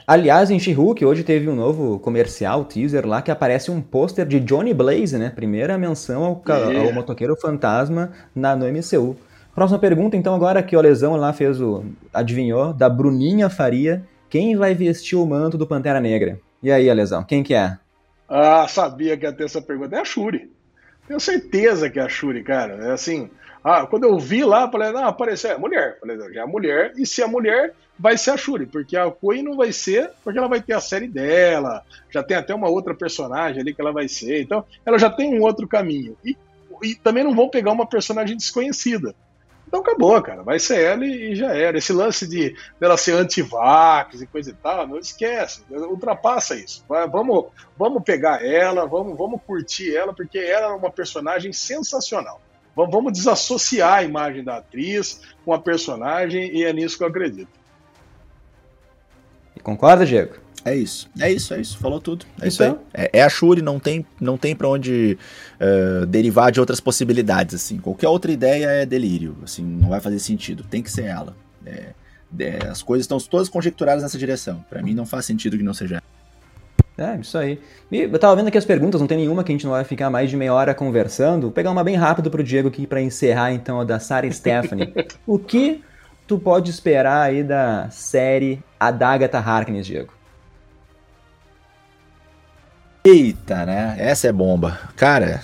[0.06, 4.42] Aliás, em She-Hulk, hoje teve um novo comercial, teaser lá, que aparece um pôster de
[4.42, 5.30] Johnny Blaze, né?
[5.30, 6.44] Primeira menção ao,
[6.86, 9.16] ao motoqueiro fantasma na, no MCU.
[9.56, 11.86] Próxima pergunta, então, agora que o Lesão lá fez o.
[12.14, 14.04] adivinhou, da Bruninha Faria.
[14.34, 16.40] Quem vai vestir o manto do Pantera Negra?
[16.64, 17.78] E aí, Lesão, quem que é?
[18.28, 19.96] Ah, sabia que ia ter essa pergunta.
[19.96, 20.52] É a Shuri.
[21.08, 22.88] Tenho certeza que é a Shuri, cara.
[22.88, 23.30] É assim.
[23.64, 26.00] Ah, quando eu vi lá, falei, não, apareceu, é mulher.
[26.00, 29.56] Falei, é mulher, e se é mulher, vai ser a Shuri, porque a Koi não
[29.56, 33.62] vai ser, porque ela vai ter a série dela, já tem até uma outra personagem
[33.62, 36.18] ali que ela vai ser, então ela já tem um outro caminho.
[36.26, 36.36] E,
[36.82, 39.14] e também não vão pegar uma personagem desconhecida.
[39.74, 40.44] Então acabou, cara.
[40.44, 41.80] Vai ser ela e, já era.
[41.80, 45.64] Esse lance de dela ser anti-vax e coisa e tal, não esquece.
[45.72, 46.86] Ultrapassa isso.
[46.88, 47.46] Vai, vamos,
[47.76, 52.40] vamos pegar ela, vamos, vamos curtir ela, porque ela é uma personagem sensacional.
[52.76, 57.50] Vamos desassociar a imagem da atriz com a personagem e é nisso que eu acredito.
[59.64, 60.36] Concorda, Diego?
[60.66, 61.78] É isso, é isso, é isso.
[61.78, 62.26] Falou tudo.
[62.42, 62.76] É então, isso aí.
[62.94, 65.18] É, é, a Shuri, não tem, não tem para onde
[65.60, 67.78] uh, derivar de outras possibilidades, assim.
[67.78, 70.64] Qualquer outra ideia é delírio, assim, não vai fazer sentido.
[70.64, 71.36] Tem que ser ela.
[71.66, 71.88] É,
[72.40, 74.64] é, as coisas estão todas conjecturadas nessa direção.
[74.70, 76.02] Para mim não faz sentido que não seja
[76.98, 77.60] é, isso aí.
[77.92, 79.84] E eu tava vendo aqui as perguntas, não tem nenhuma que a gente não vai
[79.84, 81.44] ficar mais de meia hora conversando.
[81.44, 84.94] Vou pegar uma bem rápido pro Diego aqui para encerrar, então, a da Sarah Stephanie.
[85.26, 85.82] o que
[86.28, 90.14] tu pode esperar aí da série A da Agatha Harkness, Diego?
[93.06, 93.98] Eita, né?
[94.00, 94.80] Essa é bomba.
[94.96, 95.44] Cara,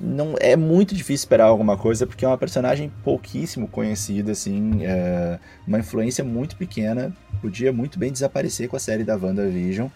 [0.00, 5.40] não é muito difícil esperar alguma coisa porque é uma personagem pouquíssimo conhecida, assim, é
[5.66, 7.12] uma influência muito pequena.
[7.40, 9.88] Podia muito bem desaparecer com a série da WandaVision.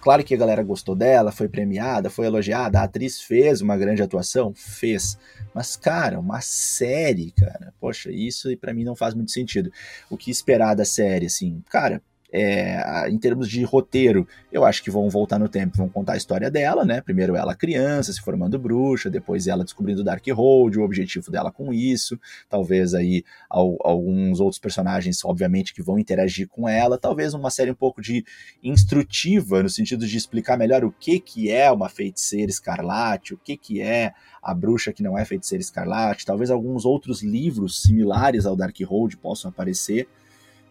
[0.00, 4.02] Claro que a galera gostou dela, foi premiada, foi elogiada, a atriz fez uma grande
[4.02, 5.18] atuação, fez.
[5.52, 9.70] Mas, cara, uma série, cara, poxa, isso para mim não faz muito sentido.
[10.08, 12.00] O que esperar da série, assim, cara,
[12.38, 16.16] é, em termos de roteiro, eu acho que vão voltar no tempo, vão contar a
[16.18, 17.00] história dela, né?
[17.00, 22.20] Primeiro ela criança, se formando bruxa, depois ela descobrindo Darkhold, o objetivo dela com isso,
[22.46, 27.70] talvez aí ao, alguns outros personagens, obviamente, que vão interagir com ela, talvez uma série
[27.70, 28.22] um pouco de
[28.62, 33.56] instrutiva, no sentido de explicar melhor o que, que é uma feiticeira escarlate, o que,
[33.56, 38.54] que é a bruxa que não é feiticeira escarlate, talvez alguns outros livros similares ao
[38.54, 40.06] Darkhold possam aparecer,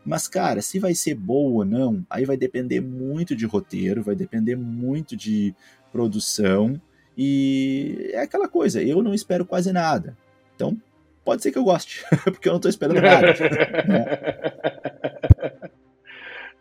[0.05, 4.15] mas, cara, se vai ser boa ou não, aí vai depender muito de roteiro, vai
[4.15, 5.55] depender muito de
[5.91, 6.79] produção.
[7.17, 10.15] E é aquela coisa, eu não espero quase nada.
[10.55, 10.77] Então,
[11.23, 13.33] pode ser que eu goste, porque eu não tô esperando nada.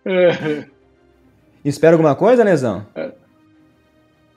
[0.06, 0.68] né?
[1.64, 2.86] Espera alguma coisa, Lesão?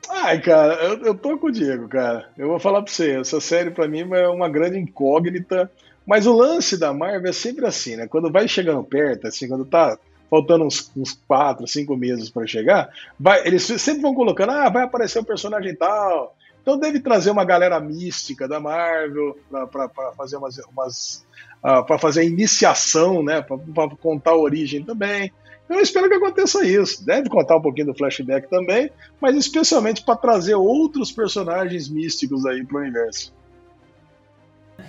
[0.10, 2.30] Ai, cara, eu, eu tô com o Diego, cara.
[2.38, 5.70] Eu vou falar pra você, essa série para mim é uma grande incógnita.
[6.08, 8.08] Mas o lance da Marvel é sempre assim, né?
[8.08, 12.90] Quando vai chegando perto, assim, quando tá faltando uns, uns quatro, cinco meses para chegar,
[13.20, 16.34] vai, eles sempre vão colocando, ah, vai aparecer um personagem tal.
[16.62, 19.38] Então deve trazer uma galera mística da Marvel
[19.72, 21.26] para fazer umas, umas
[21.64, 23.42] uh, para fazer a iniciação, né?
[23.42, 25.32] Para contar a origem também.
[25.70, 27.06] Eu espero que aconteça isso.
[27.06, 28.90] Deve contar um pouquinho do flashback também,
[29.20, 33.34] mas especialmente para trazer outros personagens místicos aí para o universo.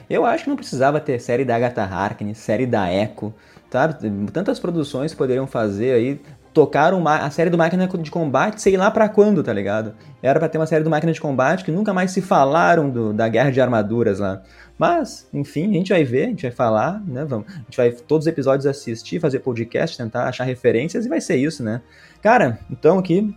[0.09, 3.33] Eu acho que não precisava ter série da Agatha Harkness, série da Echo,
[3.71, 4.11] sabe?
[4.33, 6.21] Tantas produções poderiam fazer aí.
[6.53, 9.95] Tocaram a série do Máquina de Combate, sei lá para quando, tá ligado?
[10.21, 13.13] Era para ter uma série do Máquina de Combate que nunca mais se falaram do,
[13.13, 14.43] da Guerra de Armaduras lá.
[14.77, 17.25] Mas, enfim, a gente vai ver, a gente vai falar, né?
[17.25, 21.21] Vamos, a gente vai todos os episódios assistir, fazer podcast, tentar achar referências e vai
[21.21, 21.81] ser isso, né?
[22.23, 23.33] Cara, então aqui,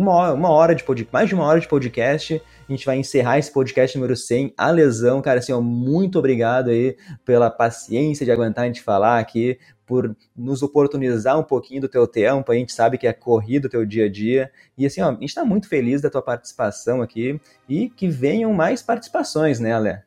[0.00, 2.42] uma hora, uma hora de podcast, mais de uma hora de podcast.
[2.68, 4.54] A gente vai encerrar esse podcast número 100.
[4.56, 9.18] A lesão, cara, assim, ó, muito obrigado aí pela paciência de aguentar a gente falar
[9.18, 12.50] aqui, por nos oportunizar um pouquinho do teu tempo.
[12.50, 14.50] A gente sabe que é corrido o teu dia a dia.
[14.78, 18.54] E assim, ó, a gente está muito feliz da tua participação aqui e que venham
[18.54, 20.04] mais participações, né, Alé?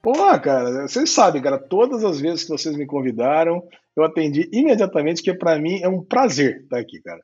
[0.00, 3.62] Pô, cara, vocês sabem, cara, todas as vezes que vocês me convidaram,
[3.94, 7.20] eu atendi imediatamente, que para mim é um prazer estar aqui, cara.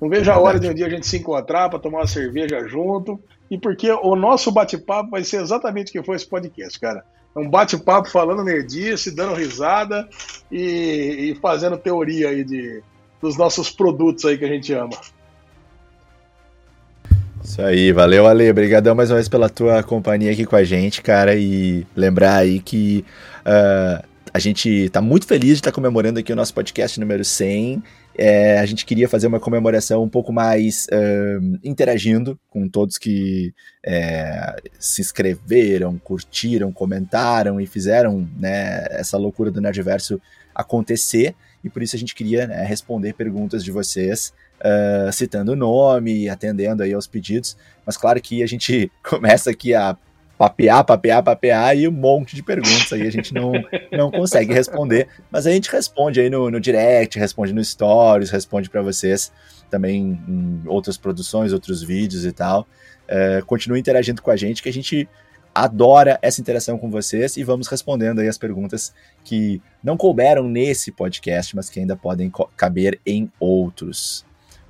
[0.00, 2.66] Não vejo a hora de um dia a gente se encontrar para tomar uma cerveja
[2.68, 3.20] junto.
[3.50, 7.02] E porque o nosso bate-papo vai ser exatamente o que foi esse podcast, cara.
[7.34, 10.08] É um bate-papo falando nerdice, dando risada
[10.50, 12.82] e, e, fazendo teoria aí de,
[13.20, 14.96] dos nossos produtos aí que a gente ama.
[17.42, 21.00] Isso aí, valeu Ale, obrigadão mais uma vez pela tua companhia aqui com a gente,
[21.00, 23.04] cara, e lembrar aí que
[23.40, 27.24] uh, a gente está muito feliz de estar tá comemorando aqui o nosso podcast número
[27.24, 27.82] 100
[28.20, 33.54] é, a gente queria fazer uma comemoração um pouco mais uh, interagindo com todos que
[33.86, 40.20] é, se inscreveram, curtiram, comentaram e fizeram né, essa loucura do Nerdverso
[40.52, 41.36] acontecer.
[41.62, 46.28] E por isso a gente queria né, responder perguntas de vocês, uh, citando o nome,
[46.28, 47.56] atendendo aí aos pedidos.
[47.86, 49.96] Mas claro que a gente começa aqui a
[50.38, 53.52] papear, papear, papear e um monte de perguntas aí a gente não,
[53.90, 58.70] não consegue responder, mas a gente responde aí no, no direct, responde no stories, responde
[58.70, 59.32] para vocês
[59.68, 62.66] também em outras produções, outros vídeos e tal.
[63.08, 65.08] É, continue interagindo com a gente que a gente
[65.52, 68.94] adora essa interação com vocês e vamos respondendo aí as perguntas
[69.24, 74.24] que não couberam nesse podcast, mas que ainda podem caber em outros.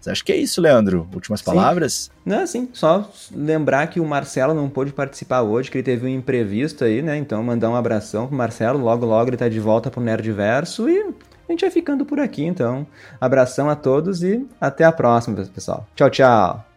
[0.09, 1.09] Acho que é isso, Leandro.
[1.15, 2.11] Últimas palavras?
[2.25, 2.69] Não, sim.
[2.73, 7.03] Só lembrar que o Marcelo não pôde participar hoje, que ele teve um imprevisto aí,
[7.03, 7.17] né?
[7.17, 8.79] Então, mandar um abração pro Marcelo.
[8.79, 11.15] Logo, logo ele tá de volta pro Nerdverso e
[11.49, 12.87] a gente vai ficando por aqui, então.
[13.21, 15.87] Abração a todos e até a próxima, pessoal.
[15.95, 16.68] Tchau, tchau.